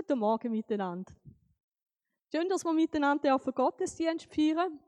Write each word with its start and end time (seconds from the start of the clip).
Guten 0.00 0.18
Morgen 0.18 0.50
miteinander. 0.50 1.12
Schön, 2.32 2.48
dass 2.48 2.64
wir 2.64 2.72
miteinander 2.72 3.34
auf 3.34 3.44
Gottesdienst 3.44 4.34
feiern, 4.34 4.80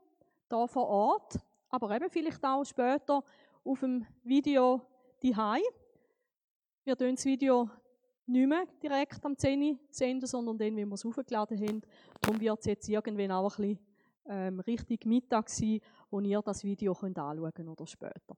hier 0.49 0.67
vor 0.67 0.87
Ort, 0.87 1.39
aber 1.69 1.95
eben 1.95 2.09
vielleicht 2.09 2.43
auch 2.43 2.63
später 2.63 3.23
auf 3.63 3.79
dem 3.79 4.07
Video 4.23 4.81
diehei. 5.21 5.61
Wir 6.83 6.97
tun 6.97 7.13
das 7.13 7.25
Video 7.25 7.69
nicht 8.25 8.47
mehr 8.47 8.65
direkt 8.81 9.23
am 9.23 9.37
10 9.37 9.61
Uhr 9.61 9.79
senden, 9.91 10.25
sondern 10.25 10.57
dann, 10.57 10.75
wenn 10.75 10.89
wir 10.89 10.95
es 10.95 11.05
aufgeladen 11.05 11.59
haben. 11.59 11.81
Darum 12.19 12.41
wird 12.41 12.59
es 12.61 12.65
jetzt 12.65 12.89
irgendwann 12.89 13.33
auch 13.33 13.59
ein 13.59 13.67
bisschen 13.67 13.79
ähm, 14.25 14.59
richtig 14.61 15.05
Mittag 15.05 15.47
sein, 15.47 15.79
wo 16.09 16.21
ihr 16.21 16.41
das 16.41 16.63
Video 16.63 16.95
könnt 16.95 17.19
anschauen 17.19 17.53
könnt 17.53 17.69
oder 17.69 17.85
später. 17.85 18.35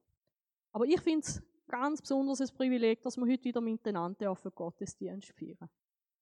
Aber 0.73 0.83
ich 0.83 0.99
finde 0.99 1.25
es 1.25 1.41
ganz 1.69 2.01
besonders 2.01 2.41
ein 2.41 2.49
Privileg, 2.53 3.01
dass 3.01 3.15
wir 3.15 3.25
heute 3.25 3.45
wieder 3.45 3.61
miteinander 3.61 4.29
auf 4.29 4.41
den 4.41 4.51
Gottesdienst 4.51 5.31
feiern. 5.31 5.69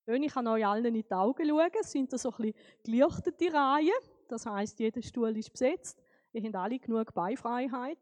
Schön, 0.06 0.22
ich 0.22 0.34
kann 0.34 0.46
euch 0.48 0.66
allen 0.66 0.84
in 0.84 0.94
die 0.96 1.12
Augen 1.14 1.48
schauen. 1.48 1.72
Es 1.80 1.92
sind 1.92 2.12
so 2.20 2.30
ein 2.30 2.36
bisschen 2.36 2.54
gelichtete 2.84 3.54
Reihen. 3.54 3.94
Das 4.28 4.46
heisst, 4.46 4.78
jeder 4.80 5.02
Stuhl 5.02 5.38
ist 5.38 5.50
besetzt. 5.50 6.04
Ihr 6.34 6.44
habt 6.44 6.56
alle 6.56 6.78
genug 6.78 7.14
Beifreiheit. 7.14 8.00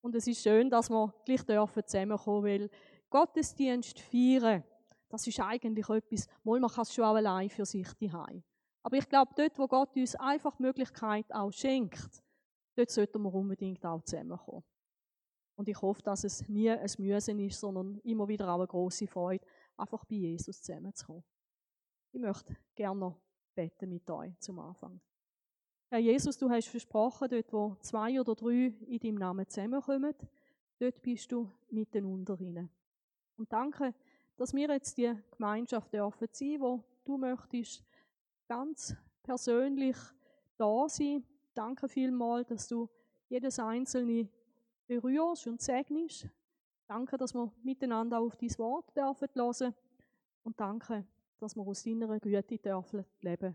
Und 0.00 0.14
es 0.14 0.28
ist 0.28 0.40
schön, 0.40 0.70
dass 0.70 0.88
wir 0.88 1.12
gleich 1.24 1.42
dürfen 1.42 1.84
zusammenkommen, 1.84 2.44
weil 2.44 2.70
Gottesdienst 3.10 3.98
feiern, 3.98 4.62
das 5.08 5.26
ist 5.26 5.40
eigentlich 5.40 5.88
etwas, 5.88 6.28
mal 6.44 6.60
man 6.60 6.70
kann 6.70 6.82
es 6.82 6.94
schon 6.94 7.04
auch 7.04 7.16
allein 7.16 7.50
für 7.50 7.66
sich 7.66 7.88
daheim. 7.94 8.44
Aber 8.84 8.96
ich 8.96 9.08
glaube, 9.08 9.32
dort, 9.34 9.58
wo 9.58 9.66
Gott 9.66 9.96
uns 9.96 10.14
einfach 10.14 10.54
die 10.54 10.62
Möglichkeit 10.62 11.26
auch 11.34 11.50
schenkt, 11.50 12.22
dort 12.76 12.90
sollten 12.90 13.22
wir 13.22 13.34
unbedingt 13.34 13.84
auch 13.84 14.02
zusammenkommen. 14.02 14.62
Und 15.56 15.68
ich 15.68 15.82
hoffe, 15.82 16.02
dass 16.02 16.22
es 16.22 16.48
nie 16.48 16.70
ein 16.70 16.90
Müssen 16.98 17.40
ist, 17.40 17.58
sondern 17.58 17.98
immer 18.04 18.28
wieder 18.28 18.48
auch 18.48 18.58
eine 18.58 18.68
große 18.68 19.08
Freude, 19.08 19.44
einfach 19.78 20.04
bei 20.04 20.16
Jesus 20.16 20.60
zusammenzukommen. 20.62 21.24
Ich 22.12 22.20
möchte 22.20 22.56
gerne 22.74 23.00
noch 23.00 23.20
beten 23.54 23.88
mit 23.88 24.08
euch 24.10 24.38
zum 24.40 24.58
Anfang. 24.58 25.00
Herr 25.90 26.00
Jesus, 26.00 26.36
du 26.36 26.50
hast 26.50 26.68
versprochen, 26.68 27.28
dort 27.30 27.52
wo 27.52 27.76
zwei 27.80 28.20
oder 28.20 28.34
drei 28.34 28.74
in 28.86 28.98
deinem 28.98 29.14
Namen 29.14 29.48
zusammenkommen, 29.48 30.14
dort 30.78 31.02
bist 31.02 31.32
du 31.32 31.50
mitten 31.70 32.04
unter 32.04 32.38
ihnen. 32.40 32.68
Und 33.36 33.52
danke, 33.52 33.94
dass 34.36 34.52
wir 34.52 34.68
jetzt 34.68 34.98
die 34.98 35.14
Gemeinschaft 35.30 35.92
dürfen 35.92 36.28
sein, 36.30 36.60
wo 36.60 36.84
du 37.04 37.16
möchtest, 37.16 37.84
ganz 38.48 38.94
persönlich 39.22 39.96
da 40.56 40.88
sein. 40.88 41.24
Danke 41.54 41.88
vielmals, 41.88 42.48
dass 42.48 42.68
du 42.68 42.88
jedes 43.28 43.58
einzelne 43.58 44.28
berührst 44.86 45.46
und 45.46 45.60
segnest. 45.60 46.28
Danke, 46.88 47.18
dass 47.18 47.34
wir 47.34 47.52
miteinander 47.62 48.18
auf 48.18 48.34
dein 48.36 48.48
Wort 48.56 48.96
dürfen 48.96 49.28
hören. 49.34 49.74
Und 50.42 50.58
danke, 50.58 51.06
dass 51.38 51.54
wir 51.54 51.62
aus 51.62 51.84
deiner 51.84 52.18
Güte 52.18 52.56
dürfen 52.56 53.04
leben, 53.20 53.54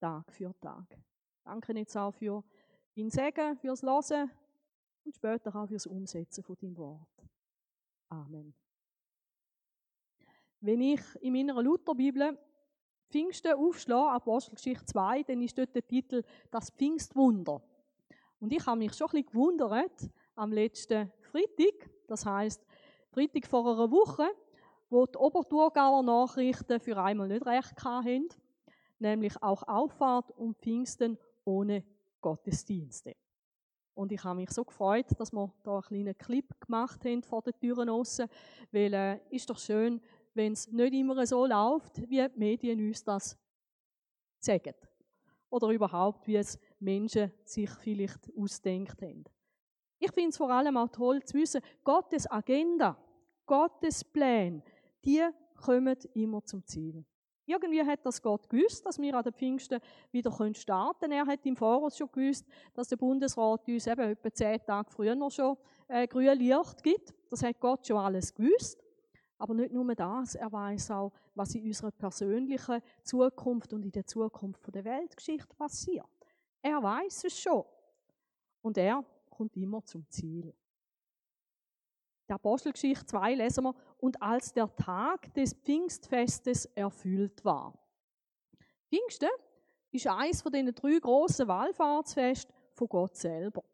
Tag 0.00 0.32
für 0.32 0.52
Tag. 0.60 0.98
Danke 1.44 1.72
jetzt 1.74 1.96
auch 1.96 2.10
für 2.10 2.42
dein 2.96 3.08
Segen, 3.08 3.56
fürs 3.56 3.84
Hören 3.84 4.32
und 5.04 5.14
später 5.14 5.54
auch 5.54 5.68
fürs 5.68 5.86
Umsetzen 5.86 6.42
von 6.42 6.56
deinem 6.60 6.76
Wort. 6.76 7.24
Amen. 8.08 8.52
Wenn 10.60 10.80
ich 10.80 11.00
in 11.20 11.34
meiner 11.34 11.62
Lutherbibel 11.62 12.36
Pfingsten 13.08 13.54
aufschlage, 13.54 14.10
Apostelgeschichte 14.10 14.86
2, 14.86 15.22
dann 15.22 15.40
ist 15.40 15.56
dort 15.56 15.72
der 15.72 15.86
Titel 15.86 16.24
Das 16.50 16.70
Pfingstwunder. 16.70 17.62
Und 18.40 18.52
ich 18.52 18.66
habe 18.66 18.78
mich 18.78 18.92
schon 18.94 19.06
ein 19.06 19.22
bisschen 19.22 19.26
gewundert, 19.26 20.10
am 20.34 20.52
letzten 20.52 21.12
Freitag, 21.20 21.90
das 22.08 22.26
heißt 22.26 22.64
Freitag 23.12 23.46
vor 23.46 23.70
einer 23.70 23.90
Woche, 23.90 24.26
wo 24.88 25.04
die 25.04 25.18
Oberthurgauer 25.18 26.02
Nachrichten 26.02 26.80
für 26.80 26.96
einmal 26.96 27.28
nicht 27.28 27.44
recht 27.44 27.84
hatten, 27.84 28.28
nämlich 28.98 29.42
auch 29.42 29.62
Auffahrt 29.68 30.30
und 30.32 30.56
Pfingsten 30.58 31.18
ohne 31.44 31.84
Gottesdienste. 32.22 33.14
Und 33.94 34.12
ich 34.12 34.24
habe 34.24 34.36
mich 34.36 34.50
so 34.50 34.64
gefreut, 34.64 35.08
dass 35.18 35.32
wir 35.32 35.52
da 35.62 35.74
einen 35.74 35.82
kleinen 35.82 36.16
Clip 36.16 36.60
gemacht 36.60 37.04
haben 37.04 37.22
vor 37.22 37.42
den 37.42 37.58
Türen 37.60 37.90
aussen, 37.90 38.28
weil 38.70 38.94
äh, 38.94 39.20
ist 39.28 39.50
doch 39.50 39.58
schön, 39.58 40.00
wenn 40.32 40.52
es 40.52 40.68
nicht 40.68 40.94
immer 40.94 41.26
so 41.26 41.44
läuft, 41.44 42.00
wie 42.08 42.26
die 42.26 42.38
Medien 42.38 42.80
uns 42.80 43.04
das 43.04 43.38
sagen. 44.40 44.74
Oder 45.50 45.68
überhaupt, 45.68 46.26
wie 46.26 46.36
es 46.36 46.58
Menschen 46.80 47.30
sich 47.44 47.70
vielleicht 47.70 48.30
ausdenkt 48.34 49.02
haben. 49.02 49.24
Ich 50.04 50.10
finde 50.10 50.30
es 50.30 50.36
vor 50.36 50.50
allem 50.50 50.76
auch 50.76 50.88
toll 50.88 51.22
zu 51.22 51.34
wissen, 51.34 51.60
Gottes 51.84 52.28
Agenda, 52.28 52.98
Gottes 53.46 54.02
Pläne, 54.02 54.60
die 55.04 55.22
kommen 55.54 55.96
immer 56.14 56.44
zum 56.44 56.66
Ziel. 56.66 57.04
Irgendwie 57.46 57.84
hat 57.84 58.04
das 58.04 58.20
Gott 58.20 58.50
gewusst, 58.50 58.84
dass 58.84 58.98
wir 58.98 59.14
an 59.14 59.22
den 59.22 59.32
Pfingsten 59.32 59.78
wieder 60.10 60.32
starten 60.54 60.98
können. 61.02 61.12
Er 61.12 61.24
hat 61.24 61.46
im 61.46 61.54
Voraus 61.54 61.96
schon 61.96 62.10
gewusst, 62.10 62.44
dass 62.74 62.88
der 62.88 62.96
Bundesrat 62.96 63.68
uns 63.68 63.86
eben 63.86 64.00
etwa 64.00 64.32
zehn 64.32 64.58
Tage 64.66 64.90
früher 64.90 65.14
noch 65.14 65.30
schon 65.30 65.56
äh, 65.86 66.08
grüne 66.08 66.34
Licht 66.34 66.82
gibt. 66.82 67.14
Das 67.30 67.44
hat 67.44 67.60
Gott 67.60 67.86
schon 67.86 67.98
alles 67.98 68.34
gewusst. 68.34 68.82
Aber 69.38 69.54
nicht 69.54 69.72
nur 69.72 69.94
das, 69.94 70.34
er 70.34 70.50
weiß 70.50 70.90
auch, 70.90 71.12
was 71.36 71.54
in 71.54 71.64
unserer 71.64 71.92
persönlichen 71.92 72.82
Zukunft 73.04 73.72
und 73.72 73.84
in 73.84 73.92
der 73.92 74.06
Zukunft 74.06 74.74
der 74.74 74.84
Weltgeschichte 74.84 75.54
passiert. 75.54 76.06
Er 76.60 76.82
weiß 76.82 77.22
es 77.22 77.38
schon. 77.38 77.64
Und 78.62 78.78
er 78.78 79.04
kommt 79.42 79.56
immer 79.56 79.84
zum 79.84 80.08
Ziel. 80.08 80.54
Der 82.28 82.36
Apostelgeschichte 82.36 83.06
2 83.06 83.34
lesen 83.34 83.64
wir, 83.64 83.74
und 83.98 84.22
als 84.22 84.52
der 84.52 84.72
Tag 84.76 85.34
des 85.34 85.52
Pfingstfestes 85.54 86.66
erfüllt 86.66 87.44
war. 87.44 87.76
Pfingsten 88.88 89.30
ist 89.90 90.06
eines 90.06 90.42
von 90.42 90.52
den 90.52 90.72
drei 90.72 91.00
grossen 91.00 91.48
Wallfahrtsfesten 91.48 92.54
von 92.74 92.88
Gott 92.88 93.16
selber. 93.16 93.64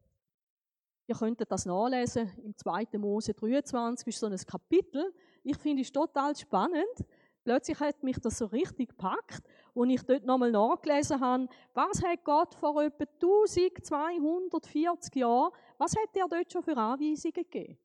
Ihr 1.06 1.14
könntet 1.14 1.52
das 1.52 1.66
nachlesen 1.66 2.32
im 2.42 2.56
2. 2.56 2.96
Mose 2.96 3.34
23, 3.34 4.08
ist 4.08 4.20
so 4.20 4.26
ein 4.26 4.36
Kapitel. 4.38 5.14
Ich 5.42 5.58
finde 5.58 5.82
es 5.82 5.92
total 5.92 6.34
spannend. 6.34 7.04
Plötzlich 7.44 7.78
hat 7.78 8.02
mich 8.02 8.18
das 8.18 8.38
so 8.38 8.46
richtig 8.46 8.90
gepackt 8.90 9.42
und 9.78 9.90
ich 9.90 10.02
dort 10.02 10.26
nochmal 10.26 10.50
nachgelesen 10.50 11.20
habe, 11.20 11.46
was 11.72 12.02
hat 12.02 12.24
Gott 12.24 12.52
vor 12.56 12.82
etwa 12.82 13.04
1240 13.04 15.14
Jahren, 15.14 15.52
was 15.78 15.92
hat 15.92 16.16
er 16.16 16.26
dort 16.28 16.52
schon 16.52 16.64
für 16.64 16.76
Anweisungen 16.76 17.32
gegeben? 17.32 17.78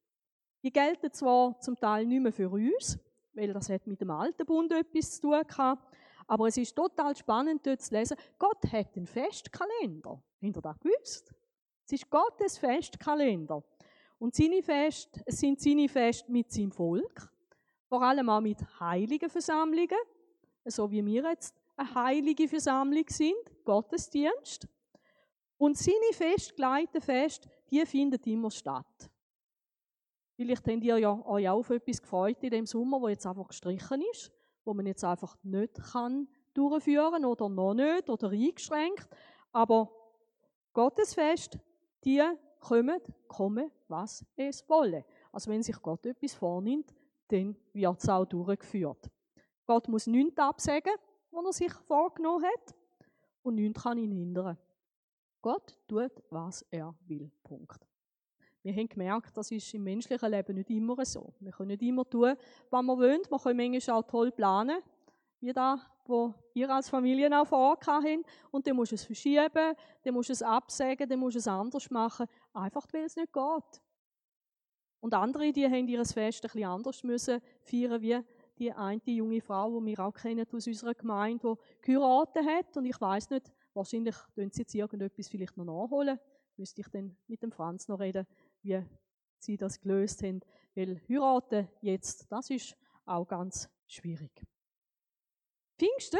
Die 0.64 0.72
gelten 0.72 1.14
zwar 1.14 1.60
zum 1.60 1.80
Teil 1.80 2.08
nicht 2.08 2.24
mehr 2.24 2.34
für 2.34 2.50
uns, 2.50 2.98
weil 3.36 3.54
das 3.54 3.70
hat 3.70 3.86
mit 3.86 4.02
dem 4.02 4.10
alten 4.10 4.44
Bund 4.44 4.72
etwas 4.72 5.12
zu 5.12 5.22
tun 5.22 5.44
gehabt, 5.48 5.96
aber 6.26 6.48
es 6.48 6.58
ist 6.58 6.76
total 6.76 7.16
spannend 7.16 7.64
dort 7.64 7.82
zu 7.82 7.94
lesen, 7.94 8.18
Gott 8.40 8.64
hat 8.72 8.96
einen 8.96 9.06
Festkalender. 9.06 10.20
Habt 10.42 10.56
ihr 10.56 10.62
das 10.64 10.80
gewusst? 10.80 11.32
Es 11.86 11.92
ist 11.92 12.10
Gottes 12.10 12.58
Festkalender. 12.58 13.64
Und 14.18 14.34
seine 14.34 14.64
Fest, 14.64 15.22
es 15.28 15.40
sind 15.40 15.62
seine 15.62 15.88
Feste 15.88 16.32
mit 16.32 16.52
seinem 16.52 16.72
Volk, 16.72 17.32
vor 17.88 18.02
allem 18.02 18.30
auch 18.30 18.42
mit 18.42 18.58
heiligen 18.80 19.30
Versammlungen, 19.30 20.00
so 20.66 20.90
wie 20.90 21.06
wir 21.06 21.30
jetzt 21.30 21.63
eine 21.76 21.96
heilige 21.96 22.48
Versammlung 22.48 23.06
sind, 23.10 23.36
Gottesdienst. 23.64 24.68
Und 25.58 25.78
seine 25.78 26.14
festgeleiteten 26.14 27.02
Feste, 27.02 27.50
die 27.70 27.86
finden 27.86 28.22
immer 28.26 28.52
statt. 28.52 29.10
Vielleicht 30.36 30.68
habt 30.68 30.84
ihr 30.84 30.98
ja 30.98 31.26
euch 31.26 31.50
auch 31.50 31.60
auf 31.60 31.70
etwas 31.70 32.02
gefreut 32.02 32.44
in 32.44 32.50
dem 32.50 32.66
Sommer, 32.66 33.00
wo 33.00 33.08
jetzt 33.08 33.26
einfach 33.26 33.48
gestrichen 33.48 34.02
ist, 34.12 34.32
wo 34.66 34.74
man 34.74 34.86
jetzt 34.86 35.04
einfach 35.04 35.38
nicht 35.44 35.76
kann 35.92 36.28
durchführen 36.54 37.26
oder 37.26 37.50
noch 37.50 37.74
nicht 37.74 38.10
oder 38.10 38.30
eingeschränkt. 38.30 39.08
Aber 39.52 39.92
Gottesfest, 40.74 41.60
die 42.04 42.22
kommen, 42.60 43.00
kommen, 43.28 43.72
was 43.88 44.26
es 44.36 44.68
wolle. 44.68 45.06
Also 45.32 45.52
wenn 45.52 45.62
sich 45.64 45.80
Gott 45.82 46.06
etwas 46.06 46.34
vornimmt, 46.34 46.94
dann 47.28 47.56
wird 47.74 48.00
es 48.00 48.10
auch 48.10 48.26
durchgeführt. 48.26 49.10
Gott 49.66 49.88
muss 49.88 50.08
nichts 50.08 50.38
absagen, 50.38 50.94
was 51.34 51.46
er 51.46 51.54
sich 51.54 51.74
vorgenommen 51.74 52.46
hat, 52.46 52.76
und 53.44 53.56
nichts 53.56 53.84
kann 53.84 53.98
ihn 53.98 54.12
hindern. 54.12 54.58
Gott 55.42 55.78
tut, 55.88 56.24
was 56.30 56.66
er 56.72 56.96
will. 57.06 57.30
Punkt. 57.44 57.86
Wir 58.62 58.74
haben 58.74 58.88
gemerkt, 58.88 59.36
das 59.36 59.52
ist 59.52 59.74
im 59.74 59.84
menschlichen 59.84 60.32
Leben 60.32 60.56
nicht 60.56 60.70
immer 60.70 61.04
so. 61.04 61.34
Wir 61.42 61.52
können 61.52 61.68
nicht 61.68 61.82
immer 61.82 62.10
tun, 62.10 62.38
was 62.70 62.82
wir 62.82 62.98
wollen. 62.98 63.22
Wir 63.30 63.40
können 63.40 63.72
manchmal 63.72 63.98
auch 63.98 64.08
toll 64.08 64.32
planen, 64.32 64.82
wie 65.42 65.52
da, 65.52 65.78
wo 66.06 66.34
ihr 66.54 66.70
als 66.70 66.88
Familie 66.88 67.30
auch 67.38 67.52
habt. 67.52 68.08
Und 68.52 68.66
dann 68.66 68.78
musst 68.78 68.94
du 68.94 68.96
es 68.96 69.04
verschieben, 69.04 69.76
dann 70.04 70.14
musst 70.14 70.30
du 70.30 70.34
es 70.34 70.42
absägen, 70.42 71.10
dann 71.10 71.20
musst 71.20 71.36
du 71.36 71.40
es 71.40 71.48
anders 71.48 71.90
machen, 71.90 72.26
einfach 72.54 72.88
weil 72.94 73.04
es 73.04 73.18
nicht 73.18 73.34
geht. 73.34 73.82
Und 75.02 75.14
andere, 75.14 75.52
die 75.52 75.66
haben 75.66 75.90
ihr 75.90 76.06
Fest 76.06 76.46
ein 76.46 76.48
bisschen 76.48 76.64
anders 76.64 77.04
müssen 77.04 77.42
feiern, 77.64 78.02
wie 78.02 78.18
die 78.58 78.72
eine 78.72 79.02
junge 79.06 79.42
Frau, 79.42 79.80
die 79.80 79.88
wir 79.88 80.00
auch 80.00 80.14
kennen 80.14 80.46
aus 80.52 80.68
unserer 80.68 80.94
Gemeinde, 80.94 81.58
die 81.86 81.94
geheiratet 81.94 82.46
hat. 82.46 82.78
Und 82.78 82.86
ich 82.86 83.00
weiß 83.00 83.30
nicht, 83.32 83.52
wahrscheinlich 83.74 84.16
tun 84.36 84.52
sie 84.52 84.62
jetzt 84.62 84.76
irgendetwas 84.76 85.28
vielleicht 85.28 85.58
noch 85.58 85.66
nachholen. 85.66 86.20
Müsste 86.58 86.82
ich 86.82 86.88
dann 86.90 87.18
mit 87.28 87.42
dem 87.42 87.52
Franz 87.52 87.88
noch 87.88 88.00
reden, 88.00 88.28
wie 88.62 88.82
sie 89.40 89.58
das 89.58 89.80
gelöst 89.80 90.24
haben. 90.24 90.42
Weil 90.76 91.02
heiraten 91.10 91.68
jetzt, 91.82 92.32
das 92.32 92.50
ist 92.50 92.76
auch 93.06 93.28
ganz 93.28 93.70
schwierig. 93.88 94.44
Pfingsten, 95.78 96.20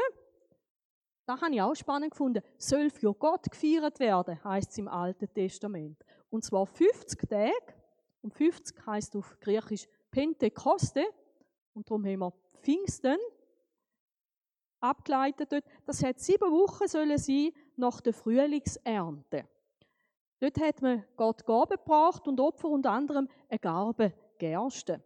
da 1.26 1.40
habe 1.40 1.54
ich 1.54 1.62
auch 1.62 1.74
spannend 1.74 2.10
gefunden, 2.10 2.42
soll 2.58 2.90
für 2.90 3.14
Gott 3.14 3.50
gefeiert 3.50 3.98
werden, 3.98 4.42
heißt 4.44 4.72
es 4.72 4.78
im 4.78 4.88
Alten 4.88 5.32
Testament. 5.32 6.04
Und 6.28 6.44
zwar 6.44 6.66
50 6.66 7.28
Tage. 7.28 7.74
Und 8.20 8.34
50 8.34 8.86
heißt 8.86 9.16
auf 9.16 9.38
Griechisch 9.40 9.86
Pentekoste. 10.10 11.04
Und 11.74 11.90
darum 11.90 12.04
haben 12.04 12.18
wir 12.20 12.32
Pfingsten 12.62 13.18
abgeleitet 14.80 15.52
dort. 15.52 15.64
Das 15.86 16.02
hat 16.02 16.20
sieben 16.20 16.50
Wochen 16.50 16.86
sollen 16.86 17.18
sein 17.18 17.50
nach 17.76 18.00
der 18.00 18.12
Frühlingsernte. 18.12 19.48
Dort 20.40 20.60
hat 20.60 20.82
man 20.82 21.04
Gott 21.16 21.44
Gaben 21.46 21.76
gebracht 21.76 22.28
und 22.28 22.40
Opfer 22.40 22.68
unter 22.68 22.90
anderem 22.90 23.28
eine 23.48 23.58
Garbe 23.58 24.12
Gerste. 24.38 25.02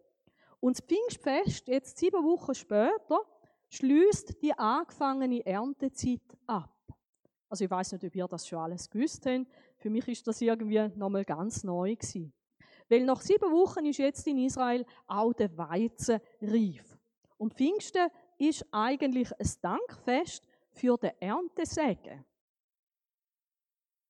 Und 0.59 0.77
das 0.77 0.85
Pfingstfest, 0.85 1.67
jetzt 1.67 1.97
sieben 1.97 2.23
Wochen 2.23 2.53
später, 2.53 3.21
schließt 3.69 4.41
die 4.41 4.53
angefangene 4.53 5.45
Erntezeit 5.45 6.21
ab. 6.45 6.75
Also 7.47 7.63
ich 7.63 7.71
weiß 7.71 7.93
nicht, 7.93 8.03
ob 8.03 8.15
ihr 8.15 8.27
das 8.27 8.47
schon 8.47 8.59
alles 8.59 8.89
gewusst 8.89 9.25
habt. 9.25 9.47
Für 9.77 9.89
mich 9.89 10.07
ist 10.07 10.27
das 10.27 10.41
irgendwie 10.41 10.89
nochmal 10.95 11.23
ganz 11.23 11.63
neu 11.63 11.95
gewesen. 11.95 12.33
Weil 12.89 13.05
nach 13.05 13.21
sieben 13.21 13.51
Wochen 13.51 13.85
ist 13.85 13.99
jetzt 13.99 14.25
in 14.27 14.39
Israel 14.39 14.85
auch 15.07 15.33
der 15.33 15.55
Weizen 15.57 16.19
reif. 16.41 16.97
Und 17.37 17.53
Pfingsten 17.53 18.09
ist 18.37 18.65
eigentlich 18.71 19.31
ein 19.39 19.49
Dankfest 19.61 20.43
für 20.71 20.97
den 20.97 21.11
Erntesegen. 21.19 22.25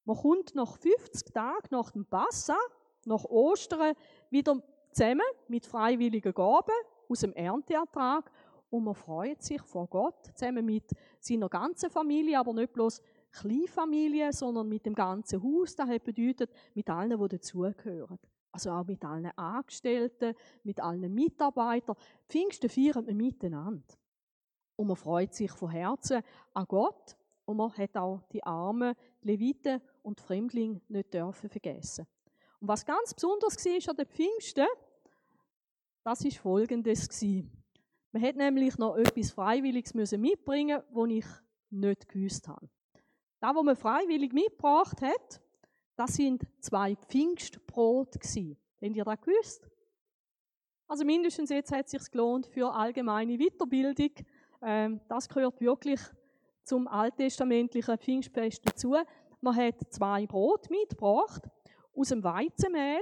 Man 0.06 0.18
kommt 0.18 0.56
nach 0.56 0.78
50 0.78 1.34
Tagen 1.34 1.68
nach 1.70 1.92
dem 1.92 2.06
Passa, 2.06 2.58
nach 3.06 3.26
Ostern, 3.26 3.94
wieder 4.30 4.62
zusammen 4.92 5.22
mit 5.48 5.66
freiwilligen 5.66 6.34
Gaben 6.34 6.74
aus 7.08 7.20
dem 7.20 7.34
Ernteertrag 7.34 8.32
und 8.70 8.84
man 8.84 8.96
freut 8.96 9.42
sich 9.42 9.62
vor 9.62 9.88
Gott 9.88 10.32
zusammen 10.36 10.66
mit 10.66 10.92
seiner 11.20 11.50
ganzen 11.50 11.90
Familie, 11.90 12.40
aber 12.40 12.54
nicht 12.54 12.74
bloß 12.74 13.02
Kleinfamilie, 13.32 14.32
sondern 14.34 14.68
mit 14.68 14.86
dem 14.86 14.96
ganzen 14.96 15.42
Haus. 15.44 15.76
Das 15.76 15.88
bedeutet 16.00 16.52
mit 16.74 16.90
allen, 16.90 17.20
die 17.20 17.28
dazugehören. 17.28 18.20
Also 18.52 18.72
auch 18.72 18.86
mit 18.86 19.04
allen 19.06 19.32
Angestellten, 19.38 20.34
mit 20.64 20.80
allen 20.80 21.14
Mitarbeitern. 21.14 21.96
Pfingsten 22.28 22.70
feiern 22.70 23.06
wir 23.06 23.14
miteinander. 23.14 23.96
Und 24.76 24.88
man 24.88 24.96
freut 24.96 25.34
sich 25.34 25.52
von 25.52 25.70
Herzen 25.70 26.24
an 26.54 26.66
Gott 26.68 27.16
und 27.46 27.58
man 27.58 27.76
hat 27.78 27.98
auch 27.98 28.22
die 28.32 28.44
Armen, 28.44 28.96
die 29.24 29.28
Leviten 29.28 29.82
und 30.04 30.20
die 30.20 30.24
Fremdlinge 30.24 30.82
nicht 30.88 31.14
dürfen 31.14 31.50
vergessen. 31.50 32.08
Und 32.60 32.68
was 32.68 32.86
ganz 32.86 33.14
besonders 33.14 33.58
war 33.66 33.90
an 33.90 33.96
den 33.98 34.06
Pfingsten, 34.06 34.68
das 36.04 36.24
ist 36.26 36.38
Folgendes 36.38 37.08
Man 38.12 38.24
hat 38.24 38.36
nämlich 38.36 38.78
noch 38.78 38.96
etwas 38.96 39.32
Freiwilliges 39.32 39.94
mitbringen, 39.94 40.82
was 40.92 41.10
ich 41.10 41.26
nicht 41.70 42.08
gewusst 42.08 42.48
habe. 42.48 42.70
Das, 43.40 43.56
was 43.56 43.64
man 43.64 43.76
freiwillig 43.76 44.34
mitgebracht 44.34 45.02
hat, 45.02 45.42
das 46.00 46.14
sind 46.14 46.44
zwei 46.62 46.96
Pfingstbrote 46.96 48.20
gewesen. 48.20 48.58
Habt 48.82 48.96
ihr 48.96 49.04
das 49.04 49.22
gewusst? 49.22 49.70
Also 50.88 51.04
mindestens 51.04 51.50
jetzt 51.50 51.74
hat 51.74 51.88
es 51.88 51.92
sich 51.92 52.10
gelohnt 52.10 52.48
für 52.48 52.74
allgemeine 52.74 53.38
Weiterbildung. 53.38 54.12
Ähm, 54.62 55.02
das 55.10 55.28
gehört 55.28 55.60
wirklich 55.60 56.00
zum 56.64 56.88
alttestamentlichen 56.88 57.98
Pfingstfest 57.98 58.66
dazu. 58.66 58.96
Man 59.42 59.56
hat 59.58 59.76
zwei 59.90 60.26
Brot 60.26 60.70
mitgebracht 60.70 61.44
aus 61.94 62.08
dem 62.08 62.24
Weizenmehl. 62.24 63.02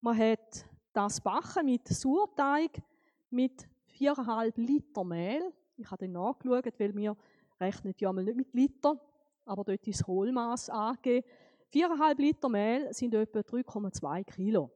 Man 0.00 0.16
hat 0.16 0.64
das 0.94 1.20
backen 1.20 1.66
mit 1.66 1.86
Surteig 1.88 2.80
mit 3.28 3.68
4,5 3.98 4.52
Liter 4.56 5.04
Mehl. 5.04 5.52
Ich 5.76 5.90
habe 5.90 6.06
dann 6.06 6.12
nachgeschaut, 6.12 6.72
weil 6.78 6.96
wir 6.96 7.18
rechnen 7.60 7.94
ja 7.98 8.10
mal 8.14 8.24
nicht 8.24 8.36
mit 8.36 8.54
Liter, 8.54 8.98
aber 9.44 9.64
dort 9.64 9.86
ist 9.86 10.00
das 10.00 10.06
Hohlmaß 10.06 10.70
angegeben. 10.70 11.26
4,5 11.72 12.20
Liter 12.20 12.48
Mehl 12.48 12.92
sind 12.92 13.14
etwa 13.14 13.40
3,2 13.40 14.24
Kilo. 14.24 14.70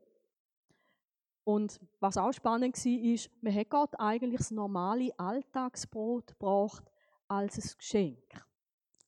Und 1.44 1.78
was 2.00 2.16
auch 2.16 2.32
spannend 2.32 2.76
war, 2.76 3.12
ist, 3.12 3.30
man 3.40 3.54
hat 3.54 3.70
Gott 3.70 3.94
eigentlich 3.98 4.38
das 4.38 4.50
normale 4.50 5.10
Alltagsbrot 5.18 6.26
gebracht 6.28 6.90
als 7.28 7.56
ein 7.58 7.78
Geschenk. 7.78 8.46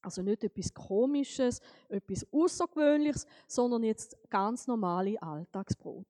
Also 0.03 0.23
nicht 0.23 0.45
etwas 0.45 0.73
Komisches, 0.73 1.61
etwas 1.89 2.27
Außergewöhnliches, 2.33 3.27
sondern 3.49 3.83
jetzt 3.83 4.17
ganz 4.31 4.67
normale 4.67 5.21
Alltagsbrot. 5.21 6.07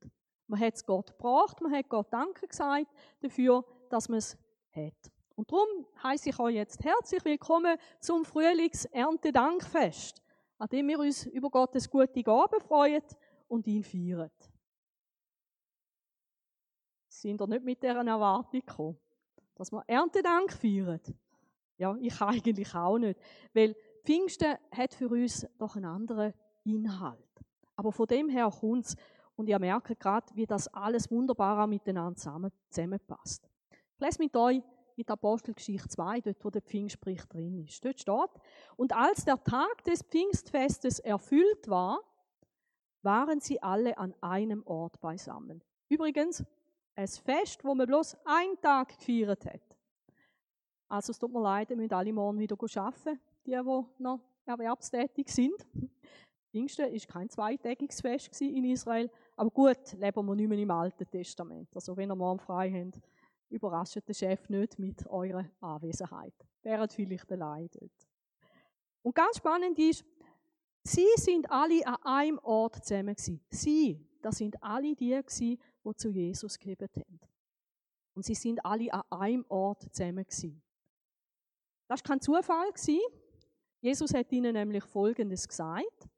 Man 0.48 0.60
hat 0.60 0.74
es 0.74 0.84
Gott 0.84 1.12
gebracht, 1.12 1.60
man 1.60 1.72
hat 1.72 1.88
Gott 1.88 2.08
Danke 2.10 2.46
gesagt 2.46 2.88
dafür, 3.20 3.64
dass 3.88 4.08
man 4.08 4.18
es 4.18 4.36
hat. 4.72 5.12
Und 5.34 5.50
darum 5.50 5.86
heiße 6.02 6.30
ich 6.30 6.38
euch 6.38 6.56
jetzt 6.56 6.84
herzlich 6.84 7.24
willkommen 7.24 7.78
zum 8.00 8.24
Frühlings-Erntedankfest, 8.24 10.20
an 10.58 10.68
dem 10.68 10.88
wir 10.88 10.98
uns 10.98 11.26
über 11.26 11.50
Gottes 11.50 11.88
gute 11.88 12.22
Gaben 12.22 12.60
freuen 12.60 13.02
und 13.46 13.66
ihn 13.66 13.82
feiern. 13.82 14.30
Sind 17.08 17.40
ihr 17.40 17.46
nicht 17.46 17.64
mit 17.64 17.82
dieser 17.82 18.04
Erwartung 18.04 18.60
gekommen, 18.60 18.98
dass 19.54 19.72
wir 19.72 19.82
Erntedank 19.86 20.52
feiern? 20.52 21.00
Ja, 21.76 21.96
ich 22.00 22.20
eigentlich 22.20 22.74
auch 22.74 22.98
nicht. 22.98 23.18
Weil 23.54 23.76
Pfingsten 24.04 24.56
hat 24.72 24.94
für 24.94 25.08
uns 25.08 25.46
doch 25.58 25.76
einen 25.76 25.86
anderen 25.86 26.34
Inhalt. 26.64 27.18
Aber 27.76 27.92
von 27.92 28.06
dem 28.06 28.28
her 28.28 28.50
kommt 28.50 28.86
es. 28.86 28.96
Und 29.36 29.48
ihr 29.48 29.58
merkt 29.60 30.00
gerade, 30.00 30.26
wie 30.34 30.46
das 30.46 30.66
alles 30.68 31.08
wunderbar 31.10 31.66
miteinander 31.68 32.16
zusammen, 32.16 32.50
zusammenpasst. 32.70 33.48
Ich 33.70 34.00
lese 34.00 34.20
mit 34.20 34.36
euch 34.36 34.60
in 34.98 35.04
der 35.04 35.12
Apostelgeschichte 35.12 35.88
2, 35.88 36.20
dort 36.22 36.44
wo 36.44 36.50
der 36.50 36.60
Pfingstbericht 36.60 37.32
drin 37.32 37.64
ist. 37.64 37.84
Dort 37.84 38.00
steht, 38.00 38.42
und 38.76 38.92
als 38.92 39.24
der 39.24 39.42
Tag 39.42 39.84
des 39.84 40.02
Pfingstfestes 40.02 40.98
erfüllt 40.98 41.68
war, 41.68 42.00
waren 43.02 43.40
sie 43.40 43.62
alle 43.62 43.96
an 43.96 44.12
einem 44.20 44.64
Ort 44.66 45.00
beisammen. 45.00 45.62
Übrigens, 45.88 46.44
ein 46.96 47.06
Fest, 47.06 47.64
wo 47.64 47.76
man 47.76 47.86
bloß 47.86 48.16
einen 48.24 48.60
Tag 48.60 48.98
gefeiert 48.98 49.46
hat. 49.46 49.78
Also 50.88 51.12
es 51.12 51.18
tut 51.18 51.32
mir 51.32 51.42
leid, 51.42 51.68
wir 51.68 51.76
müssen 51.76 51.92
alle 51.92 52.12
morgen 52.12 52.40
wieder 52.40 52.56
arbeiten, 52.60 53.20
die, 53.46 53.52
die 53.52 54.02
noch 54.02 54.20
erwerbstätig 54.46 55.28
sind. 55.28 55.64
Pfingsten 56.50 56.90
war 56.90 57.00
kein 57.06 57.28
zweitägiges 57.28 58.00
Fest 58.00 58.40
in 58.40 58.64
Israel, 58.64 59.10
aber 59.36 59.50
gut, 59.50 59.92
leben 59.92 60.26
wir 60.26 60.34
nicht 60.34 60.48
mehr 60.48 60.58
im 60.58 60.70
Alten 60.70 61.08
Testament. 61.08 61.68
Also 61.74 61.96
wenn 61.96 62.10
ihr 62.10 62.16
morgen 62.16 62.40
frei 62.40 62.72
habt, 62.72 63.00
überrascht 63.50 63.96
den 64.06 64.14
Chef 64.14 64.48
nicht 64.48 64.78
mit 64.78 65.06
eurer 65.06 65.44
Anwesenheit. 65.60 66.34
Wäret 66.62 66.92
vielleicht 66.92 67.30
allein 67.32 67.68
dort. 67.72 68.08
Und 69.02 69.14
ganz 69.14 69.36
spannend 69.36 69.78
ist, 69.78 70.04
sie 70.82 71.06
sind 71.16 71.50
alle 71.50 71.86
an 71.86 71.96
einem 72.02 72.38
Ort 72.40 72.84
zusammen 72.84 73.14
gewesen. 73.14 73.40
Sie, 73.50 74.06
das 74.22 74.36
sind 74.38 74.62
alle 74.62 74.94
die 74.94 75.10
gewesen, 75.10 75.58
die 75.84 75.96
zu 75.96 76.10
Jesus 76.10 76.58
gegeben 76.58 76.88
haben. 76.94 77.20
Und 78.14 78.24
sie 78.24 78.34
sind 78.34 78.64
alle 78.64 78.92
an 78.92 79.02
einem 79.10 79.44
Ort 79.48 79.94
zusammen 79.94 80.24
gewesen. 80.24 80.62
Das 81.86 82.00
war 82.00 82.08
kein 82.08 82.20
Zufall. 82.20 82.72
Jesus 83.80 84.12
hat 84.12 84.32
ihnen 84.32 84.52
nämlich 84.52 84.84
Folgendes 84.84 85.48
gesagt. 85.48 86.08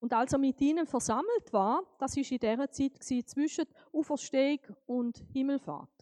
Und 0.00 0.12
als 0.12 0.32
er 0.32 0.38
mit 0.38 0.60
ihnen 0.60 0.86
versammelt 0.86 1.52
war, 1.52 1.84
das 1.98 2.16
war 2.16 2.24
in 2.28 2.38
dieser 2.38 2.70
Zeit 2.70 3.28
zwischen 3.28 3.66
Auferstehung 3.92 4.58
und 4.86 5.22
Himmelfahrt. 5.32 6.01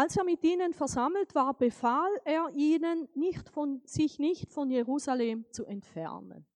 Als 0.00 0.16
er 0.16 0.24
mit 0.24 0.42
ihnen 0.44 0.72
versammelt 0.72 1.34
war, 1.34 1.52
befahl 1.52 2.10
er 2.24 2.48
ihnen, 2.54 3.06
nicht 3.14 3.50
von, 3.50 3.82
sich 3.84 4.18
nicht 4.18 4.50
von 4.50 4.70
Jerusalem 4.70 5.44
zu 5.50 5.66
entfernen. 5.66 6.46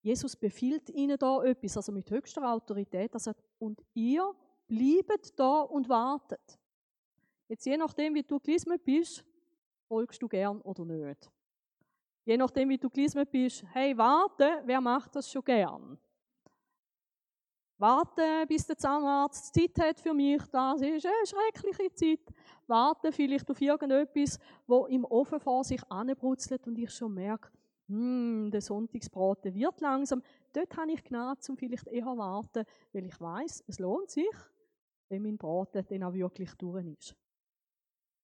Jesus 0.00 0.34
befiehlt 0.34 0.88
ihnen 0.88 1.18
da 1.18 1.44
etwas, 1.44 1.76
also 1.76 1.92
mit 1.92 2.10
höchster 2.10 2.50
Autorität. 2.50 3.14
Er 3.14 3.36
und 3.58 3.84
ihr 3.92 4.34
bliebet 4.66 5.38
da 5.38 5.60
und 5.60 5.90
wartet. 5.90 6.58
Jetzt 7.48 7.66
je 7.66 7.76
nachdem, 7.76 8.14
wie 8.14 8.22
du 8.22 8.40
gelesen 8.40 8.80
bist, 8.82 9.22
folgst 9.86 10.22
du 10.22 10.26
gern 10.26 10.62
oder 10.62 10.86
nicht. 10.86 11.30
Je 12.24 12.38
nachdem, 12.38 12.70
wie 12.70 12.78
du 12.78 12.88
gelesen 12.88 13.26
bist, 13.30 13.62
hey, 13.74 13.94
warte, 13.98 14.62
wer 14.64 14.80
macht 14.80 15.16
das 15.16 15.30
schon 15.30 15.44
gern? 15.44 15.98
Warten, 17.82 18.46
bis 18.46 18.64
der 18.64 18.78
Zahnarzt 18.78 19.52
Zeit 19.52 19.76
hat 19.80 19.98
für 19.98 20.14
mich, 20.14 20.40
das 20.52 20.80
ist 20.80 21.04
eine 21.04 21.26
schreckliche 21.26 21.92
Zeit. 21.92 22.34
Warten 22.68 23.12
vielleicht 23.12 23.50
auf 23.50 23.60
irgendetwas, 23.60 24.38
wo 24.68 24.86
im 24.86 25.04
Ofen 25.04 25.40
vor 25.40 25.64
sich 25.64 25.82
anbrutzelt 25.90 26.64
und 26.68 26.78
ich 26.78 26.90
schon 26.90 27.12
merke, 27.12 27.50
hm, 27.88 28.52
der 28.52 28.60
Sonntagsbraten 28.60 29.52
wird 29.52 29.80
langsam. 29.80 30.22
Dort 30.52 30.76
habe 30.76 30.92
ich 30.92 31.02
Gnade, 31.02 31.40
um 31.48 31.56
vielleicht 31.56 31.88
eher 31.88 32.16
warten, 32.16 32.64
weil 32.92 33.04
ich 33.04 33.20
weiß, 33.20 33.64
es 33.66 33.80
lohnt 33.80 34.10
sich, 34.10 34.30
wenn 35.08 35.22
mein 35.22 35.36
Braten 35.36 35.84
dann 35.88 36.04
auch 36.04 36.14
wirklich 36.14 36.54
durch 36.54 36.86
ist. 36.86 37.16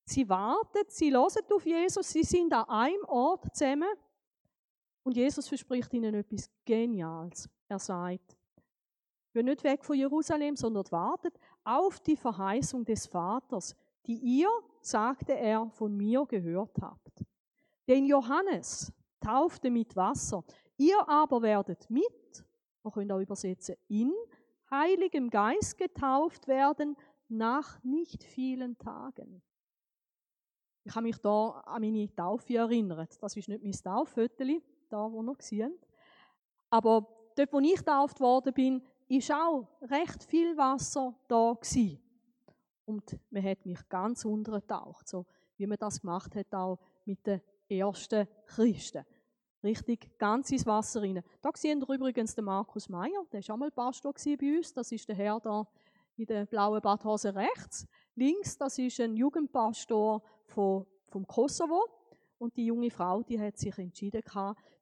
Sie 0.04 0.28
warten, 0.28 0.84
sie 0.86 1.12
hören 1.12 1.52
auf 1.52 1.66
Jesus, 1.66 2.08
sie 2.08 2.22
sind 2.22 2.52
an 2.52 2.68
einem 2.68 3.04
Ort 3.08 3.56
zusammen. 3.56 3.90
Und 5.02 5.16
Jesus 5.16 5.48
verspricht 5.48 5.92
ihnen 5.94 6.14
etwas 6.14 6.48
Geniales. 6.64 7.50
Er 7.66 7.80
sagt, 7.80 8.37
Geht 9.38 9.44
nicht 9.44 9.62
weg 9.62 9.84
von 9.84 9.94
Jerusalem, 9.94 10.56
sondern 10.56 10.82
wartet 10.90 11.38
auf 11.62 12.00
die 12.00 12.16
Verheißung 12.16 12.84
des 12.84 13.06
Vaters, 13.06 13.76
die 14.04 14.16
ihr, 14.16 14.48
sagte 14.80 15.32
er, 15.32 15.70
von 15.70 15.96
mir 15.96 16.26
gehört 16.26 16.76
habt. 16.80 17.24
Denn 17.86 18.04
Johannes 18.04 18.92
taufte 19.20 19.70
mit 19.70 19.94
Wasser, 19.94 20.42
ihr 20.76 21.08
aber 21.08 21.40
werdet 21.40 21.88
mit, 21.88 22.44
man 22.82 22.92
könnte 22.92 23.14
auch 23.14 23.20
übersetzen, 23.20 23.76
in 23.86 24.12
Heiligem 24.72 25.30
Geist 25.30 25.78
getauft 25.78 26.48
werden 26.48 26.96
nach 27.28 27.80
nicht 27.84 28.24
vielen 28.24 28.76
Tagen. 28.76 29.40
Ich 30.82 30.96
habe 30.96 31.04
mich 31.04 31.18
da 31.18 31.62
an 31.64 31.82
meine 31.82 32.12
Taufe 32.12 32.56
erinnert. 32.56 33.22
Das 33.22 33.36
ist 33.36 33.48
nicht 33.48 33.62
mein 33.62 33.70
Taufföteli, 33.70 34.60
da 34.88 35.12
wo 35.12 35.22
ihr 35.22 35.36
seht. 35.38 35.86
Aber 36.70 37.06
dort, 37.36 37.52
wo 37.52 37.60
ich 37.60 37.76
getauft 37.76 38.18
worden 38.18 38.52
bin, 38.52 38.82
ist 39.08 39.32
auch 39.32 39.66
recht 39.82 40.24
viel 40.24 40.56
Wasser 40.56 41.14
da 41.28 41.54
gewesen. 41.54 42.00
Und 42.84 43.18
man 43.30 43.42
hat 43.42 43.64
mich 43.66 43.88
ganz 43.88 44.24
untergetaucht, 44.24 45.08
so 45.08 45.26
wie 45.56 45.66
man 45.66 45.78
das 45.78 46.00
gemacht 46.00 46.34
hat 46.34 46.54
auch 46.54 46.78
mit 47.04 47.26
den 47.26 47.40
ersten 47.68 48.26
Christen. 48.46 49.04
Richtig 49.62 50.16
ganz 50.18 50.50
ins 50.52 50.66
Wasser 50.66 51.02
rein. 51.02 51.22
Da 51.42 51.50
sehen 51.54 51.80
wir 51.80 51.94
übrigens 51.94 52.34
den 52.34 52.44
Markus 52.44 52.88
Meyer, 52.88 53.24
der 53.32 53.46
war 53.46 53.54
auch 53.54 53.58
mal 53.58 53.70
Pastor 53.70 54.14
bei 54.14 54.56
uns. 54.56 54.72
Das 54.72 54.92
ist 54.92 55.08
der 55.08 55.16
Herr 55.16 55.40
da 55.40 55.66
in 56.16 56.26
der 56.26 56.46
blauen 56.46 56.80
Badhose 56.80 57.34
rechts. 57.34 57.86
Links, 58.14 58.56
das 58.56 58.78
ist 58.78 59.00
ein 59.00 59.16
Jugendpastor 59.16 60.22
von, 60.46 60.86
vom 61.08 61.26
Kosovo. 61.26 61.86
Und 62.38 62.56
die 62.56 62.66
junge 62.66 62.90
Frau, 62.90 63.22
die 63.22 63.40
hat 63.40 63.58
sich 63.58 63.76
entschieden 63.78 64.22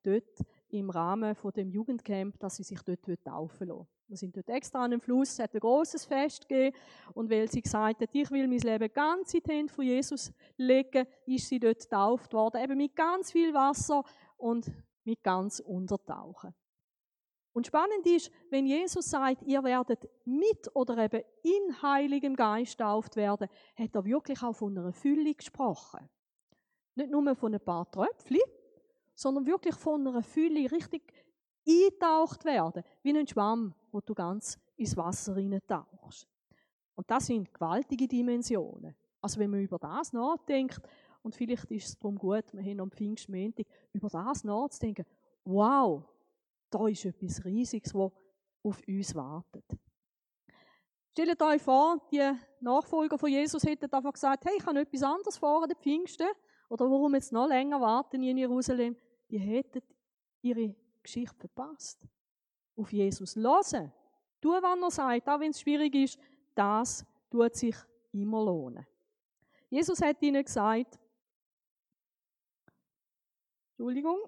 dort 0.02 0.44
im 0.68 0.90
Rahmen 0.90 1.34
von 1.34 1.52
dem 1.52 1.70
Jugendcamp, 1.70 2.38
dass 2.38 2.56
sie 2.56 2.62
sich 2.62 2.82
dort 2.82 3.24
taufen 3.24 3.68
lassen. 3.68 3.95
Wir 4.08 4.16
sind 4.16 4.36
dort 4.36 4.48
extra 4.50 4.84
an 4.84 4.92
dem 4.92 5.00
Fluss, 5.00 5.32
es 5.32 5.38
hat 5.40 5.52
ein 5.52 5.60
großes 5.60 6.04
Fest 6.04 6.48
gegeben. 6.48 6.76
Und 7.14 7.28
weil 7.28 7.50
sie 7.50 7.60
gesagt 7.60 8.00
hat, 8.00 8.08
ich 8.12 8.30
will 8.30 8.46
mein 8.46 8.60
Leben 8.60 8.92
ganz 8.92 9.34
in 9.34 9.42
die 9.42 9.52
Hände 9.52 9.72
von 9.72 9.84
Jesus 9.84 10.32
legen, 10.56 11.06
ist 11.26 11.48
sie 11.48 11.58
dort 11.58 11.80
getauft 11.80 12.32
worden. 12.32 12.62
Eben 12.62 12.76
mit 12.76 12.94
ganz 12.94 13.32
viel 13.32 13.52
Wasser 13.52 14.04
und 14.36 14.70
mit 15.04 15.22
ganz 15.24 15.58
Untertauchen. 15.58 16.54
Und 17.52 17.66
spannend 17.66 18.06
ist, 18.06 18.30
wenn 18.50 18.66
Jesus 18.66 19.10
sagt, 19.10 19.42
ihr 19.42 19.64
werdet 19.64 20.08
mit 20.24 20.70
oder 20.74 20.98
eben 20.98 21.22
in 21.42 21.82
Heiligem 21.82 22.36
Geist 22.36 22.78
tauft 22.78 23.16
werden, 23.16 23.48
hat 23.74 23.94
er 23.94 24.04
wirklich 24.04 24.42
auch 24.42 24.52
von 24.52 24.76
einer 24.76 24.92
Fülle 24.92 25.34
gesprochen. 25.34 26.08
Nicht 26.94 27.10
nur 27.10 27.34
von 27.34 27.54
ein 27.54 27.60
paar 27.60 27.90
Tröpfchen, 27.90 28.40
sondern 29.14 29.46
wirklich 29.46 29.74
von 29.74 30.06
einer 30.06 30.22
Fülle 30.22 30.70
richtig 30.70 31.02
eingetaucht 31.66 32.44
werden, 32.44 32.84
wie 33.02 33.16
ein 33.16 33.26
Schwamm, 33.26 33.74
wo 33.96 34.00
du 34.00 34.14
ganz 34.14 34.58
ins 34.76 34.94
Wasser 34.94 35.34
tauchst. 35.66 36.28
Und 36.94 37.10
das 37.10 37.26
sind 37.26 37.52
gewaltige 37.52 38.06
Dimensionen. 38.06 38.94
Also 39.22 39.40
wenn 39.40 39.50
man 39.50 39.60
über 39.60 39.78
das 39.78 40.12
nachdenkt, 40.12 40.80
und 41.22 41.34
vielleicht 41.34 41.70
ist 41.70 41.88
es 41.88 41.98
darum 41.98 42.18
gut, 42.18 42.44
wir 42.52 42.62
haben 42.62 42.80
am 42.80 42.90
Pfingstmontag, 42.90 43.66
über 43.94 44.08
das 44.10 44.44
nachzudenken, 44.44 45.06
wow, 45.44 46.04
da 46.68 46.86
ist 46.88 47.06
etwas 47.06 47.42
Riesiges, 47.44 47.92
das 47.92 48.12
auf 48.62 48.82
uns 48.86 49.14
wartet. 49.14 49.64
Stellt 51.12 51.40
euch 51.40 51.62
vor, 51.62 51.98
die 52.12 52.30
Nachfolger 52.60 53.16
von 53.16 53.30
Jesus 53.30 53.64
hätten 53.64 53.90
einfach 53.90 54.12
gesagt, 54.12 54.44
hey, 54.44 54.58
ich 54.58 54.66
habe 54.66 54.80
etwas 54.80 55.02
anderes 55.02 55.38
vor 55.38 55.62
an 55.62 55.70
den 55.70 55.78
Pfingsten, 55.78 56.28
oder 56.68 56.84
warum 56.90 57.14
jetzt 57.14 57.32
noch 57.32 57.48
länger 57.48 57.80
warten 57.80 58.22
in 58.22 58.36
Jerusalem, 58.36 58.94
die 59.30 59.38
hätten 59.38 59.80
ihre 60.42 60.74
Geschichte 61.02 61.36
verpasst. 61.38 62.06
Auf 62.76 62.92
Jesus 62.92 63.36
hören. 63.36 63.92
Tu, 64.40 64.50
was 64.50 64.80
er 64.82 64.90
sagt, 64.90 65.28
auch 65.28 65.40
wenn 65.40 65.50
es 65.50 65.60
schwierig 65.60 65.94
ist, 65.94 66.18
das 66.54 67.04
tut 67.30 67.54
sich 67.54 67.76
immer 68.12 68.44
lohnen. 68.44 68.86
Jesus 69.68 70.00
hat 70.00 70.22
ihnen 70.22 70.44
gesagt, 70.44 70.98
Entschuldigung, 73.70 74.18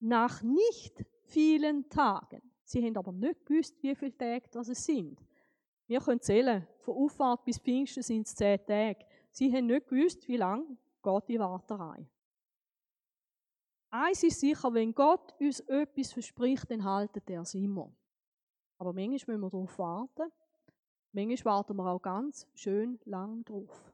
nach 0.00 0.42
nicht 0.42 1.04
vielen 1.24 1.88
Tagen. 1.88 2.42
Sie 2.64 2.84
haben 2.84 2.96
aber 2.96 3.12
nicht 3.12 3.46
gewusst, 3.46 3.82
wie 3.82 3.94
viele 3.94 4.16
Tage 4.16 4.48
das 4.50 4.68
es 4.68 4.84
sind. 4.84 5.18
Wir 5.86 6.00
können 6.00 6.20
zählen, 6.20 6.66
von 6.80 6.96
Auffahrt 6.96 7.44
bis 7.44 7.58
Pfingsten 7.58 8.02
sind 8.02 8.26
es 8.26 8.34
zehn 8.34 8.58
Tage. 8.66 9.06
Sie 9.30 9.52
haben 9.52 9.66
nicht 9.66 9.88
gewusst, 9.88 10.28
wie 10.28 10.36
lange 10.36 10.76
geht 11.02 11.28
die 11.28 11.38
Warterei. 11.38 12.06
Eins 13.90 14.22
ist 14.22 14.40
sicher, 14.40 14.72
wenn 14.74 14.94
Gott 14.94 15.34
uns 15.40 15.60
etwas 15.60 16.12
verspricht, 16.12 16.70
dann 16.70 16.84
haltet 16.84 17.28
er 17.30 17.42
es 17.42 17.54
immer. 17.54 17.90
Aber 18.78 18.92
manchmal 18.92 19.38
müssen 19.38 19.42
wir 19.42 19.50
darauf 19.50 19.78
warten. 19.78 20.30
Manchmal 21.12 21.54
warten 21.54 21.76
wir 21.76 21.86
auch 21.86 22.02
ganz 22.02 22.46
schön 22.54 22.98
lang 23.06 23.44
drauf. 23.44 23.92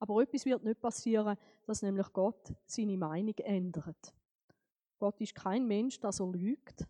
Aber 0.00 0.20
etwas 0.22 0.44
wird 0.44 0.64
nicht 0.64 0.80
passieren, 0.80 1.36
dass 1.64 1.82
nämlich 1.82 2.12
Gott 2.12 2.52
seine 2.66 2.96
Meinung 2.96 3.34
ändert. 3.38 4.14
Gott 4.98 5.20
ist 5.20 5.34
kein 5.34 5.66
Mensch, 5.66 6.00
dass 6.00 6.20
er 6.20 6.26
lügt, 6.26 6.86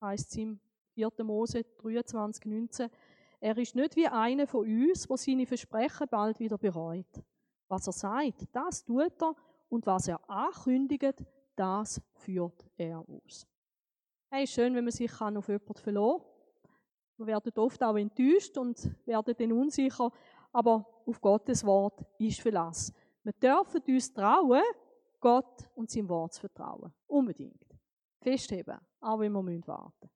heißt 0.00 0.30
es 0.30 0.36
im 0.36 0.60
4. 0.94 1.12
Mose 1.22 1.64
23, 1.78 2.44
19. 2.46 2.90
Er 3.40 3.56
ist 3.58 3.74
nicht 3.74 3.96
wie 3.96 4.08
einer 4.08 4.46
von 4.46 4.66
uns, 4.66 5.06
der 5.06 5.16
seine 5.16 5.46
Versprechen 5.46 6.08
bald 6.10 6.40
wieder 6.40 6.58
bereut. 6.58 7.22
Was 7.68 7.86
er 7.86 7.92
sagt, 7.92 8.44
das 8.52 8.84
tut 8.84 9.22
er 9.22 9.36
und 9.68 9.86
was 9.86 10.08
er 10.08 10.28
ankündigt, 10.28 11.24
das 11.56 12.00
führt 12.14 12.64
er 12.76 12.98
aus. 13.00 13.46
Hey, 14.30 14.44
ist 14.44 14.52
schön, 14.52 14.74
wenn 14.74 14.84
man 14.84 14.92
sich 14.92 15.10
auf 15.12 15.48
jemanden 15.48 15.74
verlassen 15.74 16.20
kann. 16.20 16.30
Wir 17.18 17.26
werden 17.26 17.52
oft 17.56 17.82
auch 17.82 17.96
enttäuscht 17.96 18.58
und 18.58 18.90
werden 19.06 19.52
unsicher, 19.52 20.10
aber 20.52 21.02
auf 21.06 21.20
Gottes 21.20 21.64
Wort 21.64 22.04
ist 22.18 22.40
Verlass. 22.40 22.92
Wir 23.22 23.32
dürfen 23.32 23.82
uns 23.88 24.12
trauen, 24.12 24.62
Gott 25.20 25.68
und 25.74 25.90
seinem 25.90 26.08
Wort 26.08 26.34
zu 26.34 26.40
vertrauen. 26.40 26.92
Unbedingt. 27.06 27.64
Festheben, 28.20 28.78
auch 29.00 29.18
wenn 29.18 29.32
wir 29.32 29.66
warten 29.66 29.92
müssen. 30.02 30.10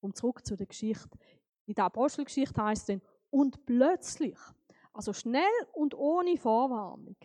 Um 0.00 0.14
zurück 0.14 0.44
zu 0.44 0.56
der 0.56 0.66
Geschichte. 0.66 1.18
In 1.66 1.74
der 1.74 1.84
Apostelgeschichte 1.84 2.62
heißt 2.62 2.88
es 2.88 3.00
dann, 3.00 3.08
und 3.30 3.66
plötzlich, 3.66 4.38
also 4.92 5.12
schnell 5.12 5.42
und 5.72 5.94
ohne 5.94 6.36
Vorwarnung, 6.36 7.16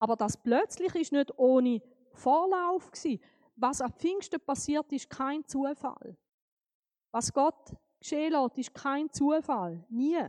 aber 0.00 0.16
das 0.16 0.36
plötzlich 0.36 0.94
ist 0.96 1.12
nicht 1.12 1.38
ohne 1.38 1.80
Vorlauf 2.12 2.90
gewesen. 2.90 3.20
Was 3.54 3.80
am 3.80 3.92
Pfingsten 3.92 4.40
passiert, 4.40 4.90
ist 4.92 5.08
kein 5.08 5.46
Zufall. 5.46 6.16
Was 7.12 7.32
Gott 7.32 7.76
geschehen 8.00 8.32
lässt, 8.32 8.58
ist 8.58 8.74
kein 8.74 9.12
Zufall. 9.12 9.84
Nie. 9.90 10.26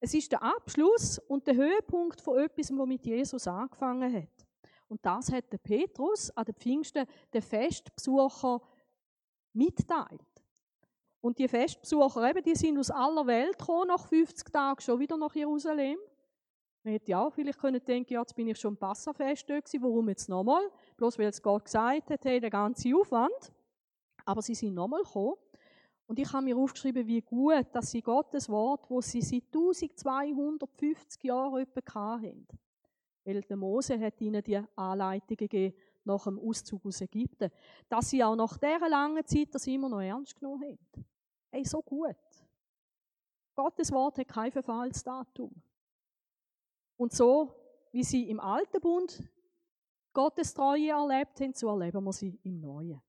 Es 0.00 0.14
ist 0.14 0.32
der 0.32 0.42
Abschluss 0.42 1.18
und 1.18 1.46
der 1.46 1.54
Höhepunkt 1.54 2.20
von 2.20 2.38
etwas, 2.38 2.70
was 2.70 2.86
mit 2.86 3.06
Jesus 3.06 3.46
angefangen 3.46 4.12
hat. 4.12 4.46
Und 4.88 5.04
das 5.04 5.30
hat 5.30 5.52
der 5.52 5.58
Petrus 5.58 6.30
an 6.30 6.44
den 6.44 6.54
Pfingsten 6.54 7.06
den 7.32 7.42
Festbesucher 7.42 8.60
mitteilt. 9.52 10.44
Und 11.20 11.38
die 11.38 11.48
Festbesucher, 11.48 12.30
eben, 12.30 12.42
die 12.42 12.54
sind 12.54 12.78
aus 12.78 12.90
aller 12.90 13.26
Welt 13.26 13.58
gekommen, 13.58 13.88
nach 13.88 14.08
50 14.08 14.50
Tagen 14.52 14.80
schon 14.80 14.98
wieder 14.98 15.16
nach 15.16 15.34
Jerusalem. 15.34 15.98
Man 16.82 16.92
hätte 16.92 17.10
ja 17.10 17.24
auch 17.24 17.32
vielleicht 17.32 17.58
können 17.58 17.84
denken, 17.84 18.12
ja, 18.12 18.20
jetzt 18.20 18.34
bin 18.34 18.48
ich 18.48 18.58
schon 18.58 18.76
Passafest 18.76 19.46
gewesen, 19.46 19.82
warum 19.82 20.08
jetzt 20.08 20.28
nochmal? 20.28 20.62
Bloß 20.96 21.18
weil 21.18 21.26
es 21.26 21.42
Gott 21.42 21.64
gesagt 21.64 22.10
hat, 22.10 22.24
hey, 22.24 22.40
der 22.40 22.50
ganze 22.50 22.94
Aufwand. 22.96 23.52
Aber 24.24 24.42
sie 24.42 24.54
sind 24.54 24.74
nochmal 24.74 25.02
gekommen. 25.02 25.34
Und 26.06 26.18
ich 26.18 26.32
habe 26.32 26.44
mir 26.44 26.56
aufgeschrieben, 26.56 27.06
wie 27.06 27.20
gut, 27.20 27.66
dass 27.72 27.90
sie 27.90 28.00
Gottes 28.00 28.48
Wort, 28.48 28.88
wo 28.88 29.00
sie 29.02 29.20
seit 29.20 29.44
1250 29.44 31.22
Jahren 31.24 31.60
etwa 31.60 32.16
hatten. 32.16 32.46
Weil 33.24 33.42
der 33.42 33.56
Mose 33.58 34.00
hat 34.00 34.20
ihnen 34.22 34.42
die 34.42 34.58
Anleitungen 34.74 35.36
gegeben 35.36 35.76
nach 36.04 36.24
dem 36.24 36.38
Auszug 36.38 36.86
aus 36.86 37.02
Ägypten. 37.02 37.50
Dass 37.90 38.08
sie 38.08 38.24
auch 38.24 38.36
nach 38.36 38.56
dieser 38.56 38.88
langen 38.88 39.26
Zeit 39.26 39.54
das 39.54 39.66
immer 39.66 39.90
noch 39.90 40.00
ernst 40.00 40.34
genommen 40.34 40.62
haben. 40.62 41.04
Hey, 41.50 41.64
so 41.64 41.82
gut. 41.82 42.16
Gottes 43.54 43.92
Wort 43.92 44.18
hat 44.18 44.28
kein 44.28 44.50
Verfallsdatum. 44.50 45.50
Und 46.98 47.12
so, 47.12 47.54
wie 47.92 48.02
sie 48.02 48.28
im 48.28 48.40
Alten 48.40 48.80
Bund 48.80 49.22
Gottes 50.12 50.52
Treue 50.52 50.90
erlebt 50.90 51.40
haben, 51.40 51.54
so 51.54 51.68
erleben 51.68 52.04
wir 52.04 52.12
sie 52.12 52.38
im 52.42 52.60
Neuen. 52.60 53.00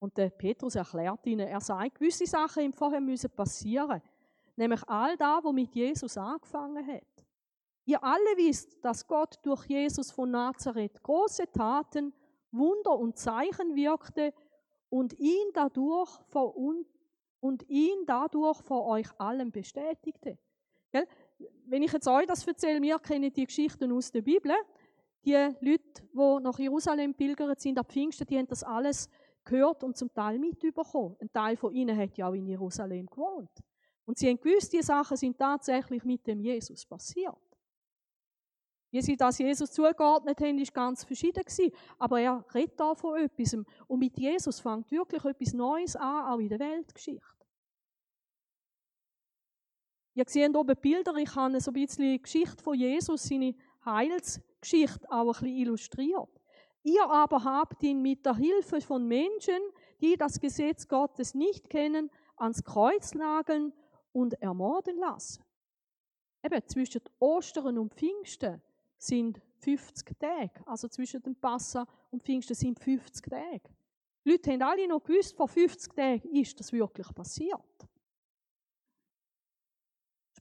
Und 0.00 0.18
der 0.18 0.30
Petrus 0.30 0.74
erklärt 0.74 1.24
ihnen, 1.26 1.46
er 1.46 1.60
sagt, 1.60 1.94
gewisse 1.94 2.26
Sachen 2.26 2.64
im 2.64 2.72
vorher 2.72 3.00
müssen 3.00 3.30
passieren. 3.30 4.02
Nämlich 4.56 4.82
all 4.88 5.16
das, 5.16 5.44
was 5.44 5.52
mit 5.52 5.74
Jesus 5.74 6.18
angefangen 6.18 6.86
hat. 6.86 7.24
Ihr 7.84 8.02
alle 8.02 8.36
wisst, 8.36 8.84
dass 8.84 9.06
Gott 9.06 9.38
durch 9.42 9.66
Jesus 9.66 10.10
von 10.10 10.32
Nazareth 10.32 11.00
große 11.02 11.50
Taten, 11.52 12.12
Wunder 12.50 12.98
und 12.98 13.16
Zeichen 13.16 13.76
wirkte 13.76 14.34
und 14.88 15.12
ihn 15.20 15.50
dadurch 15.54 16.10
vor, 16.26 16.56
und 16.56 17.68
ihn 17.68 18.04
dadurch 18.06 18.60
vor 18.62 18.86
euch 18.86 19.08
allen 19.18 19.52
bestätigte 19.52 20.36
wenn 21.66 21.82
ich 21.82 21.92
jetzt 21.92 22.08
euch 22.08 22.26
das 22.26 22.46
erzähle, 22.46 22.80
wir 22.80 22.98
kennen 22.98 23.32
die 23.32 23.46
Geschichten 23.46 23.92
aus 23.92 24.10
der 24.10 24.22
Bibel. 24.22 24.52
Die 25.24 25.32
Leute, 25.32 26.02
die 26.12 26.42
nach 26.42 26.58
Jerusalem 26.58 27.14
pilgert 27.14 27.60
sind, 27.60 27.78
ab 27.78 27.90
Pfingsten, 27.90 28.26
die 28.26 28.38
haben 28.38 28.46
das 28.46 28.62
alles 28.62 29.08
gehört 29.44 29.82
und 29.82 29.96
zum 29.96 30.12
Teil 30.12 30.38
mitbekommen. 30.38 31.16
Ein 31.20 31.32
Teil 31.32 31.56
von 31.56 31.72
ihnen 31.72 31.96
hat 31.96 32.16
ja 32.16 32.28
auch 32.28 32.34
in 32.34 32.46
Jerusalem 32.46 33.06
gewohnt. 33.06 33.50
Und 34.04 34.18
sie 34.18 34.28
haben 34.28 34.40
gewusst, 34.40 34.72
die 34.72 34.82
Sachen 34.82 35.16
sind 35.16 35.36
tatsächlich 35.36 36.04
mit 36.04 36.26
dem 36.26 36.40
Jesus 36.40 36.86
passiert. 36.86 37.34
Wie 38.92 39.02
sie 39.02 39.16
das 39.16 39.38
Jesus 39.38 39.72
zugeordnet 39.72 40.40
haben, 40.40 40.58
ist 40.58 40.72
ganz 40.72 41.04
verschieden 41.04 41.42
gewesen. 41.42 41.72
Aber 41.98 42.20
er 42.20 42.44
redet 42.54 42.78
da 42.78 42.94
von 42.94 43.18
etwas. 43.18 43.56
Und 43.88 43.98
mit 43.98 44.16
Jesus 44.16 44.60
fängt 44.60 44.90
wirklich 44.90 45.24
etwas 45.24 45.52
Neues 45.52 45.96
an, 45.96 46.32
auch 46.32 46.38
in 46.38 46.48
der 46.48 46.60
Weltgeschichte. 46.60 47.35
Ihr 50.16 50.24
seht 50.26 50.56
oben 50.56 50.74
Bilder, 50.80 51.14
ich 51.16 51.36
habe 51.36 51.60
so 51.60 51.70
ein 51.70 51.74
bisschen 51.74 52.04
die 52.04 52.22
Geschichte 52.22 52.62
von 52.62 52.74
Jesus, 52.74 53.24
seine 53.24 53.54
Heilsgeschichte 53.84 55.06
auch 55.10 55.26
ein 55.26 55.26
bisschen 55.26 55.48
illustriert. 55.48 56.40
Ihr 56.84 57.04
aber 57.04 57.44
habt 57.44 57.82
ihn 57.82 58.00
mit 58.00 58.24
der 58.24 58.34
Hilfe 58.36 58.80
von 58.80 59.06
Menschen, 59.06 59.58
die 60.00 60.16
das 60.16 60.40
Gesetz 60.40 60.88
Gottes 60.88 61.34
nicht 61.34 61.68
kennen, 61.68 62.10
ans 62.36 62.64
Kreuz 62.64 63.12
nageln 63.12 63.74
und 64.12 64.40
ermorden 64.40 64.96
lassen. 64.96 65.44
Eben 66.42 66.66
zwischen 66.66 67.02
Ostern 67.18 67.76
und 67.76 67.92
Pfingsten 67.92 68.62
sind 68.96 69.42
50 69.58 70.18
Tage. 70.18 70.50
Also 70.64 70.88
zwischen 70.88 71.22
dem 71.24 71.36
Passa 71.36 71.86
und 72.10 72.22
Pfingsten 72.22 72.54
sind 72.54 72.80
50 72.80 73.28
Tage. 73.28 73.60
Die 74.24 74.30
Leute 74.30 74.50
haben 74.50 74.62
alle 74.62 74.88
noch 74.88 75.04
gewusst, 75.04 75.36
vor 75.36 75.48
50 75.48 75.92
Tagen 75.92 76.34
ist 76.34 76.58
das 76.58 76.72
wirklich 76.72 77.14
passiert. 77.14 77.60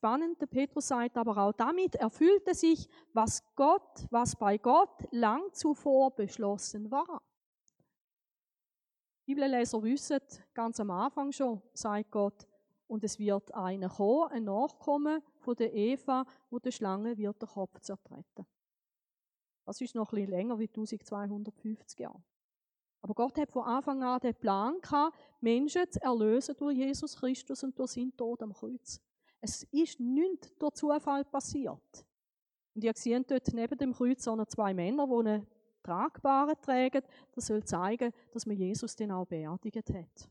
Spannend, 0.06 0.40
der 0.40 0.46
Petrus 0.46 0.90
sagt 0.90 1.18
aber 1.18 1.36
auch, 1.36 1.52
damit 1.54 1.96
erfüllte 1.96 2.54
sich, 2.54 2.88
was 3.14 3.44
Gott, 3.56 4.06
was 4.12 4.36
bei 4.36 4.60
Gott 4.60 5.08
lang 5.10 5.52
zuvor 5.52 6.12
beschlossen 6.12 6.92
war. 6.92 7.24
Bibelleser 9.26 9.82
wissen, 9.82 10.20
ganz 10.54 10.80
am 10.80 10.92
Anfang 10.92 11.32
schon, 11.32 11.60
sagt 11.74 12.12
Gott, 12.12 12.48
und 12.86 13.04
es 13.04 13.18
wird 13.18 13.52
einer 13.56 13.90
kommen, 13.90 14.30
ein 14.30 14.44
Nachkommen 14.44 15.24
von 15.40 15.56
der 15.56 15.74
Eva, 15.74 16.24
wo 16.52 16.60
der 16.60 16.70
Schlange 16.70 17.18
wird 17.18 17.42
der 17.42 17.50
Kopf 17.50 17.80
zertreten. 17.80 18.46
Das 19.66 19.82
ist 19.82 19.96
noch 19.96 20.14
ein 20.14 20.18
bisschen 20.18 20.30
länger 20.30 20.60
wie 20.60 20.68
1250 20.68 22.00
Jahre. 22.02 22.24
Aber 23.02 23.16
Gott 23.16 23.40
hat 23.40 23.52
von 23.52 23.64
Anfang 23.64 24.04
an 24.04 24.20
den 24.20 24.36
Plan 24.36 24.80
gehabt, 24.82 25.18
Menschen 25.42 25.90
zu 25.90 26.00
erlösen 26.04 26.56
durch 26.60 26.78
Jesus 26.78 27.16
Christus 27.16 27.64
und 27.64 27.80
durch 27.80 27.94
seinen 27.94 28.16
Tod 28.16 28.44
am 28.44 28.54
Kreuz. 28.54 29.02
Es 29.42 29.64
ist 29.72 30.00
nichts 30.00 30.56
durch 30.58 30.74
Zufall 30.74 31.24
passiert. 31.26 32.06
Und 32.74 32.84
ihr 32.84 32.94
seht 32.96 33.30
dort 33.30 33.54
neben 33.54 33.78
dem 33.78 33.94
Kreuz 33.94 34.26
noch 34.26 34.46
zwei 34.48 34.74
Männer, 34.74 35.08
die 35.08 35.14
einen 35.14 35.48
Tragbaren 35.84 36.60
tragen. 36.62 37.04
Das 37.34 37.48
soll 37.48 37.64
zeigen, 37.64 38.12
dass 38.32 38.46
man 38.46 38.58
Jesus 38.58 38.96
dann 38.96 39.12
auch 39.12 39.26
beerdigt 39.26 39.90
hat. 39.94 40.30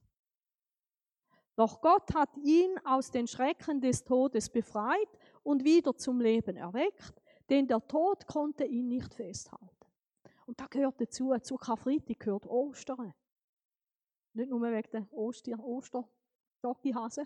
Doch 1.57 1.81
Gott 1.81 2.13
hat 2.15 2.37
ihn 2.39 2.77
aus 2.85 3.11
den 3.11 3.29
Schrecken 3.29 3.81
des 3.81 4.05
Todes 4.05 4.51
befreit 4.51 5.09
und 5.45 5.65
wieder 5.65 5.97
zum 5.97 6.21
Leben 6.21 6.57
erweckt, 6.57 7.23
denn 7.49 7.67
der 7.67 7.87
Tod 7.87 8.27
konnte 8.27 8.65
ihn 8.65 8.89
nicht 8.89 9.15
festhalten. 9.15 9.69
Und 10.47 10.61
da 10.61 10.67
gehört 10.67 11.01
dazu, 11.01 11.33
zu 11.43 11.57
Karfreitag 11.57 12.19
gehört 12.19 12.47
Ostern. 12.47 13.15
Nicht 14.33 14.51
nur 14.51 14.61
wegen 14.63 14.91
der 14.91 15.13
Oster, 15.13 15.59
Osterstockihase, 15.59 17.25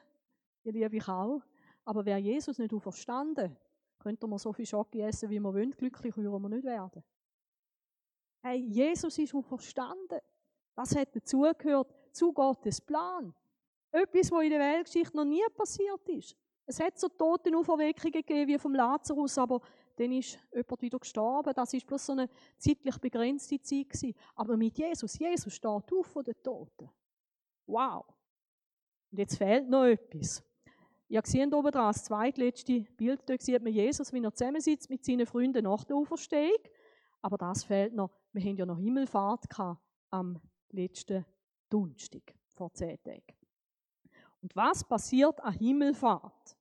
die 0.65 0.71
liebe 0.71 0.97
ich 0.97 1.09
auch, 1.09 1.41
aber 1.89 2.05
wäre 2.05 2.19
Jesus 2.19 2.59
nicht 2.59 2.75
auferstanden, 2.75 3.57
könnte 3.99 4.27
man 4.27 4.39
so 4.39 4.53
viel 4.53 4.67
Schocke 4.67 5.01
essen, 5.01 5.31
wie 5.31 5.41
man 5.41 5.55
will, 5.55 5.71
glücklich 5.71 6.15
würden 6.19 6.43
wir 6.43 6.49
nicht 6.51 6.65
werden. 6.65 7.03
Hey, 8.43 8.59
Jesus 8.59 9.17
ist 9.17 9.35
auferstanden. 9.35 10.21
Das 10.75 10.95
hat 10.95 11.17
dazugehört 11.17 11.89
zu 12.13 12.31
Gottes 12.35 12.79
Plan. 12.79 13.35
Etwas, 13.91 14.31
was 14.31 14.43
in 14.43 14.51
der 14.51 14.61
Weltgeschichte 14.61 15.17
noch 15.17 15.25
nie 15.25 15.43
passiert 15.57 16.07
ist. 16.11 16.37
Es 16.67 16.79
hat 16.79 16.99
so 16.99 17.09
Totenauferweckungen 17.09 18.13
gegeben 18.13 18.49
wie 18.49 18.59
vom 18.59 18.75
Lazarus, 18.75 19.39
aber 19.39 19.63
dann 19.97 20.13
ist 20.13 20.39
jemand 20.53 20.83
wieder 20.83 20.99
gestorben. 20.99 21.55
Das 21.57 21.73
ist 21.73 21.87
bloß 21.87 22.05
so 22.05 22.13
eine 22.13 22.29
zeitlich 22.59 22.99
begrenzte 22.99 23.63
Zeit 23.63 23.89
gewesen. 23.89 24.15
Aber 24.35 24.59
mit 24.59 24.77
Jesus, 24.77 25.19
Jesus 25.19 25.55
steht 25.55 25.91
auf 25.91 26.07
von 26.07 26.23
den 26.23 26.35
Toten. 26.43 26.91
Wow. 27.65 28.05
Und 29.11 29.19
jetzt 29.21 29.39
fehlt 29.39 29.71
noch 29.71 29.87
etwas. 29.87 30.45
Ihr 31.11 31.23
seht 31.25 31.55
oben 31.55 31.71
dran, 31.71 31.89
das 31.89 32.05
zweitletzte 32.05 32.81
Bild, 32.81 33.23
dort 33.27 33.41
sieht 33.41 33.63
man 33.63 33.73
Jesus, 33.73 34.13
wie 34.13 34.23
er 34.23 34.35
zusammensitzt 34.35 34.91
mit 34.91 35.05
seinen 35.05 35.27
Freunden 35.27 35.65
nach 35.65 35.85
der 35.85 35.97
Auferstehung. 35.97 36.59
Aber 37.23 37.39
das 37.39 37.65
fehlt 37.65 37.95
noch. 37.95 38.11
Wir 38.33 38.43
haben 38.43 38.57
ja 38.57 38.67
noch 38.67 38.79
Himmelfahrt 38.79 39.49
gehabt 39.49 39.81
am 40.11 40.39
letzten 40.71 41.25
Donnerstag 41.71 42.35
vor 42.49 42.73
zehn 42.75 43.03
Tagen. 43.03 43.23
Und 44.43 44.55
was 44.55 44.85
passiert 44.85 45.41
an 45.41 45.55
Himmelfahrt? 45.55 46.57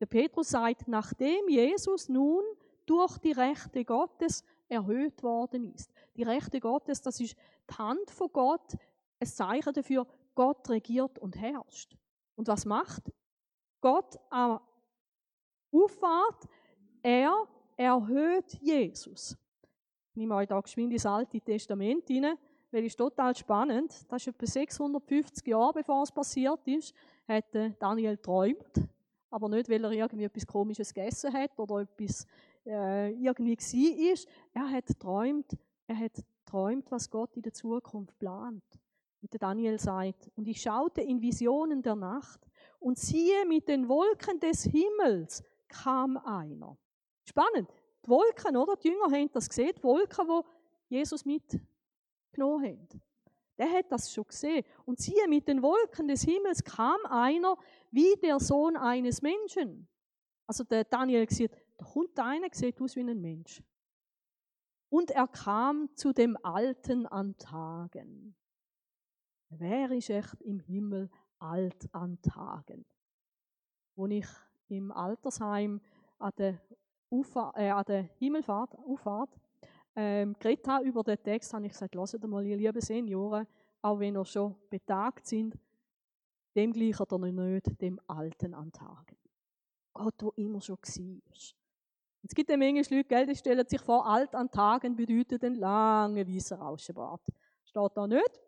Der 0.00 0.06
Petrus 0.06 0.50
sagt, 0.50 0.86
nachdem 0.86 1.48
Jesus 1.48 2.08
nun 2.08 2.44
durch 2.86 3.18
die 3.18 3.32
Rechte 3.32 3.84
Gottes 3.84 4.44
erhöht 4.68 5.22
worden 5.22 5.74
ist. 5.74 5.92
Die 6.16 6.22
Rechte 6.22 6.60
Gottes, 6.60 7.02
das 7.02 7.20
ist 7.20 7.36
die 7.68 7.74
Hand 7.74 8.10
von 8.10 8.30
Gott, 8.32 8.76
ein 9.18 9.26
Zeichen 9.26 9.72
dafür, 9.72 10.06
Gott 10.34 10.68
regiert 10.68 11.18
und 11.18 11.36
herrscht. 11.36 11.96
Und 12.36 12.46
was 12.48 12.64
macht 12.64 13.10
Gott 13.80 14.16
am 14.30 14.60
Auffahrt? 15.72 16.46
Er 17.02 17.34
erhöht 17.76 18.54
Jesus. 18.60 19.36
Ich 20.12 20.16
nehme 20.16 20.36
euch 20.36 20.48
da 20.48 20.60
geschwind 20.60 20.92
ins 20.92 21.06
Alte 21.06 21.40
Testament 21.40 22.06
hinein 22.06 22.38
weil 22.76 22.84
ist 22.84 22.96
total 22.96 23.34
spannend. 23.34 23.90
Das 24.08 24.22
ist 24.22 24.28
etwa 24.28 24.46
650 24.46 25.46
Jahre, 25.46 25.72
bevor 25.72 26.02
es 26.02 26.12
passiert 26.12 26.66
ist, 26.66 26.94
hat 27.26 27.46
Daniel 27.78 28.18
träumt, 28.18 28.88
aber 29.30 29.48
nicht, 29.48 29.68
weil 29.68 29.82
er 29.84 29.92
irgendwie 29.92 30.24
etwas 30.24 30.46
Komisches 30.46 30.92
gegessen 30.92 31.32
hat 31.32 31.58
oder 31.58 31.80
etwas 31.80 32.26
äh, 32.66 33.12
irgendwie 33.12 33.56
war 33.56 34.12
ist. 34.12 34.28
Er 34.52 34.70
hat 34.70 34.86
träumt, 34.98 35.56
er 35.86 35.98
hat 35.98 36.22
träumt, 36.44 36.90
was 36.90 37.10
Gott 37.10 37.34
in 37.36 37.42
der 37.42 37.52
Zukunft 37.52 38.18
plant. 38.18 38.62
Daniel 39.34 39.78
sagt, 39.78 40.30
und 40.36 40.46
ich 40.46 40.60
schaute 40.60 41.00
in 41.00 41.20
Visionen 41.20 41.82
der 41.82 41.96
Nacht 41.96 42.40
und 42.78 42.98
siehe, 42.98 43.44
mit 43.46 43.68
den 43.68 43.88
Wolken 43.88 44.38
des 44.40 44.64
Himmels 44.64 45.42
kam 45.68 46.16
einer. 46.16 46.76
Spannend. 47.24 47.68
Die 48.04 48.08
Wolken, 48.08 48.56
oder? 48.56 48.76
Die 48.76 48.88
Jünger 48.88 49.10
haben 49.10 49.30
das 49.32 49.48
gesehen, 49.48 49.72
die 49.76 49.82
Wolken, 49.82 50.28
wo 50.28 50.44
Jesus 50.88 51.24
mit 51.24 51.60
genommen 52.32 52.64
haben. 52.64 53.02
Der 53.58 53.70
hat 53.70 53.90
das 53.90 54.12
schon 54.12 54.24
gesehen. 54.24 54.64
Und 54.84 55.00
siehe, 55.00 55.26
mit 55.28 55.48
den 55.48 55.62
Wolken 55.62 56.08
des 56.08 56.22
Himmels 56.22 56.62
kam 56.62 57.04
einer 57.06 57.56
wie 57.90 58.14
der 58.22 58.38
Sohn 58.38 58.76
eines 58.76 59.22
Menschen. 59.22 59.88
Also 60.46 60.62
der 60.62 60.84
Daniel 60.84 61.28
sieht, 61.28 61.52
da 61.76 61.84
kommt 61.84 62.18
einer, 62.18 62.48
sieht 62.52 62.80
aus 62.80 62.94
wie 62.96 63.00
ein 63.00 63.20
Mensch. 63.20 63.62
Und 64.88 65.10
er 65.10 65.26
kam 65.26 65.88
zu 65.94 66.12
dem 66.12 66.36
Alten 66.42 67.06
an 67.06 67.36
Tagen. 67.38 68.36
Wer 69.48 69.90
ist 69.92 70.10
echt 70.10 70.40
im 70.42 70.60
Himmel 70.60 71.08
alt 71.38 71.88
an 71.92 72.20
Tagen? 72.20 72.84
Wo 73.94 74.06
ich 74.06 74.26
im 74.68 74.90
Altersheim 74.92 75.80
an 76.18 76.32
der, 76.36 76.60
Ufa, 77.10 77.52
äh, 77.56 77.70
an 77.70 77.84
der 77.86 78.02
Himmelfahrt, 78.18 78.74
Auffahrt 78.76 79.30
ähm, 79.94 80.34
geredet 80.38 80.66
habe 80.66 80.84
über 80.84 81.02
den 81.02 81.22
Text, 81.22 81.54
habe 81.54 81.66
ich 81.66 81.72
gesagt, 81.72 81.94
lasst 81.94 82.22
mal, 82.26 82.44
ihr 82.44 82.56
lieben 82.56 82.80
Senioren, 82.80 83.46
auch 83.82 83.98
wenn 83.98 84.16
ihr 84.16 84.24
schon 84.24 84.56
betagt 84.68 85.26
sind, 85.26 85.56
dem 86.54 86.72
gleicht 86.72 87.00
er 87.00 87.18
nicht 87.18 87.80
dem 87.80 88.00
Alten 88.06 88.54
an 88.54 88.72
Tagen. 88.72 89.16
Gott, 89.92 90.22
wo 90.22 90.30
immer 90.36 90.60
schon 90.60 90.76
war. 90.76 91.20
Es 92.22 92.34
gibt 92.34 92.50
eine 92.50 92.58
Menge 92.58 92.80
Leute, 92.80 93.04
gell, 93.04 93.26
die 93.26 93.36
stellen 93.36 93.66
sich 93.66 93.80
vor, 93.80 94.04
alt 94.06 94.34
an 94.34 94.50
Tagen 94.50 94.96
bedeutet 94.96 95.44
ein 95.44 95.54
langer 95.54 96.26
weißer 96.26 96.58
Rauschenbart. 96.58 97.22
Steht 97.64 97.92
da 97.94 98.06
nicht. 98.06 98.40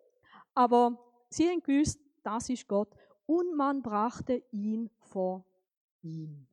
Aber 0.58 0.98
sie 1.30 1.48
haben 1.48 1.62
gewusst, 1.62 2.00
das 2.24 2.48
ist 2.48 2.66
Gott. 2.66 2.92
Und 3.26 3.54
man 3.54 3.80
brachte 3.80 4.42
ihn 4.50 4.90
vor 4.98 5.44
ihn. 6.02 6.48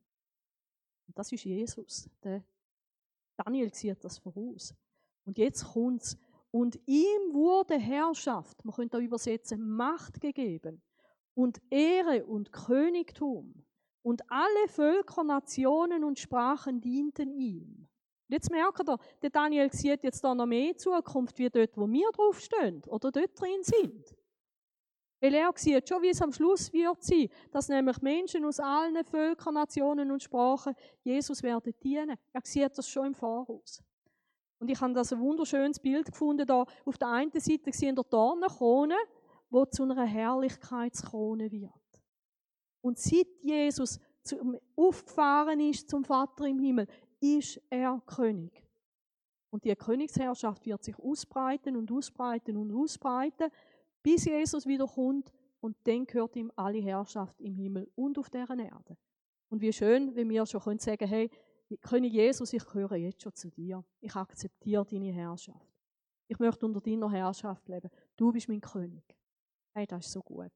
Und 1.08 1.18
das 1.18 1.32
ist 1.32 1.42
Jesus. 1.42 2.08
Der 2.22 2.44
Daniel 3.36 3.74
sieht 3.74 4.04
das 4.04 4.18
voraus. 4.18 4.76
Und 5.24 5.38
jetzt 5.38 5.64
kommt's. 5.64 6.16
Und 6.52 6.78
ihm 6.86 7.34
wurde 7.34 7.80
Herrschaft, 7.80 8.64
man 8.64 8.76
könnte 8.76 8.96
da 8.96 9.02
übersetzen, 9.02 9.68
Macht 9.68 10.20
gegeben 10.20 10.80
und 11.34 11.60
Ehre 11.68 12.26
und 12.26 12.52
Königtum. 12.52 13.64
Und 14.02 14.22
alle 14.30 14.68
Völker, 14.68 15.24
Nationen 15.24 16.04
und 16.04 16.20
Sprachen 16.20 16.80
dienten 16.80 17.32
ihm. 17.32 17.85
Und 18.28 18.32
jetzt 18.32 18.50
merkt 18.50 18.88
ihr, 18.88 18.98
der 19.22 19.30
Daniel 19.30 19.72
sieht 19.72 20.02
jetzt 20.02 20.22
da 20.24 20.34
noch 20.34 20.46
mehr 20.46 20.76
Zukunft, 20.76 21.38
wie 21.38 21.48
dort, 21.48 21.76
wo 21.76 21.88
wir 21.88 22.10
draufstehen 22.10 22.82
oder 22.86 23.12
dort 23.12 23.40
drin 23.40 23.62
sind. 23.62 24.16
Weil 25.20 25.34
er 25.34 25.52
sieht 25.54 25.88
schon, 25.88 26.02
wie 26.02 26.10
es 26.10 26.20
am 26.20 26.32
Schluss 26.32 26.72
wird 26.72 27.02
sein, 27.02 27.28
dass 27.50 27.68
nämlich 27.68 28.02
Menschen 28.02 28.44
aus 28.44 28.60
allen 28.60 29.02
Völkern, 29.04 29.54
Nationen 29.54 30.10
und 30.10 30.22
Sprachen 30.22 30.74
Jesus 31.02 31.42
werden 31.42 31.72
dienen. 31.82 32.16
Er 32.32 32.40
sieht 32.44 32.76
das 32.76 32.88
schon 32.88 33.06
im 33.06 33.14
Voraus. 33.14 33.82
Und 34.58 34.70
ich 34.70 34.80
habe 34.80 34.92
das 34.92 35.12
ein 35.12 35.20
wunderschönes 35.20 35.78
Bild 35.78 36.06
gefunden. 36.06 36.46
Da 36.46 36.64
auf 36.84 36.98
der 36.98 37.08
einen 37.08 37.30
Seite 37.32 37.72
sehen 37.72 37.96
wir 37.96 38.02
die 38.02 38.10
Dornenkrone, 38.10 38.96
wo 39.50 39.64
zu 39.66 39.84
einer 39.84 40.04
Herrlichkeitskrone 40.04 41.50
wird. 41.50 41.72
Und 42.80 42.98
seit 42.98 43.28
Jesus 43.42 44.00
aufgefahren 44.76 45.60
ist 45.60 45.88
zum 45.88 46.04
Vater 46.04 46.46
im 46.46 46.58
Himmel, 46.58 46.86
ist 47.34 47.60
er 47.70 48.00
König. 48.06 48.62
Und 49.50 49.64
die 49.64 49.74
Königsherrschaft 49.74 50.66
wird 50.66 50.84
sich 50.84 50.98
ausbreiten 50.98 51.76
und 51.76 51.90
ausbreiten 51.90 52.56
und 52.56 52.72
ausbreiten, 52.72 53.50
bis 54.02 54.24
Jesus 54.24 54.66
wiederkommt 54.66 55.32
und 55.60 55.76
dann 55.84 56.04
gehört 56.04 56.36
ihm 56.36 56.52
alle 56.56 56.78
Herrschaft 56.78 57.40
im 57.40 57.54
Himmel 57.54 57.90
und 57.94 58.18
auf 58.18 58.30
deren 58.30 58.58
Erde. 58.58 58.96
Und 59.48 59.60
wie 59.60 59.72
schön, 59.72 60.14
wenn 60.14 60.28
wir 60.28 60.44
schon 60.46 60.60
können 60.60 60.78
sagen 60.78 61.08
hey, 61.08 61.30
König 61.80 62.12
Jesus, 62.12 62.52
ich 62.52 62.64
gehöre 62.64 62.96
jetzt 62.96 63.22
schon 63.22 63.34
zu 63.34 63.50
dir. 63.50 63.84
Ich 64.00 64.14
akzeptiere 64.14 64.84
deine 64.84 65.12
Herrschaft. 65.12 65.74
Ich 66.28 66.38
möchte 66.38 66.66
unter 66.66 66.80
deiner 66.80 67.10
Herrschaft 67.10 67.68
leben. 67.68 67.90
Du 68.16 68.32
bist 68.32 68.48
mein 68.48 68.60
König. 68.60 69.02
Hey, 69.74 69.86
das 69.86 70.06
ist 70.06 70.12
so 70.12 70.22
gut. 70.22 70.52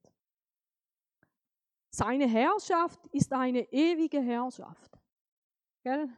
Seine 1.92 2.28
Herrschaft 2.28 3.04
ist 3.08 3.32
eine 3.32 3.62
ewige 3.72 4.20
Herrschaft. 4.20 4.96
Gell? 5.82 6.08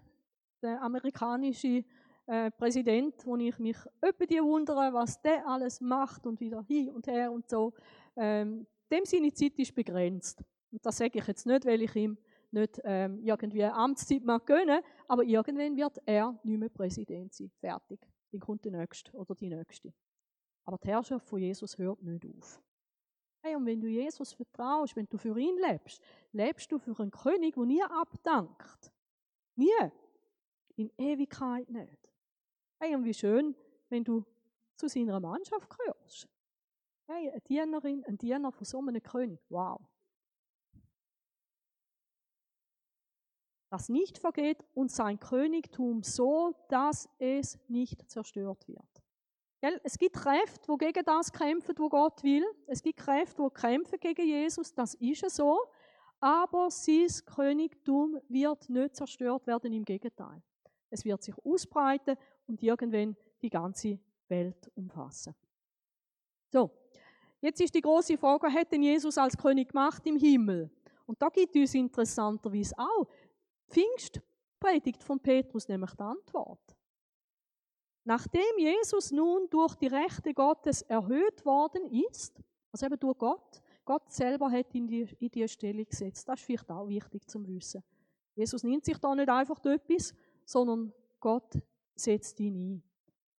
Der 0.62 0.80
amerikanische 0.80 1.84
äh, 2.26 2.50
Präsident, 2.52 3.26
wo 3.26 3.36
ich 3.36 3.58
mich 3.58 3.76
öppe 4.00 4.26
die 4.26 4.40
wundere, 4.42 4.92
was 4.92 5.20
der 5.22 5.46
alles 5.46 5.80
macht 5.80 6.26
und 6.26 6.40
wieder 6.40 6.62
hin 6.62 6.90
und 6.90 7.06
her 7.06 7.32
und 7.32 7.48
so. 7.48 7.74
Ähm, 8.16 8.66
dem 8.90 9.04
seine 9.04 9.32
Zeit 9.32 9.58
ist 9.58 9.74
begrenzt. 9.74 10.44
Und 10.70 10.84
das 10.86 10.98
sage 10.98 11.18
ich 11.18 11.26
jetzt 11.26 11.46
nicht, 11.46 11.66
weil 11.66 11.82
ich 11.82 11.94
ihm 11.96 12.16
nicht 12.52 12.80
ähm, 12.84 13.18
irgendwie 13.22 13.64
eine 13.64 13.74
Amtszeit 13.74 14.24
mag 14.24 14.46
gönnen, 14.46 14.82
aber 15.08 15.24
irgendwann 15.24 15.76
wird 15.76 15.98
er 16.06 16.38
nicht 16.44 16.58
mehr 16.58 16.68
Präsident 16.68 17.32
sein. 17.32 17.50
Fertig. 17.60 18.00
Dann 18.30 18.40
kommt 18.40 18.64
der 18.64 18.72
Nächste 18.72 19.12
oder 19.12 19.34
die 19.34 19.48
Nächste. 19.48 19.92
Aber 20.64 20.78
die 20.78 20.88
Herrschaft 20.88 21.26
von 21.26 21.40
Jesus 21.40 21.76
hört 21.76 22.02
nicht 22.02 22.24
auf. 22.26 22.62
Hey, 23.44 23.56
und 23.56 23.66
wenn 23.66 23.80
du 23.80 23.88
Jesus 23.88 24.32
vertraust, 24.32 24.94
wenn 24.94 25.08
du 25.08 25.18
für 25.18 25.36
ihn 25.36 25.56
lebst, 25.58 26.00
lebst 26.30 26.70
du 26.70 26.78
für 26.78 26.96
einen 27.00 27.10
König, 27.10 27.54
der 27.54 27.64
nie 27.64 27.82
abdankt. 27.82 28.92
Nie. 29.56 29.90
In 30.76 30.90
Ewigkeit 30.98 31.68
nicht. 31.68 32.08
Hey, 32.78 32.94
und 32.94 33.04
wie 33.04 33.14
schön, 33.14 33.54
wenn 33.88 34.04
du 34.04 34.24
zu 34.76 34.88
seiner 34.88 35.20
Mannschaft 35.20 35.68
gehörst. 35.70 36.28
Hey, 37.06 37.30
eine 37.30 37.40
Dienerin, 37.42 38.04
ein 38.06 38.18
Diener 38.18 38.52
von 38.52 38.64
so 38.64 38.78
einem 38.78 39.02
König. 39.02 39.40
Wow. 39.48 39.80
Das 43.70 43.88
nicht 43.88 44.18
vergeht 44.18 44.64
und 44.74 44.90
sein 44.90 45.18
Königtum 45.18 46.02
so, 46.02 46.54
dass 46.68 47.08
es 47.18 47.58
nicht 47.68 48.10
zerstört 48.10 48.66
wird. 48.68 49.02
Es 49.84 49.96
gibt 49.96 50.16
Kräfte, 50.16 50.66
die 50.70 50.78
gegen 50.78 51.04
das 51.04 51.32
kämpfen, 51.32 51.74
wo 51.78 51.88
Gott 51.88 52.22
will. 52.22 52.44
Es 52.66 52.82
gibt 52.82 52.98
Kräfte, 52.98 53.42
die 53.42 53.60
kämpfen 53.60 53.98
gegen 54.00 54.26
Jesus. 54.26 54.74
Das 54.74 54.94
ist 54.94 55.30
so. 55.30 55.58
Aber 56.20 56.70
sein 56.70 57.08
Königtum 57.24 58.20
wird 58.28 58.68
nicht 58.68 58.96
zerstört 58.96 59.46
werden. 59.46 59.72
Im 59.72 59.84
Gegenteil. 59.84 60.42
Es 60.92 61.04
wird 61.04 61.22
sich 61.22 61.34
ausbreiten 61.44 62.16
und 62.46 62.62
irgendwann 62.62 63.16
die 63.40 63.48
ganze 63.48 63.98
Welt 64.28 64.70
umfassen. 64.74 65.34
So, 66.50 66.70
jetzt 67.40 67.60
ist 67.60 67.74
die 67.74 67.80
große 67.80 68.18
Frage: 68.18 68.52
hat 68.52 68.70
denn 68.70 68.82
Jesus 68.82 69.16
als 69.16 69.36
König 69.36 69.70
gemacht 69.70 70.06
im 70.06 70.16
Himmel? 70.16 70.70
Und 71.06 71.20
da 71.20 71.28
gibt 71.28 71.56
uns 71.56 71.74
interessanterweise 71.74 72.74
auch 72.78 73.08
Pfingstpredigt 73.68 75.02
von 75.02 75.18
Petrus 75.18 75.66
nämlich 75.66 75.92
die 75.92 76.02
Antwort. 76.02 76.76
Nachdem 78.04 78.58
Jesus 78.58 79.12
nun 79.12 79.48
durch 79.48 79.74
die 79.76 79.86
Rechte 79.86 80.34
Gottes 80.34 80.82
erhöht 80.82 81.44
worden 81.44 81.86
ist, 81.86 82.42
also 82.70 82.86
eben 82.86 82.98
durch 82.98 83.16
Gott, 83.16 83.62
Gott 83.84 84.12
selber 84.12 84.50
hat 84.50 84.74
ihn 84.74 84.88
in 84.88 85.06
die, 85.06 85.16
in 85.20 85.30
die 85.30 85.48
Stelle 85.48 85.84
gesetzt. 85.84 86.28
Das 86.28 86.40
ist 86.40 86.46
vielleicht 86.46 86.70
auch 86.70 86.88
wichtig 86.88 87.26
zu 87.28 87.46
wissen. 87.46 87.82
Jesus 88.34 88.62
nimmt 88.62 88.84
sich 88.84 88.98
da 88.98 89.14
nicht 89.14 89.28
einfach 89.28 89.64
etwas, 89.64 90.14
sondern 90.52 90.92
Gott 91.20 91.58
setzt 91.94 92.38
ihn 92.40 92.54
ein. 92.56 92.82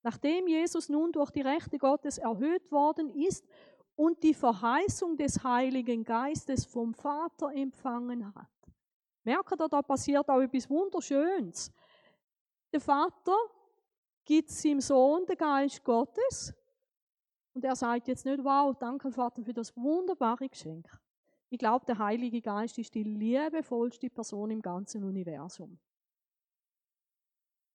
Nachdem 0.01 0.47
Jesus 0.47 0.89
nun 0.89 1.11
durch 1.11 1.31
die 1.31 1.41
Rechte 1.41 1.77
Gottes 1.77 2.17
erhöht 2.17 2.69
worden 2.71 3.09
ist 3.09 3.45
und 3.95 4.21
die 4.23 4.33
Verheißung 4.33 5.15
des 5.15 5.43
Heiligen 5.43 6.03
Geistes 6.03 6.65
vom 6.65 6.93
Vater 6.93 7.53
empfangen 7.53 8.33
hat. 8.35 8.49
Merkt 9.23 9.61
ihr, 9.61 9.69
da 9.69 9.81
passiert 9.81 10.27
auch 10.27 10.41
etwas 10.41 10.69
Wunderschönes. 10.69 11.71
Der 12.73 12.81
Vater 12.81 13.37
gibt 14.25 14.49
seinem 14.49 14.81
Sohn 14.81 15.25
den 15.25 15.37
Geist 15.37 15.83
Gottes. 15.83 16.53
Und 17.53 17.63
er 17.63 17.75
sagt 17.75 18.07
jetzt 18.07 18.25
nicht, 18.25 18.43
wow, 18.43 18.75
danke 18.77 19.11
Vater 19.11 19.43
für 19.43 19.53
das 19.53 19.75
wunderbare 19.77 20.49
Geschenk. 20.49 20.87
Ich 21.49 21.59
glaube, 21.59 21.85
der 21.85 21.99
Heilige 21.99 22.41
Geist 22.41 22.79
ist 22.79 22.95
die 22.95 23.03
liebevollste 23.03 24.09
Person 24.09 24.49
im 24.49 24.61
ganzen 24.61 25.03
Universum. 25.03 25.79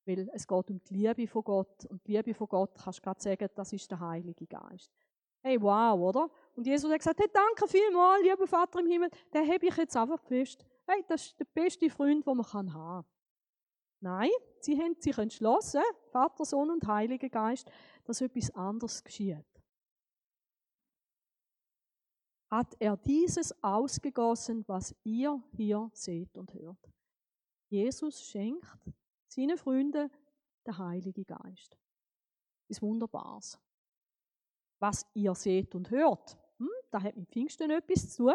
Weil 0.08 0.30
es 0.32 0.46
geht 0.46 0.70
um 0.70 0.82
die 0.84 0.94
Liebe 0.94 1.26
von 1.26 1.44
Gott. 1.44 1.84
Und 1.84 2.06
die 2.06 2.16
Liebe 2.16 2.32
von 2.32 2.48
Gott, 2.48 2.74
kannst 2.82 2.98
du 2.98 3.02
gerade 3.02 3.20
sagen, 3.20 3.50
das 3.54 3.74
ist 3.74 3.90
der 3.90 4.00
Heilige 4.00 4.46
Geist. 4.46 4.90
Hey, 5.42 5.60
wow, 5.60 6.00
oder? 6.00 6.30
Und 6.56 6.66
Jesus 6.66 6.90
hat 6.90 6.98
gesagt, 6.98 7.20
hey, 7.20 7.28
danke 7.30 7.68
vielmals, 7.68 8.22
lieber 8.22 8.46
Vater 8.46 8.80
im 8.80 8.86
Himmel, 8.86 9.10
den 9.34 9.46
habe 9.46 9.66
ich 9.66 9.76
jetzt 9.76 9.96
einfach 9.96 10.20
fest. 10.22 10.64
Hey, 10.86 11.04
das 11.06 11.26
ist 11.26 11.38
der 11.38 11.44
beste 11.44 11.90
Freund, 11.90 12.26
den 12.26 12.36
man 12.38 12.52
haben 12.52 12.68
kann. 12.70 13.04
Nein, 14.00 14.30
sie 14.60 14.80
haben 14.80 14.96
sich 14.98 15.16
entschlossen, 15.18 15.82
Vater, 16.10 16.46
Sohn 16.46 16.70
und 16.70 16.86
Heiliger 16.86 17.28
Geist, 17.28 17.70
dass 18.04 18.22
etwas 18.22 18.50
anderes 18.54 19.04
geschieht. 19.04 19.44
Hat 22.50 22.74
er 22.78 22.96
dieses 22.96 23.62
ausgegossen, 23.62 24.64
was 24.66 24.96
ihr 25.04 25.42
hier 25.54 25.90
seht 25.92 26.34
und 26.38 26.54
hört? 26.54 26.78
Jesus 27.68 28.22
schenkt 28.22 28.78
seinen 29.38 29.56
Freunden 29.56 30.10
den 30.66 30.78
Heiligen 30.78 31.24
Geist. 31.24 31.78
Ist 32.66 32.82
Wunderbares. 32.82 33.58
Was 34.80 35.06
ihr 35.14 35.34
seht 35.34 35.74
und 35.76 35.90
hört, 35.90 36.36
hm, 36.58 36.68
da 36.90 37.02
hat 37.02 37.16
mit 37.16 37.28
Pfingsten 37.30 37.70
etwas 37.70 38.10
zu 38.10 38.24
tun, 38.24 38.34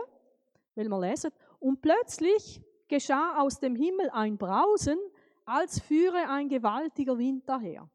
weil 0.76 0.88
wir 0.88 1.00
lesen. 1.00 1.32
Und 1.60 1.82
plötzlich 1.82 2.62
geschah 2.88 3.42
aus 3.42 3.60
dem 3.60 3.76
Himmel 3.76 4.10
ein 4.12 4.38
Brausen, 4.38 4.98
als 5.46 5.80
führe 5.82 6.30
ein 6.30 6.48
gewaltiger 6.48 7.18
Wind 7.18 7.48
daher. 7.48 7.90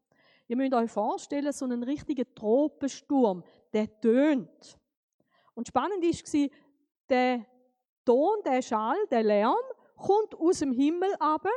Ihr 0.47 0.55
müsst 0.55 0.73
euch 0.73 0.91
vorstellen, 0.91 1.51
so 1.51 1.65
einen 1.65 1.83
richtigen 1.83 2.25
Tropensturm, 2.35 3.43
der 3.73 3.99
tönt. 3.99 4.79
Und 5.55 5.67
spannend 5.67 6.03
war, 6.03 6.49
der 7.09 7.45
Ton, 8.05 8.37
der 8.45 8.61
Schall, 8.61 8.97
der 9.09 9.23
Lärm 9.23 9.57
kommt 9.95 10.35
aus 10.35 10.59
dem 10.59 10.71
Himmel 10.71 11.13
ab. 11.19 11.47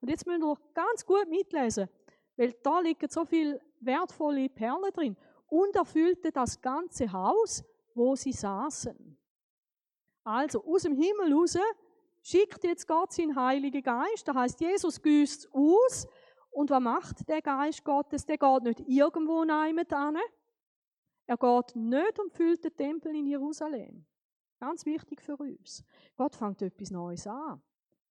Und 0.00 0.10
jetzt 0.10 0.26
müsst 0.26 0.42
ihr 0.42 0.56
ganz 0.74 1.04
gut 1.04 1.28
mitlesen, 1.28 1.88
weil 2.36 2.52
da 2.62 2.80
liegen 2.80 3.08
so 3.08 3.24
viele 3.24 3.60
wertvolle 3.80 4.48
Perlen 4.48 4.92
drin. 4.92 5.16
Und 5.48 5.76
erfüllte 5.76 6.32
das 6.32 6.60
ganze 6.60 7.10
Haus, 7.12 7.64
wo 7.94 8.16
sie 8.16 8.32
saßen. 8.32 9.16
Also 10.24 10.64
aus 10.64 10.82
dem 10.82 10.94
Himmel 10.94 11.32
raus 11.32 11.56
schickt 12.20 12.64
jetzt 12.64 12.88
Gott 12.88 13.12
seinen 13.12 13.36
Heiligen 13.36 13.82
Geist. 13.82 14.26
Das 14.26 14.34
heißt, 14.34 14.60
Jesus 14.60 15.00
güsst 15.00 15.48
aus. 15.52 16.08
Und 16.50 16.70
was 16.70 16.80
macht 16.80 17.28
der 17.28 17.42
Geist 17.42 17.84
Gottes? 17.84 18.26
Der 18.26 18.38
geht 18.38 18.62
nicht 18.64 18.80
irgendwo 18.88 19.42
an. 19.42 20.16
Er 21.26 21.36
geht 21.36 21.76
nicht 21.76 22.18
und 22.18 22.32
füllt 22.32 22.64
den 22.64 22.76
Tempel 22.76 23.14
in 23.14 23.26
Jerusalem. 23.26 24.04
Ganz 24.58 24.84
wichtig 24.86 25.20
für 25.20 25.36
uns. 25.36 25.84
Gott 26.16 26.34
fängt 26.34 26.62
etwas 26.62 26.90
Neues 26.90 27.26
an. 27.26 27.62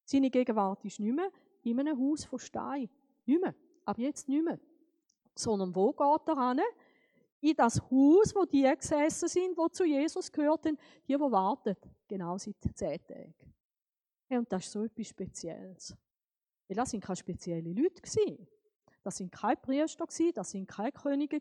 Seine 0.05 0.29
Gegenwart 0.29 0.85
ist 0.85 0.99
nicht 0.99 1.15
mehr 1.15 1.31
in 1.65 1.79
einem 1.79 1.99
Haus 1.99 2.25
von 2.25 2.39
Stein. 2.39 2.89
Nicht 3.25 3.41
mehr. 3.41 3.55
Ab 3.83 3.97
jetzt 3.97 4.27
nicht 4.29 4.43
mehr. 4.43 4.59
Sondern 5.35 5.75
wo 5.75 5.91
geht 5.91 6.27
er 6.27 6.37
an? 6.37 6.61
In 7.41 7.55
das 7.55 7.81
Haus, 7.81 8.33
wo 8.33 8.45
die 8.45 8.63
gesessen 8.63 9.27
sind, 9.27 9.57
wo 9.57 9.67
zu 9.67 9.83
Jesus 9.83 10.31
gehörten, 10.31 10.77
die, 11.07 11.13
die 11.13 11.19
warten. 11.19 11.75
Genau 12.07 12.37
seit 12.37 12.55
zehn 12.73 13.05
Tagen. 13.05 13.35
Hey, 14.27 14.37
und 14.37 14.51
das 14.51 14.65
ist 14.65 14.71
so 14.71 14.83
etwas 14.83 15.07
Spezielles. 15.07 15.95
Weil 16.67 16.77
das 16.77 16.89
sind 16.89 17.03
keine 17.03 17.15
speziellen 17.15 17.75
Leute. 17.75 18.01
Das 19.03 19.17
sind 19.17 19.31
keine 19.31 19.55
Priester, 19.57 20.05
das 20.33 20.49
sind 20.49 20.67
keine 20.67 20.91
Könige, 20.91 21.39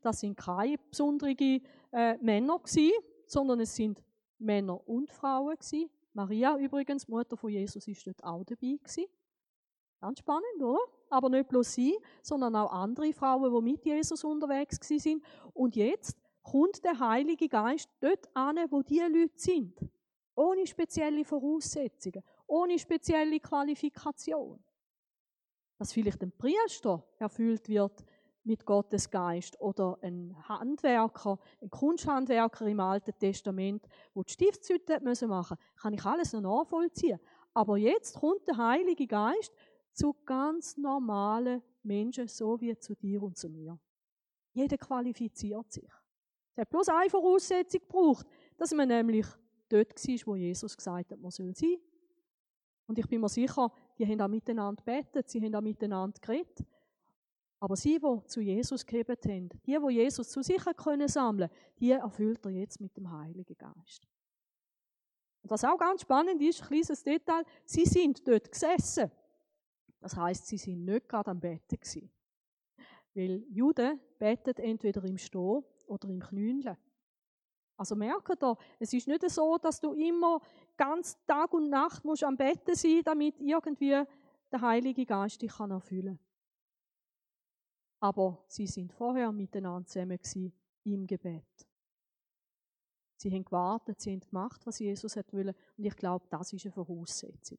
das 0.00 0.20
sind 0.20 0.36
keine 0.36 0.78
besonderen 0.78 1.60
äh, 1.90 2.16
Männer, 2.18 2.60
sondern 3.26 3.58
es 3.60 3.74
sind 3.74 4.00
Männer 4.38 4.86
und 4.88 5.10
Frauen. 5.10 5.58
Maria 6.12 6.56
übrigens, 6.56 7.08
Mutter 7.08 7.36
von 7.36 7.50
Jesus, 7.50 7.88
ist 7.88 8.06
dort 8.06 8.22
auch 8.22 8.44
dabei. 8.44 8.78
Ganz 10.00 10.18
spannend, 10.18 10.62
oder? 10.62 10.78
Aber 11.10 11.28
nicht 11.28 11.48
bloß 11.48 11.74
sie, 11.74 11.98
sondern 12.22 12.56
auch 12.56 12.72
andere 12.72 13.12
Frauen, 13.12 13.52
die 13.54 13.72
mit 13.72 13.84
Jesus 13.84 14.24
unterwegs 14.24 14.78
sind. 14.80 15.24
Und 15.52 15.76
jetzt 15.76 16.16
kommt 16.42 16.82
der 16.84 16.98
Heilige 16.98 17.48
Geist 17.48 17.88
dort 18.00 18.28
an, 18.34 18.56
wo 18.70 18.82
die 18.82 19.00
Leute 19.00 19.32
sind 19.36 19.74
ohne 20.40 20.66
spezielle 20.66 21.24
Voraussetzungen, 21.24 22.22
ohne 22.46 22.78
spezielle 22.78 23.40
Qualifikation. 23.40 24.58
Dass 25.78 25.92
vielleicht 25.92 26.22
ein 26.22 26.32
Priester 26.32 27.04
erfüllt 27.18 27.68
wird 27.68 28.04
mit 28.44 28.64
Gottes 28.64 29.10
Geist 29.10 29.60
oder 29.60 29.98
ein 30.02 30.34
Handwerker, 30.48 31.38
ein 31.60 31.68
Kunsthandwerker 31.68 32.66
im 32.66 32.80
Alten 32.80 33.12
Testament, 33.18 33.86
wo 34.14 34.22
die 34.22 34.32
Stiftshütte 34.32 34.94
machen 34.94 35.04
müssen, 35.04 35.58
kann 35.76 35.92
ich 35.92 36.04
alles 36.04 36.32
noch 36.32 36.40
nachvollziehen. 36.40 37.20
Aber 37.52 37.76
jetzt 37.76 38.18
kommt 38.18 38.46
der 38.48 38.56
Heilige 38.56 39.06
Geist 39.06 39.52
zu 39.92 40.14
ganz 40.24 40.76
normalen 40.76 41.62
Menschen, 41.82 42.28
so 42.28 42.60
wie 42.60 42.76
zu 42.78 42.94
dir 42.94 43.22
und 43.22 43.36
zu 43.36 43.48
mir. 43.48 43.78
Jeder 44.52 44.78
qualifiziert 44.78 45.72
sich. 45.72 45.90
Es 46.54 46.62
hat 46.62 46.70
bloß 46.70 46.88
eine 46.88 47.10
Voraussetzung 47.10 47.80
gebraucht, 47.80 48.26
dass 48.56 48.72
man 48.72 48.88
nämlich 48.88 49.26
dort 49.68 49.94
war, 49.94 50.26
wo 50.26 50.36
Jesus 50.36 50.76
gesagt 50.76 51.12
hat, 51.12 51.20
man 51.20 51.30
soll 51.30 51.54
sein. 51.54 51.76
Und 52.86 52.98
ich 52.98 53.06
bin 53.06 53.20
mir 53.20 53.28
sicher, 53.28 53.72
die 53.98 54.06
haben 54.06 54.20
auch 54.20 54.28
miteinander 54.28 54.82
betet, 54.82 55.28
sie 55.30 55.40
haben 55.40 55.54
auch 55.54 55.60
miteinander 55.60 56.18
geredet. 56.20 56.66
Aber 57.60 57.76
sie, 57.76 57.98
die 57.98 58.26
zu 58.26 58.40
Jesus 58.40 58.84
gegeben 58.84 59.16
haben, 59.24 59.48
die, 59.64 59.78
die 59.78 59.94
Jesus 59.94 60.30
zu 60.30 60.42
sich 60.42 60.64
können 60.76 61.08
sammeln 61.08 61.50
die 61.78 61.92
erfüllt 61.92 62.44
er 62.44 62.52
jetzt 62.52 62.80
mit 62.80 62.96
dem 62.96 63.10
Heiligen 63.10 63.56
Geist. 63.56 64.08
Und 65.42 65.50
was 65.50 65.64
auch 65.64 65.78
ganz 65.78 66.02
spannend 66.02 66.42
ist, 66.42 66.62
ein 66.62 66.68
kleines 66.68 67.02
Detail, 67.02 67.44
sie 67.64 67.84
sind 67.84 68.26
dort 68.26 68.50
gesessen. 68.50 69.10
Das 70.00 70.16
heißt, 70.16 70.46
sie 70.46 70.56
sind 70.56 70.84
nicht 70.84 71.08
gerade 71.08 71.30
am 71.30 71.40
Betten 71.40 71.78
gewesen. 71.78 72.10
Weil 73.14 73.44
Juden 73.50 74.00
beten 74.18 74.56
entweder 74.56 75.04
im 75.04 75.18
Stehen 75.18 75.62
oder 75.86 76.08
im 76.08 76.20
Knündeln. 76.20 76.76
Also 77.76 77.96
merkt 77.96 78.42
ihr, 78.42 78.56
es 78.78 78.92
ist 78.92 79.08
nicht 79.08 79.28
so, 79.30 79.56
dass 79.58 79.80
du 79.80 79.94
immer 79.94 80.40
ganz 80.76 81.16
Tag 81.26 81.52
und 81.54 81.70
Nacht 81.70 82.04
musst 82.04 82.24
am 82.24 82.36
Betten 82.36 82.74
sein, 82.74 83.02
damit 83.04 83.40
irgendwie 83.40 84.02
der 84.52 84.60
Heilige 84.60 85.06
Geist 85.06 85.40
dich 85.40 85.52
kann 85.52 85.70
erfüllen 85.70 86.18
kann. 86.18 86.26
Aber 88.00 88.44
sie 88.48 88.66
sind 88.66 88.92
vorher 88.92 89.30
miteinander 89.32 89.86
zusammen 89.86 90.18
im 90.84 91.06
Gebet. 91.06 91.66
Sie 93.16 93.30
haben 93.30 93.44
gewartet, 93.44 94.00
sie 94.00 94.12
haben 94.12 94.20
gemacht, 94.20 94.62
was 94.64 94.78
Jesus 94.78 95.14
wollte. 95.16 95.54
Und 95.76 95.84
ich 95.84 95.96
glaube, 95.96 96.26
das 96.30 96.52
ist 96.54 96.64
eine 96.64 96.72
Voraussetzung. 96.72 97.58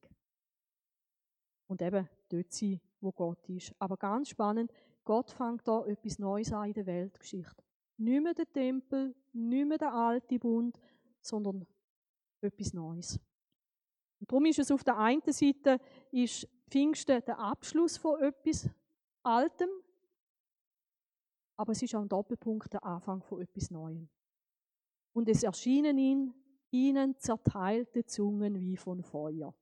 Und 1.72 1.82
eben 1.82 2.06
dort 2.28 2.52
sein, 2.52 2.82
wo 3.00 3.14
Gott 3.14 3.48
ist. 3.48 3.74
Aber 3.80 3.96
ganz 3.96 4.28
spannend, 4.28 4.74
Gott 5.06 5.32
fängt 5.32 5.66
da 5.66 5.86
etwas 5.86 6.20
Neues 6.20 6.52
an 6.52 6.68
in 6.68 6.74
der 6.74 6.86
Weltgeschichte. 6.86 7.64
Nicht 7.96 8.22
mehr 8.22 8.34
der 8.34 8.52
Tempel, 8.52 9.16
nicht 9.32 9.66
mehr 9.66 9.78
der 9.78 9.94
alte 9.94 10.38
Bund, 10.38 10.78
sondern 11.22 11.66
etwas 12.42 12.74
Neues. 12.74 13.18
Und 14.20 14.30
darum 14.30 14.46
ist 14.48 14.60
es 14.60 14.70
auf 14.70 14.84
der 14.84 14.98
einen 14.98 15.22
Seite 15.22 15.80
ist 16.12 16.46
Pfingsten 16.70 17.24
der 17.26 17.40
Abschluss 17.40 17.96
von 17.96 18.22
etwas 18.22 18.70
Altem, 19.24 19.70
aber 21.56 21.72
es 21.72 21.82
ist 21.82 21.96
auch 21.96 22.02
ein 22.02 22.10
Doppelpunkt 22.10 22.74
der 22.74 22.84
Anfang 22.84 23.24
von 23.24 23.40
etwas 23.40 23.72
Neuem. 23.72 24.10
Und 25.14 25.30
es 25.30 25.42
erschienen 25.42 25.98
ihn, 25.98 26.34
ihnen 26.70 27.18
zerteilte 27.18 28.04
Zungen 28.06 28.60
wie 28.60 28.76
von 28.76 29.02
Feuer. 29.02 29.56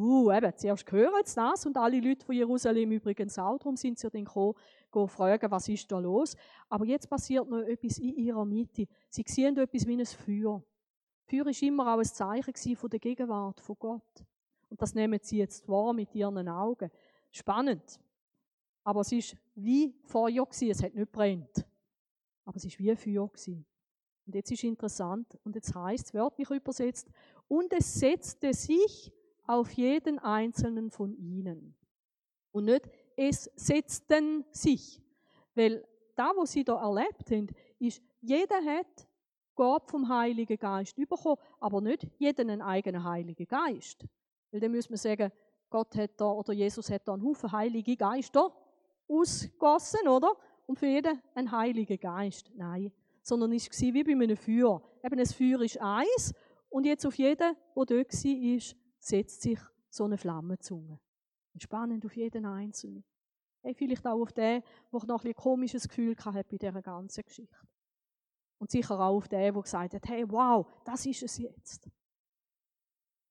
Uh, 0.00 0.30
eben, 0.30 0.52
zuerst 0.56 0.92
hören 0.92 1.24
sie 1.24 1.34
das 1.34 1.66
und 1.66 1.76
alle 1.76 1.98
Leute 1.98 2.24
von 2.24 2.32
Jerusalem 2.32 2.92
übrigens 2.92 3.36
auch, 3.36 3.58
darum 3.58 3.76
sind 3.76 3.98
sie 3.98 4.08
dann 4.08 4.24
gekommen, 4.24 4.54
gehen 4.92 5.08
fragen, 5.08 5.50
was 5.50 5.68
ist 5.68 5.90
da 5.90 5.98
los. 5.98 6.36
Aber 6.68 6.84
jetzt 6.84 7.10
passiert 7.10 7.48
noch 7.48 7.62
etwas 7.62 7.98
in 7.98 8.14
ihrer 8.14 8.44
Mitte. 8.44 8.86
Sie 9.10 9.24
sehen 9.26 9.56
etwas 9.56 9.88
wie 9.88 9.98
ein 9.98 10.06
Feuer. 10.06 10.62
Feuer 11.24 11.46
war 11.46 11.62
immer 11.62 11.92
auch 11.92 11.98
ein 11.98 12.04
Zeichen 12.04 12.76
von 12.76 12.90
der 12.90 13.00
Gegenwart 13.00 13.58
von 13.58 13.74
Gott. 13.76 14.24
Und 14.70 14.80
das 14.80 14.94
nehmen 14.94 15.18
sie 15.20 15.38
jetzt 15.38 15.68
wahr 15.68 15.92
mit 15.92 16.14
ihren 16.14 16.48
Augen. 16.48 16.92
Spannend. 17.32 17.98
Aber 18.84 19.00
es 19.00 19.10
ist 19.10 19.36
wie 19.56 19.96
Feuer. 20.04 20.46
Es 20.48 20.80
hat 20.80 20.94
nicht 20.94 21.10
brennt. 21.10 21.66
Aber 22.44 22.56
es 22.56 22.64
ist 22.64 22.78
wie 22.78 22.94
Feuer 22.94 23.26
gewesen. 23.26 23.66
Und 24.26 24.34
jetzt 24.36 24.52
ist 24.52 24.62
interessant. 24.62 25.36
Und 25.42 25.56
jetzt 25.56 25.74
heißt 25.74 26.06
es 26.06 26.14
wörtlich 26.14 26.50
übersetzt, 26.50 27.10
und 27.48 27.72
es 27.72 27.98
setzte 27.98 28.54
sich 28.54 29.12
auf 29.48 29.72
jeden 29.72 30.18
einzelnen 30.18 30.90
von 30.90 31.14
ihnen. 31.14 31.74
Und 32.52 32.66
nicht, 32.66 32.88
es 33.16 33.50
setzten 33.56 34.44
sich. 34.52 35.02
Weil 35.54 35.84
da, 36.14 36.32
wo 36.36 36.44
sie 36.44 36.64
da 36.64 36.80
erlebt 36.80 37.30
haben, 37.30 37.48
ist, 37.78 38.02
jeder 38.20 38.62
hat 38.62 39.08
Gott 39.54 39.90
vom 39.90 40.08
Heiligen 40.08 40.58
Geist 40.58 40.94
bekommen, 40.96 41.40
aber 41.58 41.80
nicht 41.80 42.06
jeder 42.18 42.42
einen 42.42 42.62
eigenen 42.62 43.02
Heiligen 43.02 43.46
Geist. 43.46 44.06
Weil 44.50 44.60
dann 44.60 44.70
müssen 44.70 44.90
wir 44.90 44.98
sagen, 44.98 45.32
Gott 45.70 45.96
hat 45.96 46.12
da, 46.16 46.30
oder 46.30 46.52
Jesus 46.52 46.90
hat 46.90 47.08
da 47.08 47.14
einen 47.14 47.24
Haufen 47.24 47.50
Heilige 47.50 47.96
Geister 47.96 48.52
ausgossen, 49.08 50.06
oder? 50.08 50.36
Und 50.66 50.78
für 50.78 50.86
jeden 50.86 51.20
ein 51.34 51.50
Heiliger 51.50 51.96
Geist. 51.96 52.52
Nein. 52.54 52.92
Sondern 53.22 53.52
es 53.52 53.66
war 53.68 53.94
wie 53.94 54.04
bei 54.04 54.12
einem 54.12 54.36
Feuer. 54.36 54.82
Eben, 55.02 55.18
ein 55.18 55.26
Feuer 55.26 55.60
ist 55.62 55.80
eins, 55.80 56.34
und 56.70 56.84
jetzt 56.84 57.06
auf 57.06 57.14
jeden, 57.14 57.38
der 57.38 57.56
dort 57.74 57.88
war, 57.88 58.78
setzt 58.98 59.42
sich 59.42 59.58
so 59.90 60.04
eine 60.04 60.18
Flammenzunge. 60.18 61.00
Spannend 61.56 62.04
auf 62.04 62.16
jeden 62.16 62.44
Einzelnen. 62.44 63.04
Hey, 63.62 63.74
vielleicht 63.74 64.06
auch 64.06 64.20
auf 64.20 64.32
den, 64.32 64.62
der 64.62 64.62
noch 64.92 65.04
ein, 65.04 65.26
ein 65.26 65.34
komisches 65.34 65.88
Gefühl 65.88 66.16
hatte 66.16 66.44
bei 66.50 66.56
dieser 66.56 66.82
ganzen 66.82 67.24
Geschichte. 67.24 67.56
Und 68.58 68.70
sicher 68.70 68.98
auch 68.98 69.16
auf 69.16 69.28
den, 69.28 69.40
der 69.40 69.52
gesagt 69.52 69.94
hat, 69.94 70.08
hey, 70.08 70.24
wow, 70.30 70.66
das 70.84 71.06
ist 71.06 71.22
es 71.22 71.38
jetzt. 71.38 71.88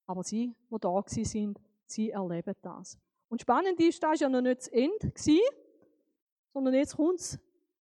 Aber 0.06 0.24
sie, 0.24 0.54
die 0.70 0.78
da 0.80 1.04
sind, 1.08 1.60
sie 1.86 2.12
erleben 2.12 2.56
das. 2.62 2.98
Und 3.30 3.42
spannend 3.42 3.80
ist, 3.80 4.02
das 4.02 4.10
war 4.10 4.16
ja 4.16 4.30
noch 4.30 4.42
nicht 4.42 4.60
das 4.60 4.68
Ende, 4.70 5.12
sondern 6.54 6.74
jetzt 6.74 6.96
kommt 6.96 7.20
es 7.20 7.40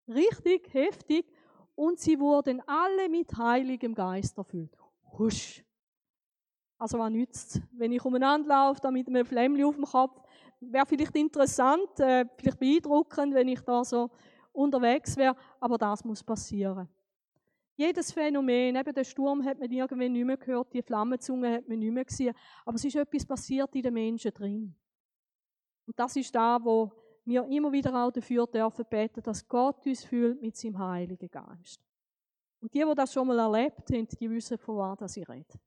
richtig 0.09 0.72
heftig 0.75 1.27
und 1.75 1.99
sie 2.01 2.18
wurden 2.18 2.61
alle 2.66 3.09
mit 3.09 3.37
Heiligem 3.37 3.94
Geist 3.94 4.38
erfüllt. 4.38 4.77
Husch. 5.18 5.65
Also 6.79 6.99
was 6.99 7.11
nützt 7.11 7.62
wenn 7.73 7.93
ich 7.93 8.05
umeinander 8.05 8.49
laufe, 8.49 8.81
da 8.81 8.91
mit 8.91 9.09
einem 9.09 9.25
Flämmchen 9.25 9.65
auf 9.65 9.77
dem 9.77 9.85
Kopf? 9.85 10.21
Wäre 10.61 10.87
vielleicht 10.87 11.15
interessant, 11.17 12.01
äh, 12.01 12.27
vielleicht 12.37 12.59
beeindruckend, 12.59 13.35
wenn 13.35 13.49
ich 13.49 13.61
da 13.61 13.85
so 13.85 14.11
unterwegs 14.53 15.17
wäre, 15.17 15.37
aber 15.61 15.79
das 15.79 16.05
muss 16.05 16.23
passieren. 16.23 16.89
Jedes 17.77 18.11
Phänomen, 18.11 18.75
eben 18.75 18.95
der 18.95 19.05
Sturm 19.05 19.45
hat 19.45 19.59
man 19.59 19.71
irgendwann 19.71 20.12
nicht 20.12 20.25
mehr 20.25 20.39
gehört, 20.39 20.73
die 20.73 20.83
Flammenzunge 20.83 21.57
hat 21.57 21.69
man 21.69 21.79
nicht 21.79 21.93
mehr 21.93 22.07
gesehen, 22.07 22.35
aber 22.65 22.77
es 22.77 22.85
ist 22.85 22.97
etwas 22.97 23.27
passiert 23.27 23.75
in 23.75 23.83
den 23.83 23.93
Menschen 23.93 24.33
drin. 24.33 24.75
Und 25.87 25.99
das 25.99 26.17
ist 26.17 26.35
da, 26.35 26.59
wo 26.62 26.91
wir 27.27 27.45
immer 27.49 27.71
wieder 27.71 27.95
auch 27.95 28.11
dafür 28.11 28.47
dürfen 28.47 28.85
beten, 28.89 29.23
dass 29.23 29.47
Gott 29.47 29.85
uns 29.85 30.05
fühlt 30.05 30.41
mit 30.41 30.57
seinem 30.57 30.79
Heiligen 30.79 31.29
Geist. 31.29 31.83
Und 32.61 32.73
die, 32.73 32.83
die 32.83 32.95
das 32.95 33.12
schon 33.12 33.27
mal 33.27 33.39
erlebt 33.39 33.91
haben, 33.91 34.09
die 34.09 34.31
wissen, 34.31 34.57
von 34.57 34.97
was 34.99 35.17
ich 35.17 35.29
rede. 35.29 35.59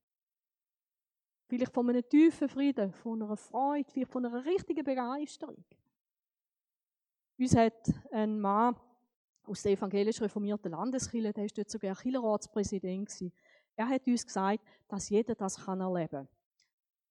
Vielleicht 1.50 1.74
von 1.74 1.90
einem 1.90 2.08
tiefen 2.08 2.48
Frieden, 2.48 2.94
von 2.94 3.24
einer 3.24 3.36
Freude, 3.36 3.90
vielleicht 3.90 4.12
von 4.12 4.24
einer 4.24 4.46
richtigen 4.46 4.84
Begeisterung. 4.84 5.66
Uns 7.40 7.56
hat 7.56 7.92
ein 8.12 8.40
Mann 8.40 8.76
aus 9.48 9.64
der 9.64 9.72
evangelisch 9.72 10.22
reformierten 10.22 10.72
Landeskirche, 10.72 11.34
der 11.34 11.46
ist 11.46 11.58
dort 11.58 11.72
sogar 11.72 11.96
Kirchenratspräsident. 11.96 13.10
Er 13.76 13.90
hat 13.90 14.06
uns 14.06 14.24
gesagt, 14.24 14.60
dass 14.88 15.10
jeder 15.10 15.34
das 15.34 15.66
kann 15.66 15.82
erleben 15.82 16.10
kann. 16.10 16.28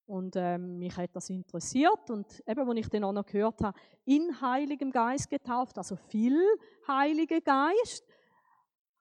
Und 0.05 0.37
ähm, 0.37 0.79
mich 0.79 0.95
hat 0.95 1.13
das 1.13 1.29
interessiert. 1.29 2.09
Und 2.09 2.41
eben, 2.47 2.69
als 2.69 2.79
ich 2.79 2.87
dann 2.87 3.03
auch 3.03 3.11
noch 3.11 3.25
gehört 3.25 3.61
habe, 3.61 3.77
in 4.05 4.39
Heiligem 4.39 4.89
Geist 4.89 5.29
getauft, 5.29 5.77
also 5.77 5.97
viel 5.97 6.41
Heiliger 6.87 7.41
Geist, 7.41 8.07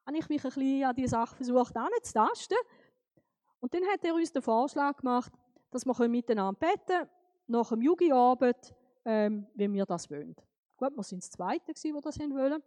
habe 0.04 0.18
ich 0.18 0.28
mich 0.28 0.44
ein 0.44 0.50
bisschen 0.50 0.84
an 0.84 0.96
die 0.96 1.06
Sache 1.06 1.36
versucht 1.36 1.76
anzutasten. 1.76 2.58
Und 3.60 3.74
dann 3.74 3.84
hat 3.86 4.04
er 4.04 4.14
uns 4.14 4.32
den 4.32 4.42
Vorschlag 4.42 4.96
gemacht, 4.96 5.32
dass 5.70 5.84
wir 5.84 6.08
miteinander 6.08 6.58
beten 6.58 7.08
nach 7.46 7.68
dem 7.70 7.82
Jugendabend, 7.82 8.74
ähm, 9.04 9.46
wenn 9.54 9.72
wir 9.72 9.86
das 9.86 10.10
wollen. 10.10 10.36
Gut, 10.76 10.96
wir 10.96 11.02
sind 11.02 11.22
das 11.22 11.30
Zweite, 11.30 11.72
die 11.72 12.00
das 12.00 12.18
wollen. 12.18 12.62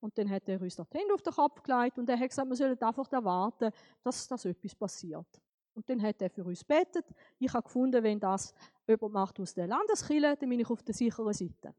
Und 0.00 0.18
dann 0.18 0.28
hat 0.28 0.48
er 0.48 0.60
uns 0.60 0.74
die 0.74 0.98
Hände 0.98 1.14
auf 1.14 1.22
den 1.22 1.32
Kopf 1.32 1.62
gelegt 1.62 1.96
und 1.96 2.08
er 2.08 2.18
hat 2.18 2.28
gesagt, 2.28 2.48
wir 2.48 2.56
sollen 2.56 2.80
einfach 2.82 3.12
erwarten, 3.12 3.70
dass, 4.02 4.26
dass 4.26 4.44
etwas 4.44 4.74
passiert. 4.74 5.40
Und 5.74 5.88
dann 5.88 6.02
hat 6.02 6.20
er 6.20 6.28
für 6.28 6.44
uns 6.44 6.64
betet. 6.64 7.06
Ich 7.38 7.52
habe 7.52 7.62
gefunden, 7.62 8.02
wenn 8.02 8.18
das 8.18 8.52
jemand 8.86 9.12
macht 9.12 9.40
aus 9.40 9.54
der 9.54 9.68
Landeskirche, 9.68 10.36
dann 10.36 10.48
bin 10.48 10.60
ich 10.60 10.68
auf 10.68 10.82
der 10.82 10.94
sicheren 10.94 11.32
Seite. 11.32 11.74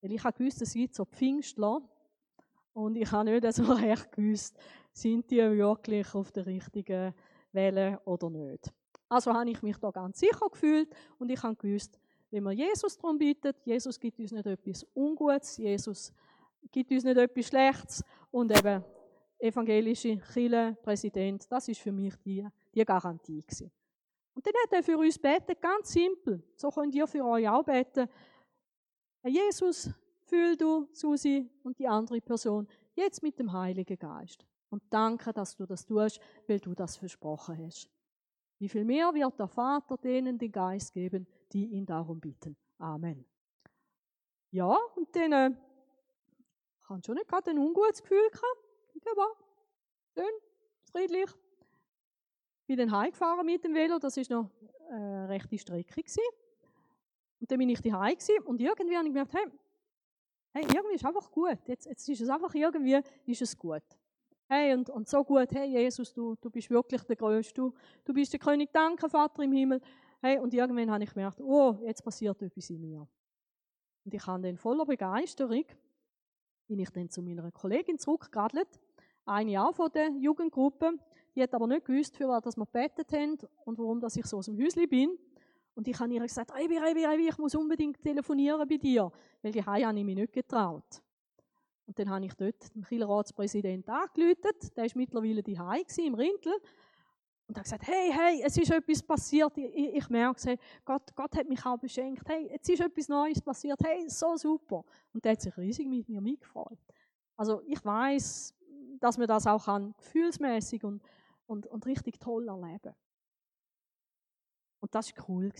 Weil 0.00 0.12
ich 0.12 0.24
habe 0.24 0.36
gewusst, 0.36 0.60
es 0.62 0.72
gibt 0.72 0.94
so 0.94 1.04
Pfingstler. 1.04 1.80
Und 2.72 2.96
ich 2.96 3.10
habe 3.10 3.30
nicht 3.30 3.52
so 3.54 3.62
recht 3.72 4.12
gewusst, 4.12 4.58
sind 4.92 5.30
die 5.30 5.38
wirklich 5.38 6.14
auf 6.14 6.32
der 6.32 6.46
richtigen 6.46 7.14
Welle 7.58 8.00
oder 8.04 8.30
nicht. 8.30 8.72
Also 9.08 9.32
habe 9.32 9.50
ich 9.50 9.62
mich 9.62 9.76
da 9.78 9.90
ganz 9.90 10.20
sicher 10.20 10.48
gefühlt 10.50 10.94
und 11.18 11.30
ich 11.30 11.42
habe 11.42 11.56
gewusst, 11.56 11.98
wenn 12.30 12.44
wir 12.44 12.52
Jesus 12.52 12.96
darum 12.96 13.18
bitten, 13.18 13.54
Jesus 13.64 13.98
gibt 13.98 14.18
uns 14.18 14.32
nicht 14.32 14.46
etwas 14.46 14.86
Ungutes, 14.94 15.56
Jesus 15.56 16.12
gibt 16.70 16.90
uns 16.90 17.04
nicht 17.04 17.16
etwas 17.16 17.46
Schlechtes 17.46 18.04
und 18.30 18.56
eben 18.56 18.84
evangelische 19.38 20.18
Kirche, 20.18 20.76
Präsident, 20.82 21.50
das 21.50 21.68
ist 21.68 21.80
für 21.80 21.92
mich 21.92 22.14
die 22.24 22.46
die 22.74 22.84
Garantie 22.84 23.42
gewesen. 23.42 23.70
Und 24.34 24.46
dann 24.46 24.54
hat 24.62 24.72
er 24.72 24.82
für 24.82 24.96
uns 24.96 25.18
betet, 25.18 25.60
ganz 25.60 25.92
simpel. 25.92 26.42
So 26.54 26.70
könnt 26.70 26.94
ihr 26.94 27.06
für 27.06 27.24
euch 27.24 27.48
auch 27.48 27.64
beten. 27.64 28.08
Jesus, 29.24 29.90
fühl 30.26 30.56
du 30.56 30.88
Susi 30.92 31.50
und 31.64 31.78
die 31.78 31.88
andere 31.88 32.20
Person 32.20 32.68
jetzt 32.94 33.22
mit 33.22 33.38
dem 33.38 33.52
Heiligen 33.52 33.98
Geist. 33.98 34.46
Und 34.70 34.82
danke, 34.90 35.32
dass 35.32 35.56
du 35.56 35.66
das 35.66 35.86
tust, 35.86 36.20
weil 36.46 36.60
du 36.60 36.74
das 36.74 36.96
versprochen 36.96 37.58
hast. 37.64 37.90
Wie 38.58 38.68
viel 38.68 38.84
mehr 38.84 39.14
wird 39.14 39.38
der 39.38 39.48
Vater 39.48 39.96
denen 39.96 40.38
den 40.38 40.52
Geist 40.52 40.92
geben, 40.92 41.26
die 41.52 41.66
ihn 41.66 41.86
darum 41.86 42.20
bitten. 42.20 42.56
Amen. 42.78 43.24
Ja, 44.50 44.76
und 44.96 45.14
dann 45.14 45.32
äh, 45.32 45.56
habe 46.88 47.02
schon 47.04 47.14
nicht 47.14 47.28
gerade 47.28 47.50
ein 47.50 47.58
ungutes 47.58 48.02
Gefühl 48.02 48.28
gehabt. 48.30 48.68
Wunderbar. 48.94 49.36
Schön, 50.14 50.32
friedlich. 50.90 51.30
Bin 52.66 52.78
dann 52.78 52.92
heimgefahren 52.92 53.46
mit 53.46 53.64
dem 53.64 53.74
Velo, 53.74 53.98
das 53.98 54.16
war 54.16 54.42
noch 54.42 54.50
eine 54.90 55.28
rechte 55.28 55.58
Strecke. 55.58 56.02
Gewesen. 56.02 56.22
Und 57.40 57.50
dann 57.50 57.58
bin 57.58 57.68
ich 57.68 57.80
daheim 57.80 58.16
und 58.44 58.60
irgendwie 58.60 58.96
habe 58.96 59.06
ich 59.06 59.14
gemerkt, 59.14 59.32
hey, 59.32 59.46
hey, 60.52 60.62
irgendwie 60.64 60.94
ist 60.94 61.02
es 61.02 61.06
einfach 61.06 61.30
gut. 61.30 61.58
Jetzt, 61.66 61.86
jetzt 61.86 62.08
ist 62.08 62.20
es 62.20 62.28
einfach 62.28 62.54
irgendwie, 62.54 63.00
ist 63.26 63.42
es 63.42 63.56
gut. 63.56 63.82
Hey, 64.50 64.72
und, 64.72 64.88
und 64.88 65.06
so 65.06 65.22
gut, 65.24 65.52
hey, 65.52 65.68
Jesus, 65.68 66.14
du, 66.14 66.34
du 66.40 66.48
bist 66.48 66.70
wirklich 66.70 67.02
der 67.02 67.16
Größte, 67.16 67.52
du, 67.52 67.74
du 68.02 68.14
bist 68.14 68.32
der 68.32 68.40
König, 68.40 68.70
danke, 68.72 69.06
Vater 69.10 69.42
im 69.42 69.52
Himmel. 69.52 69.78
Hey, 70.22 70.38
und 70.38 70.54
irgendwann 70.54 70.90
habe 70.90 71.04
ich 71.04 71.12
gemerkt, 71.12 71.38
oh, 71.42 71.76
jetzt 71.84 72.02
passiert 72.02 72.40
etwas 72.40 72.70
in 72.70 72.80
mir. 72.80 73.06
Und 74.06 74.14
ich 74.14 74.26
habe 74.26 74.42
dann 74.42 74.56
voller 74.56 74.86
Begeisterung, 74.86 75.64
bin 76.66 76.78
ich 76.78 76.88
dann 76.88 77.10
zu 77.10 77.20
meiner 77.20 77.52
Kollegin 77.52 77.98
zurückgeradelt, 77.98 78.80
eine 79.26 79.62
auch 79.62 79.74
von 79.74 79.90
der 79.92 80.08
Jugendgruppe, 80.12 80.92
die 81.34 81.42
hat 81.42 81.52
aber 81.52 81.66
nicht 81.66 81.84
gewusst, 81.84 82.16
für 82.16 82.28
was 82.28 82.56
wir 82.56 82.64
gebetet 82.64 83.12
haben 83.12 83.36
und 83.66 83.78
warum 83.78 84.00
dass 84.00 84.16
ich 84.16 84.24
so 84.24 84.38
aus 84.38 84.46
dem 84.46 84.56
Häuschen 84.56 84.88
bin. 84.88 85.18
Und 85.74 85.86
ich 85.86 86.00
habe 86.00 86.10
ihr 86.10 86.22
gesagt, 86.22 86.54
Rebi, 86.54 86.78
Rebi, 86.78 87.04
Rebi, 87.04 87.28
ich 87.28 87.36
muss 87.36 87.54
unbedingt 87.54 88.00
telefonieren 88.00 88.66
bei 88.66 88.78
dir, 88.78 89.12
weil 89.42 89.52
die 89.52 89.62
habe 89.62 89.78
ich 89.78 90.04
mich 90.04 90.16
nicht 90.16 90.32
getraut. 90.32 91.02
Und 91.88 91.98
dann 91.98 92.10
habe 92.10 92.26
ich 92.26 92.34
dort 92.34 92.74
den 92.74 92.84
Kieler 92.84 93.08
Ratspräsidenten 93.08 93.90
angerufen, 93.90 94.52
der 94.76 94.84
war 94.84 94.90
mittlerweile 94.94 95.42
daheim 95.42 95.84
im 95.96 96.14
Rindl, 96.14 96.52
und 97.46 97.56
habe 97.56 97.62
gesagt, 97.62 97.86
hey, 97.86 98.12
hey, 98.12 98.42
es 98.44 98.58
ist 98.58 98.70
etwas 98.70 99.02
passiert, 99.02 99.56
ich, 99.56 99.74
ich, 99.74 99.94
ich 99.94 100.10
merke 100.10 100.58
Gott, 100.84 101.14
Gott 101.16 101.34
hat 101.34 101.48
mich 101.48 101.64
auch 101.64 101.78
beschenkt, 101.78 102.28
hey, 102.28 102.46
jetzt 102.52 102.68
ist 102.68 102.80
etwas 102.80 103.08
Neues 103.08 103.40
passiert, 103.40 103.80
hey, 103.82 104.06
so 104.06 104.36
super. 104.36 104.84
Und 105.14 105.24
der 105.24 105.32
hat 105.32 105.40
sich 105.40 105.56
riesig 105.56 105.88
mit 105.88 106.06
mir 106.10 106.20
mitgefreut. 106.20 106.78
Also 107.38 107.62
ich 107.62 107.82
weiß, 107.82 108.54
dass 109.00 109.16
man 109.16 109.26
das 109.26 109.46
auch 109.46 109.64
kann, 109.64 109.94
gefühlsmäßig 109.96 110.84
und, 110.84 111.02
und, 111.46 111.66
und 111.68 111.86
richtig 111.86 112.20
toll 112.20 112.48
erleben. 112.48 112.94
Und 114.80 114.94
das 114.94 115.16
war 115.16 115.24
cool. 115.30 115.50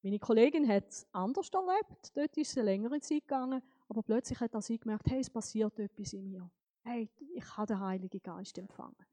Meine 0.00 0.18
Kollegin 0.18 0.66
hat 0.66 0.88
es 0.88 1.06
anders 1.12 1.50
erlebt, 1.50 2.16
dort 2.16 2.34
ist 2.38 2.52
es 2.52 2.56
eine 2.56 2.64
längere 2.64 3.00
Zeit 3.00 3.28
gegangen, 3.28 3.62
aber 3.90 4.04
plötzlich 4.04 4.38
hat 4.38 4.52
sie 4.62 4.78
gemerkt, 4.78 5.10
hey, 5.10 5.18
es 5.18 5.28
passiert 5.28 5.76
etwas 5.80 6.12
in 6.12 6.24
mir. 6.24 6.48
Hey, 6.84 7.10
ich 7.34 7.56
habe 7.56 7.66
den 7.66 7.80
Heiligen 7.80 8.22
Geist 8.22 8.56
empfangen. 8.56 9.04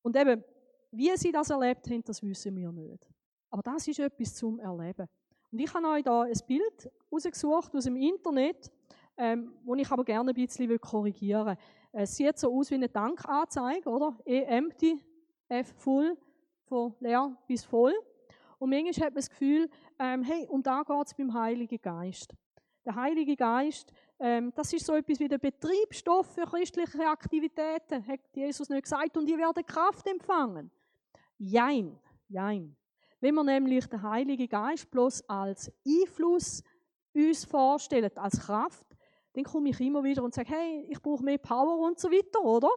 Und 0.00 0.16
eben, 0.16 0.42
wie 0.90 1.14
sie 1.16 1.30
das 1.30 1.50
erlebt 1.50 1.88
haben, 1.90 2.02
das 2.02 2.22
wissen 2.22 2.56
wir 2.56 2.72
nicht. 2.72 3.06
Aber 3.50 3.62
das 3.62 3.86
ist 3.86 3.98
etwas 3.98 4.34
zum 4.34 4.58
Erleben. 4.60 5.06
Und 5.52 5.58
ich 5.58 5.72
habe 5.74 5.86
euch 5.88 6.02
da 6.02 6.22
ein 6.22 6.40
Bild 6.46 6.90
rausgesucht 7.12 7.76
aus 7.76 7.84
dem 7.84 7.96
Internet, 7.96 8.72
ähm, 9.18 9.52
wo 9.62 9.74
ich 9.74 9.90
aber 9.90 10.04
gerne 10.04 10.30
ein 10.30 10.34
bisschen 10.34 10.80
korrigieren 10.80 11.46
will. 11.46 11.56
Es 11.92 12.16
sieht 12.16 12.38
so 12.38 12.50
aus 12.56 12.70
wie 12.70 12.76
eine 12.76 12.90
Tankanzeige, 12.90 13.90
oder? 13.90 14.18
E 14.24 14.42
empty, 14.42 15.02
F 15.48 15.74
full, 15.76 16.16
von 16.64 16.94
leer 17.00 17.36
bis 17.46 17.62
voll. 17.62 17.94
Und 18.58 18.70
manchmal 18.70 19.06
hat 19.06 19.12
man 19.12 19.16
das 19.16 19.28
Gefühl, 19.28 19.68
ähm, 19.98 20.22
hey, 20.22 20.46
um 20.48 20.62
da 20.62 20.82
geht 20.82 21.06
es 21.06 21.14
beim 21.14 21.34
Heiligen 21.34 21.80
Geist. 21.80 22.34
Der 22.88 22.94
Heilige 22.94 23.36
Geist, 23.36 23.92
ähm, 24.18 24.50
das 24.54 24.72
ist 24.72 24.86
so 24.86 24.94
etwas 24.94 25.20
wie 25.20 25.28
der 25.28 25.36
Betriebsstoff 25.36 26.24
für 26.32 26.46
christliche 26.46 27.06
Aktivitäten, 27.06 28.06
hat 28.06 28.20
Jesus 28.34 28.70
nicht 28.70 28.84
gesagt, 28.84 29.14
und 29.18 29.28
ihr 29.28 29.36
werdet 29.36 29.66
Kraft 29.66 30.06
empfangen. 30.06 30.70
Jein, 31.36 32.00
jein. 32.28 32.74
Wenn 33.20 33.34
wir 33.34 33.44
nämlich 33.44 33.86
den 33.88 34.00
Heiligen 34.00 34.48
Geist 34.48 34.90
bloß 34.90 35.28
als 35.28 35.70
Einfluss 35.86 36.62
uns 37.12 37.44
vorstellen, 37.44 38.10
als 38.16 38.40
Kraft, 38.40 38.86
dann 39.34 39.44
komme 39.44 39.68
ich 39.68 39.80
immer 39.80 40.02
wieder 40.02 40.24
und 40.24 40.32
sage, 40.32 40.48
hey, 40.50 40.86
ich 40.88 41.02
brauche 41.02 41.22
mehr 41.22 41.36
Power 41.36 41.86
und 41.86 41.98
so 41.98 42.10
weiter, 42.10 42.42
oder? 42.42 42.70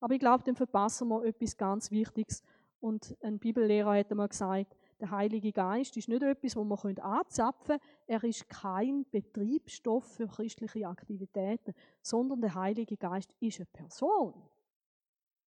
Aber 0.00 0.14
ich 0.14 0.20
glaube, 0.20 0.42
dann 0.42 0.56
verpassen 0.56 1.06
wir 1.06 1.22
etwas 1.24 1.56
ganz 1.56 1.92
Wichtiges. 1.92 2.42
Und 2.80 3.16
ein 3.22 3.38
Bibellehrer 3.38 3.96
hat 3.98 4.10
einmal 4.10 4.30
gesagt, 4.30 4.76
der 5.00 5.10
Heilige 5.10 5.52
Geist 5.52 5.96
ist 5.96 6.08
nicht 6.08 6.22
etwas, 6.22 6.56
wo 6.56 6.64
man 6.64 6.98
anzapfen 6.98 7.78
können. 7.78 7.92
Er 8.06 8.24
ist 8.24 8.48
kein 8.48 9.06
Betriebsstoff 9.10 10.04
für 10.04 10.26
christliche 10.26 10.86
Aktivitäten, 10.86 11.74
sondern 12.02 12.40
der 12.40 12.54
Heilige 12.54 12.96
Geist 12.96 13.32
ist 13.40 13.58
eine 13.58 13.66
Person. 13.66 14.34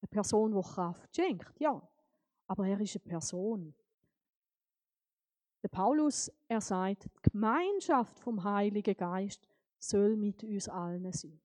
Eine 0.01 0.07
Person, 0.09 0.53
die 0.53 0.61
Kraft 0.61 1.15
schenkt, 1.15 1.59
ja. 1.59 1.81
Aber 2.47 2.67
er 2.67 2.79
ist 2.79 2.95
eine 2.95 3.03
Person. 3.03 3.73
Der 5.63 5.69
Paulus, 5.69 6.31
er 6.47 6.61
sagt, 6.61 7.05
die 7.05 7.29
Gemeinschaft 7.31 8.19
vom 8.19 8.43
Heiligen 8.43 8.95
Geist 8.95 9.47
soll 9.77 10.15
mit 10.15 10.43
uns 10.43 10.67
allen 10.67 11.11
sein. 11.11 11.39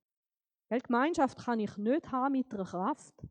Weil 0.69 0.81
Gemeinschaft 0.81 1.39
kann 1.39 1.61
ich 1.61 1.77
nicht 1.77 2.11
haben 2.11 2.33
mit 2.33 2.53
einer 2.53 2.65
Kraft. 2.65 3.27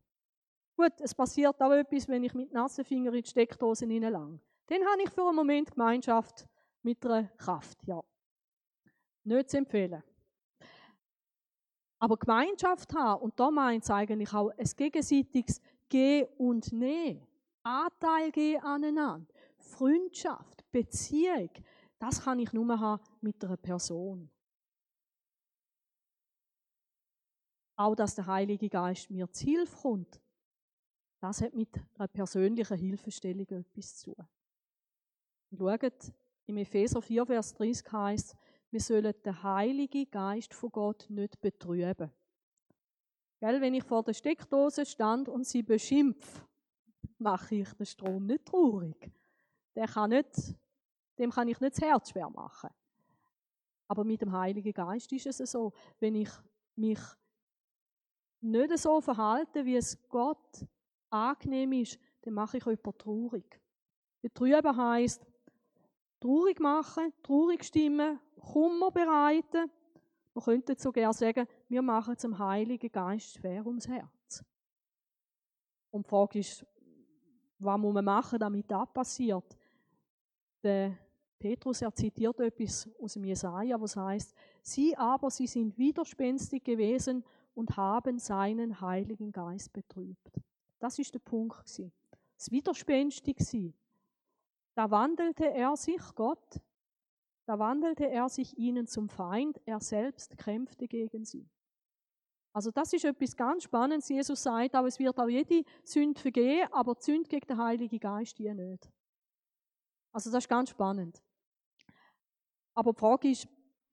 Gut, 0.76 0.92
es 1.00 1.14
passiert 1.14 1.60
auch 1.60 1.72
etwas, 1.72 2.08
wenn 2.08 2.22
ich 2.22 2.34
mit 2.34 2.52
nassen 2.52 2.84
Fingern 2.84 3.14
in 3.14 3.22
die 3.22 3.28
Steckdose 3.28 3.86
hineinlange. 3.86 4.38
Dann 4.66 4.84
habe 4.84 5.02
ich 5.02 5.10
für 5.10 5.26
einen 5.26 5.36
Moment 5.36 5.70
Gemeinschaft 5.70 6.46
mit 6.82 7.04
einer 7.04 7.28
Kraft, 7.36 7.78
ja. 7.86 8.02
Nicht 9.24 9.50
zu 9.50 9.58
empfehlen. 9.58 10.02
Aber 11.98 12.16
Gemeinschaft 12.16 12.92
haben, 12.94 13.22
und 13.22 13.38
da 13.38 13.50
meint 13.50 13.84
es 13.84 13.90
eigentlich 13.90 14.32
auch 14.32 14.50
ein 14.50 14.70
gegenseitiges 14.76 15.60
Geh 15.88 16.26
und 16.36 16.72
Nehmen. 16.72 17.26
Anteil 17.62 18.30
geben 18.30 18.62
aneinander. 18.62 19.32
Freundschaft, 19.58 20.70
Beziehung, 20.70 21.50
das 21.98 22.22
kann 22.22 22.38
ich 22.38 22.52
nur 22.52 22.78
haben 22.78 23.02
mit 23.20 23.42
einer 23.44 23.56
Person. 23.56 24.30
Auch, 27.76 27.94
dass 27.94 28.14
der 28.14 28.26
Heilige 28.26 28.68
Geist 28.68 29.10
mir 29.10 29.30
zu 29.30 29.44
Hilfe 29.44 29.76
kommt, 29.76 30.20
das 31.20 31.42
hat 31.42 31.54
mit 31.54 31.68
einer 31.96 32.08
persönlichen 32.08 32.76
Hilfestellung 32.76 33.48
etwas 33.48 33.96
zu 33.96 34.14
tun. 34.14 34.26
Schaut, 35.50 36.12
im 36.46 36.56
Epheser 36.56 37.02
4, 37.02 37.26
Vers 37.26 37.54
30 37.54 37.92
heißt 37.92 38.36
wir 38.70 38.80
sollen 38.80 39.14
den 39.24 39.42
Heiligen 39.42 40.10
Geist 40.10 40.52
von 40.52 40.70
Gott 40.70 41.06
nicht 41.08 41.40
betrüben. 41.40 42.10
Gell, 43.38 43.60
wenn 43.60 43.74
ich 43.74 43.84
vor 43.84 44.02
der 44.02 44.12
Steckdose 44.12 44.84
stand 44.84 45.28
und 45.28 45.46
sie 45.46 45.62
beschimpfe, 45.62 46.42
mache 47.18 47.54
ich 47.54 47.72
den 47.74 47.86
Strom 47.86 48.26
nicht 48.26 48.44
traurig. 48.44 49.10
Der 49.74 49.86
kann 49.86 50.10
nicht, 50.10 50.54
dem 51.18 51.30
kann 51.30 51.48
ich 51.48 51.60
nicht 51.60 51.76
das 51.76 51.82
Herz 51.82 52.10
schwer 52.10 52.28
machen. 52.28 52.70
Aber 53.88 54.04
mit 54.04 54.20
dem 54.20 54.32
Heiligen 54.32 54.72
Geist 54.72 55.12
ist 55.12 55.40
es 55.40 55.50
so, 55.50 55.72
wenn 56.00 56.16
ich 56.16 56.30
mich 56.74 57.00
nicht 58.40 58.78
so 58.78 59.00
verhalte, 59.00 59.64
wie 59.64 59.76
es 59.76 59.96
Gott 60.08 60.66
angenehm 61.08 61.72
ist, 61.72 61.98
dann 62.22 62.34
mache 62.34 62.58
ich 62.58 62.64
jemanden 62.64 62.98
traurig. 62.98 63.60
Betrüben 64.20 64.76
heisst, 64.76 65.24
traurig 66.20 66.60
machen, 66.60 67.12
traurig 67.22 67.64
stimmen, 67.64 68.18
Kummer 68.40 68.90
bereiten. 68.90 69.70
Man 70.34 70.44
könnte 70.44 70.74
sogar 70.78 71.12
sagen, 71.12 71.46
wir 71.68 71.82
machen 71.82 72.16
zum 72.16 72.38
Heiligen 72.38 72.90
Geist 72.90 73.34
schwer 73.34 73.66
ums 73.66 73.88
Herz. 73.88 74.44
Und 75.90 76.04
die 76.04 76.08
Frage 76.10 76.38
ist, 76.40 76.66
was 77.58 77.78
muss 77.78 77.94
man 77.94 78.04
machen, 78.04 78.38
damit 78.38 78.70
das 78.70 78.92
passiert? 78.92 79.56
Der 80.62 80.96
Petrus 81.38 81.82
er 81.82 81.94
zitiert 81.94 82.40
etwas 82.40 82.88
aus 83.00 83.14
dem 83.14 83.24
Jesaja, 83.24 83.80
was 83.80 83.96
heißt: 83.96 84.34
Sie 84.62 84.96
aber, 84.96 85.30
sie 85.30 85.46
sind 85.46 85.76
widerspenstig 85.78 86.64
gewesen 86.64 87.24
und 87.54 87.76
haben 87.76 88.18
seinen 88.18 88.80
Heiligen 88.80 89.32
Geist 89.32 89.72
betrübt. 89.72 90.40
Das 90.78 90.98
ist 90.98 91.14
der 91.14 91.20
Punkt. 91.20 91.62
Das 91.64 92.50
widerspenstig 92.50 93.38
sein. 93.40 93.72
Da 94.76 94.90
wandelte 94.90 95.50
er 95.50 95.74
sich, 95.76 96.02
Gott, 96.14 96.60
da 97.46 97.58
wandelte 97.58 98.10
er 98.10 98.28
sich 98.28 98.58
ihnen 98.58 98.86
zum 98.86 99.08
Feind, 99.08 99.58
er 99.64 99.80
selbst 99.80 100.36
kämpfte 100.36 100.86
gegen 100.86 101.24
sie. 101.24 101.48
Also 102.52 102.70
das 102.70 102.92
ist 102.92 103.04
etwas 103.04 103.36
ganz 103.36 103.64
Spannendes. 103.64 104.08
Jesus 104.08 104.42
sagt 104.42 104.74
auch, 104.74 104.84
es 104.84 104.98
wird 104.98 105.18
auch 105.18 105.28
jede 105.28 105.64
Sünde 105.82 106.20
vergehen, 106.20 106.68
aber 106.72 106.94
die 106.94 107.04
Sünde 107.04 107.28
gegen 107.28 107.46
den 107.46 107.58
Heiligen 107.58 107.98
Geist 107.98 108.38
die 108.38 108.52
nicht. 108.52 108.90
Also 110.12 110.30
das 110.30 110.44
ist 110.44 110.48
ganz 110.48 110.70
spannend. 110.70 111.22
Aber 112.74 112.92
die 112.92 112.98
Frage 112.98 113.30
ist, 113.30 113.48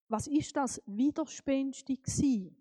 was 0.09 0.27
ist 0.27 0.55
das 0.55 0.81
widerspenstig 0.86 2.01
sein? 2.07 2.55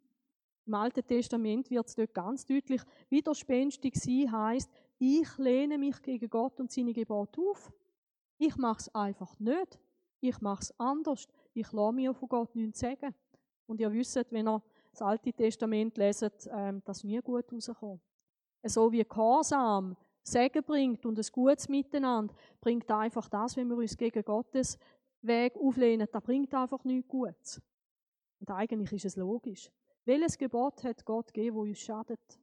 Im 0.64 0.74
Alten 0.74 1.04
Testament 1.04 1.70
wird 1.70 1.88
es 1.88 1.96
dort 1.96 2.14
ganz 2.14 2.46
deutlich. 2.46 2.82
Widerspenstig 3.08 3.96
sein 3.96 4.30
heißt, 4.30 4.70
ich 4.98 5.38
lehne 5.38 5.76
mich 5.76 6.00
gegen 6.02 6.30
Gott 6.30 6.60
und 6.60 6.70
seine 6.70 6.92
Gebote 6.92 7.40
auf. 7.40 7.72
Ich 8.44 8.56
mache 8.56 8.80
es 8.80 8.92
einfach 8.92 9.38
nicht. 9.38 9.78
Ich 10.18 10.40
mache 10.40 10.62
es 10.62 10.74
anders. 10.76 11.28
Ich 11.54 11.70
lasse 11.70 11.92
mir 11.92 12.12
von 12.12 12.28
Gott 12.28 12.56
nichts 12.56 12.80
sagen. 12.80 13.14
Und 13.66 13.80
ihr 13.80 13.92
wisst, 13.92 14.16
wenn 14.32 14.48
ihr 14.48 14.60
das 14.90 15.00
Alte 15.00 15.32
Testament 15.32 15.96
leset, 15.96 16.48
ähm, 16.50 16.82
das 16.84 17.04
nie 17.04 17.20
gut 17.20 17.52
rauskommt. 17.52 18.02
So 18.64 18.90
wie 18.90 19.04
Gehorsam 19.04 19.96
Segen 20.24 20.64
bringt 20.64 21.06
und 21.06 21.20
ein 21.20 21.26
gutes 21.30 21.68
Miteinander, 21.68 22.34
bringt 22.60 22.90
einfach 22.90 23.28
das, 23.28 23.56
wenn 23.56 23.68
wir 23.68 23.76
uns 23.76 23.96
gegen 23.96 24.24
Gottes 24.24 24.76
Weg 25.20 25.56
auflehnen, 25.56 26.08
das 26.10 26.22
bringt 26.24 26.52
einfach 26.52 26.82
nichts 26.82 27.08
Gutes. 27.08 27.62
Und 28.40 28.50
eigentlich 28.50 28.92
ist 28.92 29.04
es 29.04 29.14
logisch. 29.14 29.70
Welches 30.04 30.36
Gebot 30.36 30.82
hat 30.82 31.04
Gott 31.04 31.32
gegeben, 31.32 31.54
wo 31.54 31.60
uns 31.60 31.78
schadet? 31.78 32.40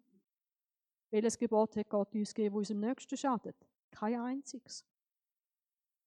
Welches 1.10 1.38
Gebot 1.38 1.76
hat 1.76 1.89
Gott 1.89 2.16
uns 2.16 2.34
gegeben, 2.34 2.56
wo 2.56 2.60
unserem 2.60 2.80
Nächsten 2.80 3.18
schadet? 3.18 3.58
Kein 3.91 4.18
einziges. 4.18 4.86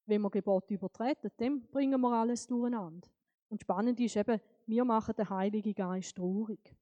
Wenn 0.06 0.22
wir 0.22 0.30
Gebot 0.30 0.70
übertreten, 0.70 1.30
dann 1.36 1.66
bringen 1.68 2.00
wir 2.00 2.12
alles 2.12 2.46
durcheinander. 2.46 3.08
Und 3.48 3.60
spannend 3.60 4.00
ist 4.00 4.16
eben, 4.16 4.40
wir 4.66 4.84
machen 4.84 5.14
den 5.16 5.28
Heiligen 5.28 5.74
Geist 5.74 6.16
traurig. 6.16 6.74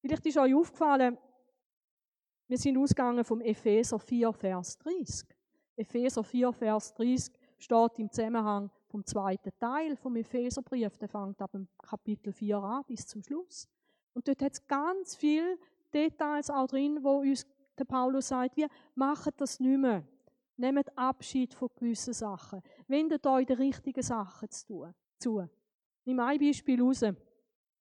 Vielleicht 0.00 0.26
ist 0.26 0.38
euch 0.38 0.54
aufgefallen, 0.54 1.18
wir 2.48 2.58
sind 2.58 2.78
ausgegangen 2.78 3.24
vom 3.24 3.40
Epheser 3.40 3.98
4, 3.98 4.32
Vers 4.32 4.78
30. 4.78 5.28
Epheser 5.76 6.22
4, 6.22 6.52
Vers 6.52 6.94
30 6.94 7.34
steht 7.58 7.98
im 7.98 8.10
Zusammenhang 8.10 8.70
vom 8.86 9.04
zweiten 9.04 9.50
Teil 9.58 9.96
vom 9.96 10.16
Epheserbrief. 10.16 10.96
Der 10.98 11.08
fängt 11.08 11.40
ab 11.42 11.50
dem 11.52 11.68
Kapitel 11.78 12.32
4 12.32 12.56
an 12.56 12.84
bis 12.86 13.06
zum 13.06 13.22
Schluss. 13.22 13.68
Und 14.14 14.28
dort 14.28 14.42
hat 14.42 14.52
es 14.52 14.66
ganz 14.66 15.16
viele 15.16 15.58
Details 15.92 16.50
auch 16.50 16.66
drin, 16.66 17.02
wo 17.02 17.18
uns 17.18 17.46
der 17.78 17.84
Paulus 17.84 18.28
sagt, 18.28 18.56
wir 18.56 18.68
machen 18.94 19.32
das 19.36 19.60
nicht 19.60 19.78
mehr. 19.78 20.02
Nehmt 20.58 20.96
Abschied 20.96 21.52
von 21.52 21.68
gewissen 21.76 22.14
Sachen. 22.14 22.62
Wendet 22.88 23.26
euch 23.26 23.46
den 23.46 23.58
richtigen 23.58 24.02
Sachen 24.02 24.48
zu. 24.50 25.48
Nimm 26.04 26.20
ein 26.20 26.38
Beispiel 26.38 26.80
raus. 26.80 27.00
Das 27.00 27.14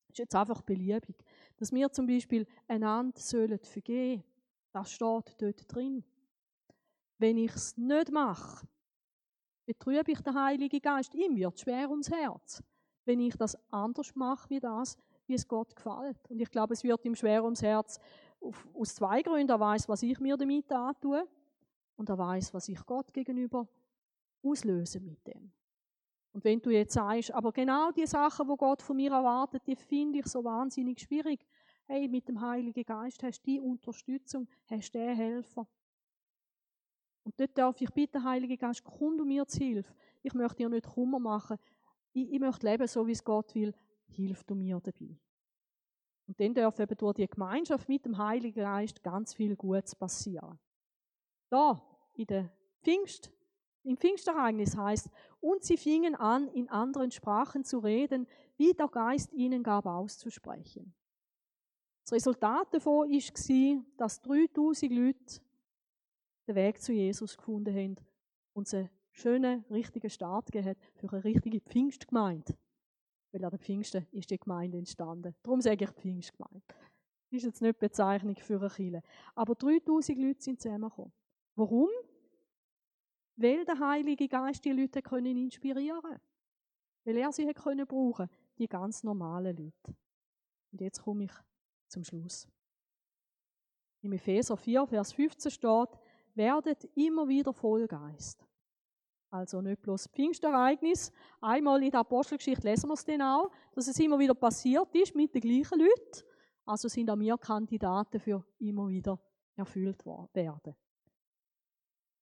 ist 0.10 0.18
jetzt 0.18 0.36
einfach 0.36 0.62
beliebig. 0.62 1.16
Dass 1.58 1.72
wir 1.72 1.92
zum 1.92 2.06
Beispiel 2.06 2.46
einander 2.68 3.20
sollen 3.20 3.60
vergeben 3.60 4.24
Das 4.74 4.92
steht 4.92 5.36
dort 5.40 5.74
drin. 5.74 6.04
Wenn 7.18 7.38
ich 7.38 7.54
es 7.54 7.78
nicht 7.78 8.12
mache, 8.12 8.68
betrübe 9.66 10.12
ich 10.12 10.20
den 10.22 10.36
Heiligen 10.36 10.82
Geist. 10.82 11.14
Ihm 11.16 11.38
wird 11.38 11.60
schwer 11.60 11.90
ums 11.90 12.12
Herz, 12.12 12.62
wenn 13.06 13.22
ich 13.22 13.38
das 13.38 13.58
anders 13.72 14.14
mache 14.16 14.50
wie 14.50 14.60
das, 14.60 14.98
wie 15.28 15.36
es 15.36 15.48
Gott 15.48 15.74
gefällt. 15.76 16.20
Und 16.30 16.42
ich 16.42 16.52
glaube, 16.52 16.74
es 16.74 16.84
wird 16.84 17.06
ihm 17.06 17.16
schwer 17.16 17.44
ums 17.44 17.62
Herz 17.62 18.00
aus 18.74 18.96
zwei 18.96 19.22
Gründen. 19.22 19.50
Er 19.50 19.60
weiß, 19.60 19.88
was 19.88 20.04
ich 20.04 20.20
mir 20.20 20.36
damit 20.36 20.70
antue 20.72 21.26
und 21.96 22.10
er 22.10 22.18
weiß, 22.18 22.54
was 22.54 22.70
ich 22.70 22.86
Gott 22.86 23.14
gegenüber 23.14 23.68
auslöse 24.44 25.00
mit 25.00 25.26
dem. 25.28 25.52
Und 26.34 26.44
wenn 26.44 26.62
du 26.62 26.70
jetzt 26.70 26.94
sagst, 26.94 27.32
aber 27.34 27.54
genau 27.54 27.92
die 27.92 28.06
Sachen, 28.06 28.48
wo 28.50 28.58
Gott 28.58 28.82
von 28.82 28.98
mir 28.98 29.12
erwartet, 29.12 29.64
die 29.66 29.76
finde 29.76 30.20
ich 30.20 30.26
so 30.26 30.44
wahnsinnig 30.44 31.00
schwierig. 31.00 31.46
Hey, 31.88 32.08
mit 32.10 32.28
dem 32.28 32.42
Heiligen 32.42 32.84
Geist 32.84 33.24
hast 33.24 33.40
du 33.42 33.52
die 33.52 33.60
Unterstützung, 33.60 34.48
hast 34.66 34.94
du 34.94 35.00
den 35.00 35.16
Helfer. 35.16 35.66
Und 37.24 37.40
dort 37.40 37.58
darf 37.58 37.80
ich 37.80 37.90
bitten, 37.92 38.24
Heiliger 38.24 38.58
Geist, 38.58 38.84
komm 38.84 39.18
du 39.18 39.24
mir 39.24 39.48
zu 39.48 39.60
Hilfe. 39.60 39.94
Ich 40.24 40.34
möchte 40.34 40.58
dir 40.58 40.70
nicht 40.70 40.88
Kummer 40.88 41.20
machen. 41.20 41.58
Ich, 42.12 42.32
ich 42.32 42.40
möchte 42.40 42.70
leben, 42.70 42.88
so 42.88 43.08
wie 43.08 43.14
es 43.14 43.24
Gott 43.24 43.56
will. 43.56 43.74
Hilf 44.08 44.44
du 44.44 44.56
mir 44.56 44.80
dabei. 44.80 45.18
Und 46.28 46.40
dann 46.40 46.54
darf 46.54 46.80
eben 46.80 46.98
durch 46.98 47.14
die 47.14 47.28
Gemeinschaft 47.28 47.88
mit 47.88 48.06
dem 48.06 48.18
Heiligen 48.18 48.62
Geist 48.62 49.02
ganz 49.02 49.34
viel 49.34 49.56
Gutes 49.56 49.96
passieren. 49.96 50.60
Da, 51.56 51.82
in 52.16 52.26
der 52.26 52.52
Pfingst, 52.84 53.32
im 53.84 53.96
Pfingstereignis 53.96 54.76
heißt, 54.76 55.10
und 55.40 55.64
sie 55.64 55.78
fingen 55.78 56.14
an, 56.14 56.50
in 56.50 56.68
anderen 56.68 57.12
Sprachen 57.12 57.64
zu 57.64 57.80
reden, 57.80 58.28
wie 58.58 58.74
der 58.74 58.90
Geist 58.90 59.32
ihnen 59.32 59.64
gab 59.64 59.86
auszusprechen. 59.86 60.94
Das 62.04 62.12
Resultat 62.12 62.74
davon 62.74 63.10
war, 63.10 63.84
dass 63.96 64.22
3000 64.22 64.92
Leute 64.92 65.42
den 66.46 66.56
Weg 66.56 66.82
zu 66.82 66.92
Jesus 66.92 67.38
gefunden 67.38 67.74
haben 67.74 67.96
und 68.52 68.74
einen 68.74 68.90
schönen, 69.12 69.64
richtigen 69.72 70.10
Start 70.10 70.52
gegeben 70.52 70.76
für 70.96 71.10
eine 71.10 71.24
richtige 71.24 71.62
Pfingstgemeinde. 71.62 72.54
Weil 73.32 73.46
an 73.46 73.52
der 73.52 73.60
Pfingsten 73.60 74.06
ist 74.12 74.30
die 74.30 74.38
Gemeinde 74.38 74.78
entstanden. 74.78 75.34
Darum 75.42 75.62
sage 75.62 75.86
ich 75.86 75.92
Pfingstgemeinde. 75.92 76.64
Das 76.68 77.38
ist 77.38 77.44
jetzt 77.44 77.62
nicht 77.62 77.78
die 77.78 77.86
Bezeichnung 77.86 78.36
für 78.36 78.60
eine 78.60 78.70
Kirche. 78.70 79.02
Aber 79.36 79.56
3000 79.56 80.18
Leute 80.18 80.42
sind 80.42 80.62
zusammengekommen. 80.62 81.14
Warum? 81.56 81.90
Weil 83.38 83.66
der 83.66 83.80
Heilige 83.80 84.28
Geist 84.28 84.64
die 84.64 84.72
Leute 84.72 85.02
können 85.02 85.38
inspirieren 85.38 86.02
konnte. 86.02 86.22
Weil 87.04 87.18
er 87.18 87.32
sie 87.32 87.46
können 87.54 87.86
brauchen 87.86 88.30
die 88.58 88.68
ganz 88.68 89.04
normalen 89.04 89.56
Leute. 89.56 89.98
Und 90.72 90.82
jetzt 90.82 91.02
komme 91.02 91.26
ich 91.26 91.32
zum 91.88 92.04
Schluss. 92.04 92.48
Im 94.02 94.14
Epheser 94.14 94.56
4, 94.56 94.88
Vers 94.88 95.14
15 95.14 95.52
steht, 95.52 95.90
werdet 96.34 96.84
immer 96.96 97.28
wieder 97.28 97.54
voll 97.54 97.88
Geist. 97.88 98.46
Also 99.30 99.62
nicht 99.62 99.82
bloß 99.82 100.08
Pfingstereignis. 100.08 101.12
Einmal 101.42 101.84
in 101.84 101.92
der 101.92 102.02
Apostelgeschichte 102.02 102.68
lesen 102.68 102.90
wir 102.90 102.94
es 102.94 103.04
dann 103.04 103.22
auch, 103.22 103.52
dass 103.74 103.88
es 103.88 104.00
immer 104.00 104.20
wieder 104.20 104.34
passiert 104.34 104.94
ist 104.96 105.16
mit 105.16 105.34
den 105.34 105.42
gleichen 105.42 105.80
Leuten. 105.80 106.28
Also 106.66 106.88
sind 106.88 107.10
auch 107.10 107.20
wir 107.20 107.38
Kandidaten 107.38 108.20
für 108.20 108.46
immer 108.60 108.88
wieder 108.88 109.20
erfüllt 109.56 110.06
werden. 110.06 110.76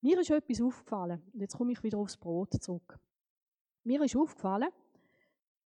Mir 0.04 0.20
ist 0.20 0.30
etwas 0.30 0.62
aufgefallen. 0.62 1.24
Und 1.34 1.40
jetzt 1.40 1.56
komme 1.56 1.72
ich 1.72 1.82
wieder 1.82 1.98
aufs 1.98 2.18
Brot 2.18 2.62
zurück. 2.62 3.00
Mir 3.86 4.02
ist 4.02 4.18
aufgefallen, 4.18 4.68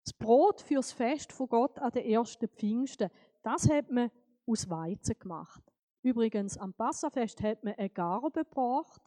das 0.05 0.13
Brot 0.13 0.61
fürs 0.61 0.93
Fest 0.93 1.33
von 1.33 1.49
Gott 1.49 1.79
an 1.79 1.91
den 1.91 2.05
ersten 2.05 2.47
Pfingsten, 2.47 3.11
das 3.43 3.69
hat 3.69 3.91
man 3.91 4.11
aus 4.47 4.69
Weizen 4.69 5.19
gemacht. 5.19 5.63
Übrigens, 6.03 6.59
am 6.59 6.75
Passafest 6.75 7.43
hat 7.43 7.65
man 7.65 7.75
eine 7.75 7.89
Garbe 7.89 8.45
gebracht, 8.45 9.03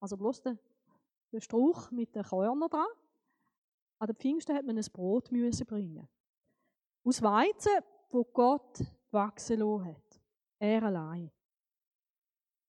also 0.00 0.16
bloß 0.16 0.40
den, 0.40 0.58
Strauch 1.38 1.90
mit 1.90 2.14
den 2.14 2.24
Körnern 2.24 2.68
dran. 2.68 2.86
An 3.98 4.06
den 4.06 4.16
Pfingsten 4.16 4.56
hat 4.56 4.64
man 4.64 4.78
ein 4.78 4.86
Brot 4.92 5.30
müssen 5.30 5.66
bringen. 5.66 6.08
Aus 7.04 7.22
Weizen, 7.22 7.72
wo 8.10 8.24
Gott 8.24 8.82
wachsen 9.10 9.60
lassen 9.60 9.84
hat. 9.84 10.20
Er 10.58 10.82
allein. 10.82 11.30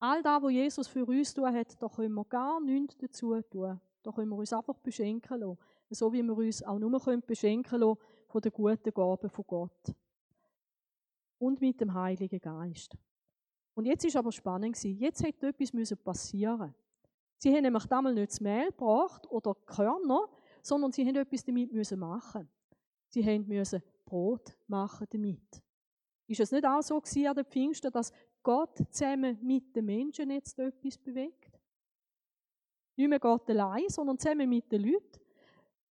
All 0.03 0.21
das, 0.21 0.43
was 0.43 0.51
Jesus 0.51 0.87
für 0.89 1.05
uns 1.05 1.33
tun 1.33 1.55
hat, 1.55 1.81
da 1.81 1.87
können 1.87 2.13
wir 2.13 2.25
gar 2.25 2.59
nichts 2.59 2.97
dazu 2.97 3.41
tun. 3.43 3.79
Da 4.03 4.11
können 4.11 4.27
wir 4.27 4.35
uns 4.35 4.51
einfach 4.51 4.77
beschenken 4.79 5.39
lassen. 5.39 5.57
So 5.91 6.11
wie 6.11 6.21
wir 6.21 6.35
uns 6.35 6.61
auch 6.61 6.77
nur 6.77 6.99
beschenken 7.21 7.79
lassen 7.79 8.01
von 8.27 8.41
den 8.41 8.51
guten 8.51 8.93
Gaben 8.93 9.29
von 9.29 9.45
Gott. 9.47 9.95
Und 11.37 11.61
mit 11.61 11.79
dem 11.79 11.93
Heiligen 11.93 12.41
Geist. 12.41 12.97
Und 13.75 13.85
jetzt 13.85 14.03
ist 14.03 14.17
aber 14.17 14.33
spannend 14.33 14.83
Jetzt 14.83 15.23
hätte 15.23 15.47
etwas 15.47 15.95
passieren 16.03 16.75
Sie 17.37 17.55
haben 17.55 17.63
nämlich 17.63 17.85
damals 17.85 18.15
nicht 18.15 18.31
das 18.31 18.41
Mehl 18.41 18.67
gebracht 18.71 19.25
oder 19.31 19.55
Körner, 19.55 20.27
sondern 20.61 20.91
sie 20.91 21.07
haben 21.07 21.15
etwas 21.15 21.45
damit 21.45 21.71
machen 21.95 22.49
Sie 23.07 23.39
mussten 23.39 23.81
Brot 24.03 24.57
machen 24.67 25.07
damit. 25.09 25.63
Ist 26.27 26.41
es 26.41 26.51
nicht 26.51 26.65
auch 26.65 26.81
so 26.81 26.99
gewesen 26.99 27.27
an 27.27 27.35
den 27.35 27.45
Pfingsten, 27.45 27.91
dass 27.91 28.11
Gott 28.43 28.77
zusammen 28.91 29.39
mit 29.41 29.75
den 29.75 29.85
Menschen 29.85 30.29
jetzt 30.29 30.59
etwas 30.59 30.97
bewegt. 30.97 31.59
Nicht 32.95 33.09
mehr 33.09 33.19
Gott 33.19 33.49
allein, 33.49 33.87
sondern 33.87 34.19
zusammen 34.19 34.49
mit 34.49 34.71
den 34.71 34.83
Leuten. 34.83 35.19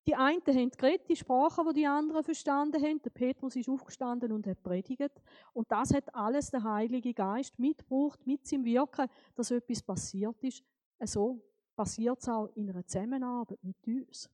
Die 0.07 0.15
einen 0.17 0.43
haben 0.45 0.71
geredet, 0.71 1.09
die 1.09 1.17
Sprachen, 1.17 1.65
die 1.69 1.81
die 1.81 1.87
anderen 1.87 2.25
verstanden 2.25 2.83
haben. 2.83 3.01
Der 3.03 3.11
Petrus 3.11 3.55
ist 3.55 3.69
aufgestanden 3.69 4.33
und 4.33 4.47
hat 4.47 4.63
predigt. 4.63 5.23
Und 5.53 5.71
das 5.71 5.95
hat 5.95 6.13
alles 6.15 6.51
der 6.51 6.65
Heilige 6.65 7.15
Geist 7.15 7.59
mitgebracht, 7.59 8.19
mit 8.27 8.47
seinem 8.47 8.65
Wirken, 8.65 9.07
dass 9.35 9.53
etwas 9.53 9.83
passiert 9.83 10.43
ist. 10.43 10.65
So 11.05 11.41
passiert 11.77 12.19
es 12.21 12.29
auch 12.29 12.51
in 12.55 12.69
einer 12.69 12.85
Zusammenarbeit 12.85 13.63
mit 13.63 13.77
uns. 13.87 14.29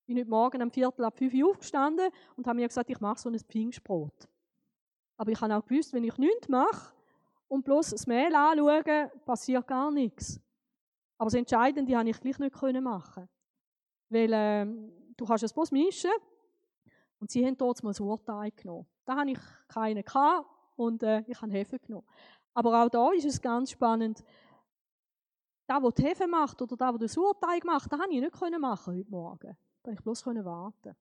Ich 0.00 0.06
bin 0.06 0.18
heute 0.18 0.30
Morgen 0.30 0.62
am 0.62 0.70
Viertel 0.70 1.04
ab 1.04 1.16
fünf 1.16 1.34
aufgestanden 1.44 2.08
und 2.36 2.46
habe 2.46 2.56
mir 2.56 2.66
gesagt, 2.66 2.90
ich 2.90 3.00
mache 3.00 3.20
so 3.20 3.28
ein 3.28 3.38
Pfingstbrot. 3.38 4.28
Aber 5.16 5.30
ich 5.30 5.40
habe 5.40 5.54
auch 5.54 5.64
gewusst, 5.64 5.92
wenn 5.92 6.04
ich 6.04 6.16
nichts 6.18 6.48
mache, 6.48 6.92
und 7.48 7.64
bloß 7.64 7.90
das 7.90 8.06
Mehl 8.06 8.34
anschauen, 8.34 9.10
passiert 9.24 9.66
gar 9.66 9.90
nichts. 9.90 10.40
Aber 11.16 11.26
das 11.26 11.34
Entscheidende 11.34 11.96
habe 11.96 12.08
ich 12.08 12.20
gleich 12.20 12.38
nicht 12.38 12.82
machen 12.82 13.28
Weil 14.08 14.32
äh, 14.32 14.66
du 15.16 15.26
kannst 15.26 15.44
es 15.44 15.52
bloß 15.52 15.72
mischen 15.72 16.12
und 17.18 17.30
sie 17.30 17.44
haben 17.44 17.56
dort 17.56 17.82
mal 17.82 17.92
Sauerteig 17.92 18.56
genommen. 18.56 18.86
Da 19.04 19.16
habe 19.16 19.32
ich 19.32 19.38
keine 19.66 20.04
und 20.76 21.02
äh, 21.02 21.24
ich 21.26 21.40
habe 21.40 21.52
Hefe 21.52 21.78
genommen. 21.78 22.06
Aber 22.54 22.84
auch 22.84 22.88
da 22.88 23.10
ist 23.12 23.24
es 23.24 23.40
ganz 23.40 23.72
spannend. 23.72 24.22
Da, 25.66 25.82
wo 25.82 25.90
die 25.90 26.02
Hefe 26.02 26.26
macht 26.26 26.62
oder 26.62 26.76
da, 26.76 26.94
wo 26.94 26.98
der 26.98 27.08
Sauerteig 27.08 27.64
macht, 27.64 27.92
da 27.92 27.98
habe 27.98 28.12
ich 28.12 28.20
nicht 28.20 28.58
machen 28.58 28.94
heute 28.94 29.10
Morgen. 29.10 29.56
Da 29.82 29.90
ich 29.90 30.00
bloß 30.00 30.24
warten. 30.26 30.96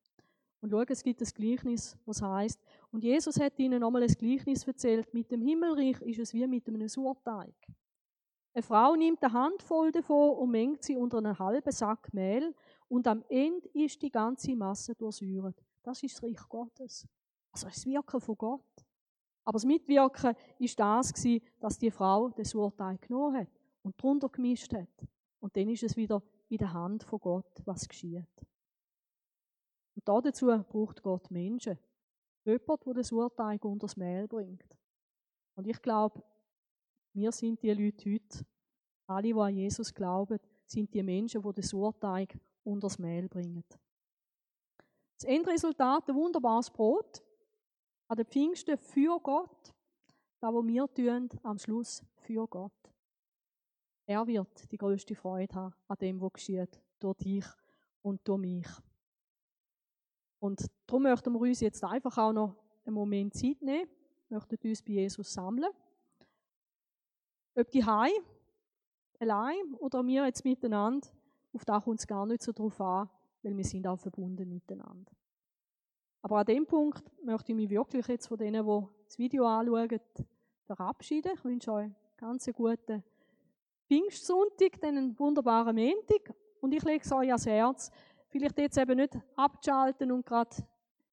Und 0.61 0.71
schau, 0.71 0.81
es 0.81 1.03
gibt 1.03 1.21
ein 1.21 1.27
Gleichnis, 1.27 1.97
was 2.05 2.21
heißt. 2.21 2.59
Und 2.91 3.03
Jesus 3.03 3.39
hat 3.39 3.59
ihnen 3.59 3.79
nochmal 3.79 4.03
ein 4.03 4.13
Gleichnis 4.13 4.65
erzählt. 4.65 5.13
Mit 5.13 5.31
dem 5.31 5.41
Himmelreich 5.41 6.01
ist 6.01 6.19
es 6.19 6.33
wie 6.33 6.47
mit 6.47 6.67
einem 6.67 6.87
Surteig. 6.87 7.53
Eine 8.53 8.63
Frau 8.63 8.95
nimmt 8.95 9.23
eine 9.23 9.33
Handvoll 9.33 9.91
davon 9.91 10.37
und 10.37 10.49
mengt 10.49 10.83
sie 10.83 10.95
unter 10.95 11.19
einen 11.19 11.37
halben 11.37 11.71
Sack 11.71 12.11
Mehl 12.11 12.55
und 12.87 13.05
am 13.07 13.23
Ende 13.29 13.67
ist 13.73 14.01
die 14.01 14.09
ganze 14.09 14.55
Masse 14.55 14.95
durchsäuert. 14.95 15.63
Das 15.83 16.01
ist 16.01 16.15
das 16.15 16.23
Reich 16.23 16.49
Gottes. 16.49 17.07
Also 17.51 17.67
das 17.67 17.85
Wirken 17.85 18.19
von 18.19 18.35
Gott. 18.35 18.85
Aber 19.45 19.57
das 19.57 19.65
Mitwirken 19.65 20.35
ist 20.57 20.79
das 20.79 21.13
dass 21.59 21.77
die 21.77 21.91
Frau 21.91 22.29
den 22.29 22.45
Surteig 22.45 23.03
genommen 23.03 23.37
hat 23.37 23.61
und 23.83 24.01
drunter 24.01 24.27
gemischt 24.27 24.73
hat. 24.73 25.07
Und 25.39 25.55
dann 25.55 25.69
ist 25.69 25.83
es 25.83 25.95
wieder 25.95 26.21
in 26.49 26.57
der 26.57 26.73
Hand 26.73 27.03
von 27.03 27.19
Gott, 27.19 27.61
was 27.63 27.87
geschieht. 27.87 28.25
Und 30.07 30.25
dazu 30.25 30.47
braucht 30.69 31.01
Gott 31.01 31.29
Menschen. 31.31 31.77
Jemand, 32.45 32.85
der 32.85 32.93
das 32.93 33.11
Urteil 33.11 33.59
unter 33.61 33.87
das 33.87 33.97
Mehl 33.97 34.27
bringt. 34.27 34.77
Und 35.55 35.67
ich 35.67 35.81
glaube, 35.81 36.23
wir 37.13 37.31
sind 37.31 37.61
die 37.61 37.73
Leute 37.73 38.11
heute, 38.11 38.45
alle, 39.07 39.23
die 39.23 39.33
an 39.33 39.55
Jesus 39.55 39.93
glauben, 39.93 40.39
sind 40.65 40.93
die 40.93 41.03
Menschen, 41.03 41.41
die 41.41 41.53
das 41.53 41.73
Urteil 41.73 42.27
unter 42.63 42.87
das 42.87 42.99
Mehl 42.99 43.27
bringen. 43.27 43.63
Das 45.17 45.25
Endresultat, 45.25 46.07
ein 46.09 46.15
wunderbares 46.15 46.69
Brot, 46.69 47.23
an 48.07 48.17
den 48.17 48.27
Pfingsten 48.27 48.77
für 48.77 49.19
Gott, 49.19 49.73
das, 50.39 50.53
was 50.53 50.67
wir 50.67 50.93
tun, 50.93 51.29
am 51.43 51.57
Schluss 51.57 52.03
für 52.15 52.47
Gott. 52.47 52.71
Er 54.05 54.25
wird 54.25 54.71
die 54.71 54.77
größte 54.77 55.15
Freude 55.15 55.53
haben 55.53 55.75
an 55.87 55.97
dem, 55.99 56.21
was 56.21 56.33
geschieht, 56.33 56.81
durch 56.99 57.17
dich 57.17 57.45
und 58.03 58.25
durch 58.25 58.39
mich. 58.39 58.67
Und 60.39 60.65
darum 60.85 61.03
möchten 61.03 61.33
wir 61.33 61.39
uns 61.39 61.59
jetzt 61.61 61.83
einfach 61.83 62.17
auch 62.17 62.33
noch 62.33 62.55
einen 62.85 62.93
Moment 62.93 63.33
Zeit 63.33 63.61
nehmen, 63.61 63.89
möchten 64.29 64.57
uns 64.67 64.81
bei 64.81 64.93
Jesus 64.93 65.33
sammeln. 65.33 65.71
Ob 67.55 67.69
die 67.71 67.83
Hai 67.83 68.09
allein 69.19 69.73
oder 69.79 70.05
wir 70.05 70.25
jetzt 70.25 70.43
miteinander, 70.43 71.07
auf 71.53 71.65
das 71.65 71.83
kommt 71.83 71.99
es 71.99 72.07
gar 72.07 72.25
nicht 72.25 72.43
so 72.43 72.51
drauf 72.51 72.79
an, 72.79 73.09
weil 73.41 73.57
wir 73.57 73.63
sind 73.63 73.87
auch 73.87 73.97
verbunden 73.97 74.47
miteinander. 74.47 75.11
Aber 76.21 76.39
an 76.39 76.45
dem 76.45 76.65
Punkt 76.65 77.03
möchte 77.23 77.51
ich 77.51 77.55
mich 77.55 77.69
wirklich 77.69 78.05
jetzt 78.07 78.27
von 78.27 78.37
denen, 78.37 78.65
die 78.65 78.87
das 79.05 79.17
Video 79.17 79.45
anschauen, 79.45 79.99
verabschieden. 80.65 81.31
Ich 81.35 81.43
wünsche 81.43 81.71
euch 81.71 81.85
einen 81.85 81.95
ganz 82.17 82.49
guten 82.53 83.03
Pfingstsonntag, 83.87 84.83
einen 84.83 85.17
wunderbaren 85.17 85.75
Montag. 85.75 86.33
Und 86.59 86.73
ich 86.73 86.83
lege 86.83 87.03
es 87.03 87.11
euch 87.11 87.27
ans 87.27 87.45
Herz, 87.45 87.91
vielleicht 88.39 88.59
jetzt 88.59 88.77
eben 88.77 88.97
nicht 88.97 89.17
abzuschalten 89.35 90.11
und 90.11 90.25
gerade 90.25 90.55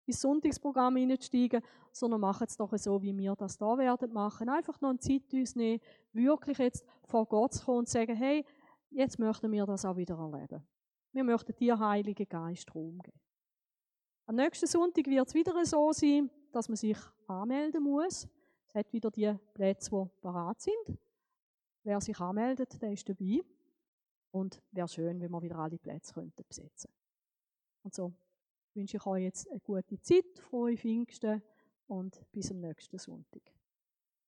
ins 0.07 0.21
Sonntagsprogramm 0.21 0.97
hineinzusteigen, 0.97 1.63
sondern 1.93 2.21
machen 2.21 2.47
es 2.49 2.57
doch 2.57 2.77
so, 2.77 3.01
wie 3.03 3.17
wir 3.17 3.35
das 3.37 3.57
da 3.57 3.79
werden 3.79 4.13
machen. 4.13 4.49
Einfach 4.49 4.81
noch 4.81 4.91
eine 4.91 4.99
Zeit 4.99 5.33
uns 5.33 5.55
nehmen, 5.55 5.81
wirklich 6.13 6.59
jetzt 6.59 6.85
vor 7.05 7.27
Gott 7.27 7.55
zu 7.55 7.65
kommen 7.65 7.79
und 7.79 7.87
zu 7.87 7.93
sagen, 7.93 8.15
hey, 8.17 8.45
jetzt 8.91 9.19
möchten 9.19 9.51
wir 9.51 9.67
das 9.67 9.85
auch 9.85 9.97
wieder 9.97 10.19
erleben. 10.19 10.67
Wir 11.13 11.25
möchten 11.25 11.55
dir, 11.55 11.79
Heilige 11.79 12.27
Geist, 12.27 12.75
Raum 12.75 12.99
geben. 12.99 13.21
Am 14.27 14.37
nächsten 14.37 14.67
Sonntag 14.67 15.07
wird 15.07 15.29
es 15.29 15.35
wieder 15.35 15.65
so 15.65 15.93
sein, 15.93 16.31
dass 16.53 16.69
man 16.69 16.77
sich 16.77 16.99
anmelden 17.27 17.83
muss. 17.83 18.27
Es 18.67 18.75
hat 18.75 18.93
wieder 18.93 19.11
die 19.11 19.33
Plätze, 19.53 19.91
die 19.91 20.21
parat 20.21 20.61
sind. 20.61 20.99
Wer 21.83 22.01
sich 22.01 22.19
anmeldet, 22.19 22.81
der 22.81 22.93
ist 22.93 23.09
dabei. 23.09 23.43
Und 24.31 24.61
wäre 24.73 24.89
schön, 24.89 25.21
wenn 25.21 25.31
wir 25.31 25.43
wieder 25.43 25.59
alle 25.59 25.79
Plätze 25.79 26.13
könnten 26.13 26.43
besetzen 26.49 26.91
Und 27.85 27.95
so 27.95 28.13
wünsche 28.73 28.97
ich 28.97 29.07
euch 29.07 29.23
jetzt 29.23 29.49
eine 29.51 29.61
gute 29.61 30.01
Zeit, 30.01 30.39
frohe 30.41 30.77
Pfingsten 30.77 31.43
und 31.87 32.21
bis 32.33 32.51
am 32.51 32.61
nächsten 32.61 32.99
Sonntag. 32.99 33.43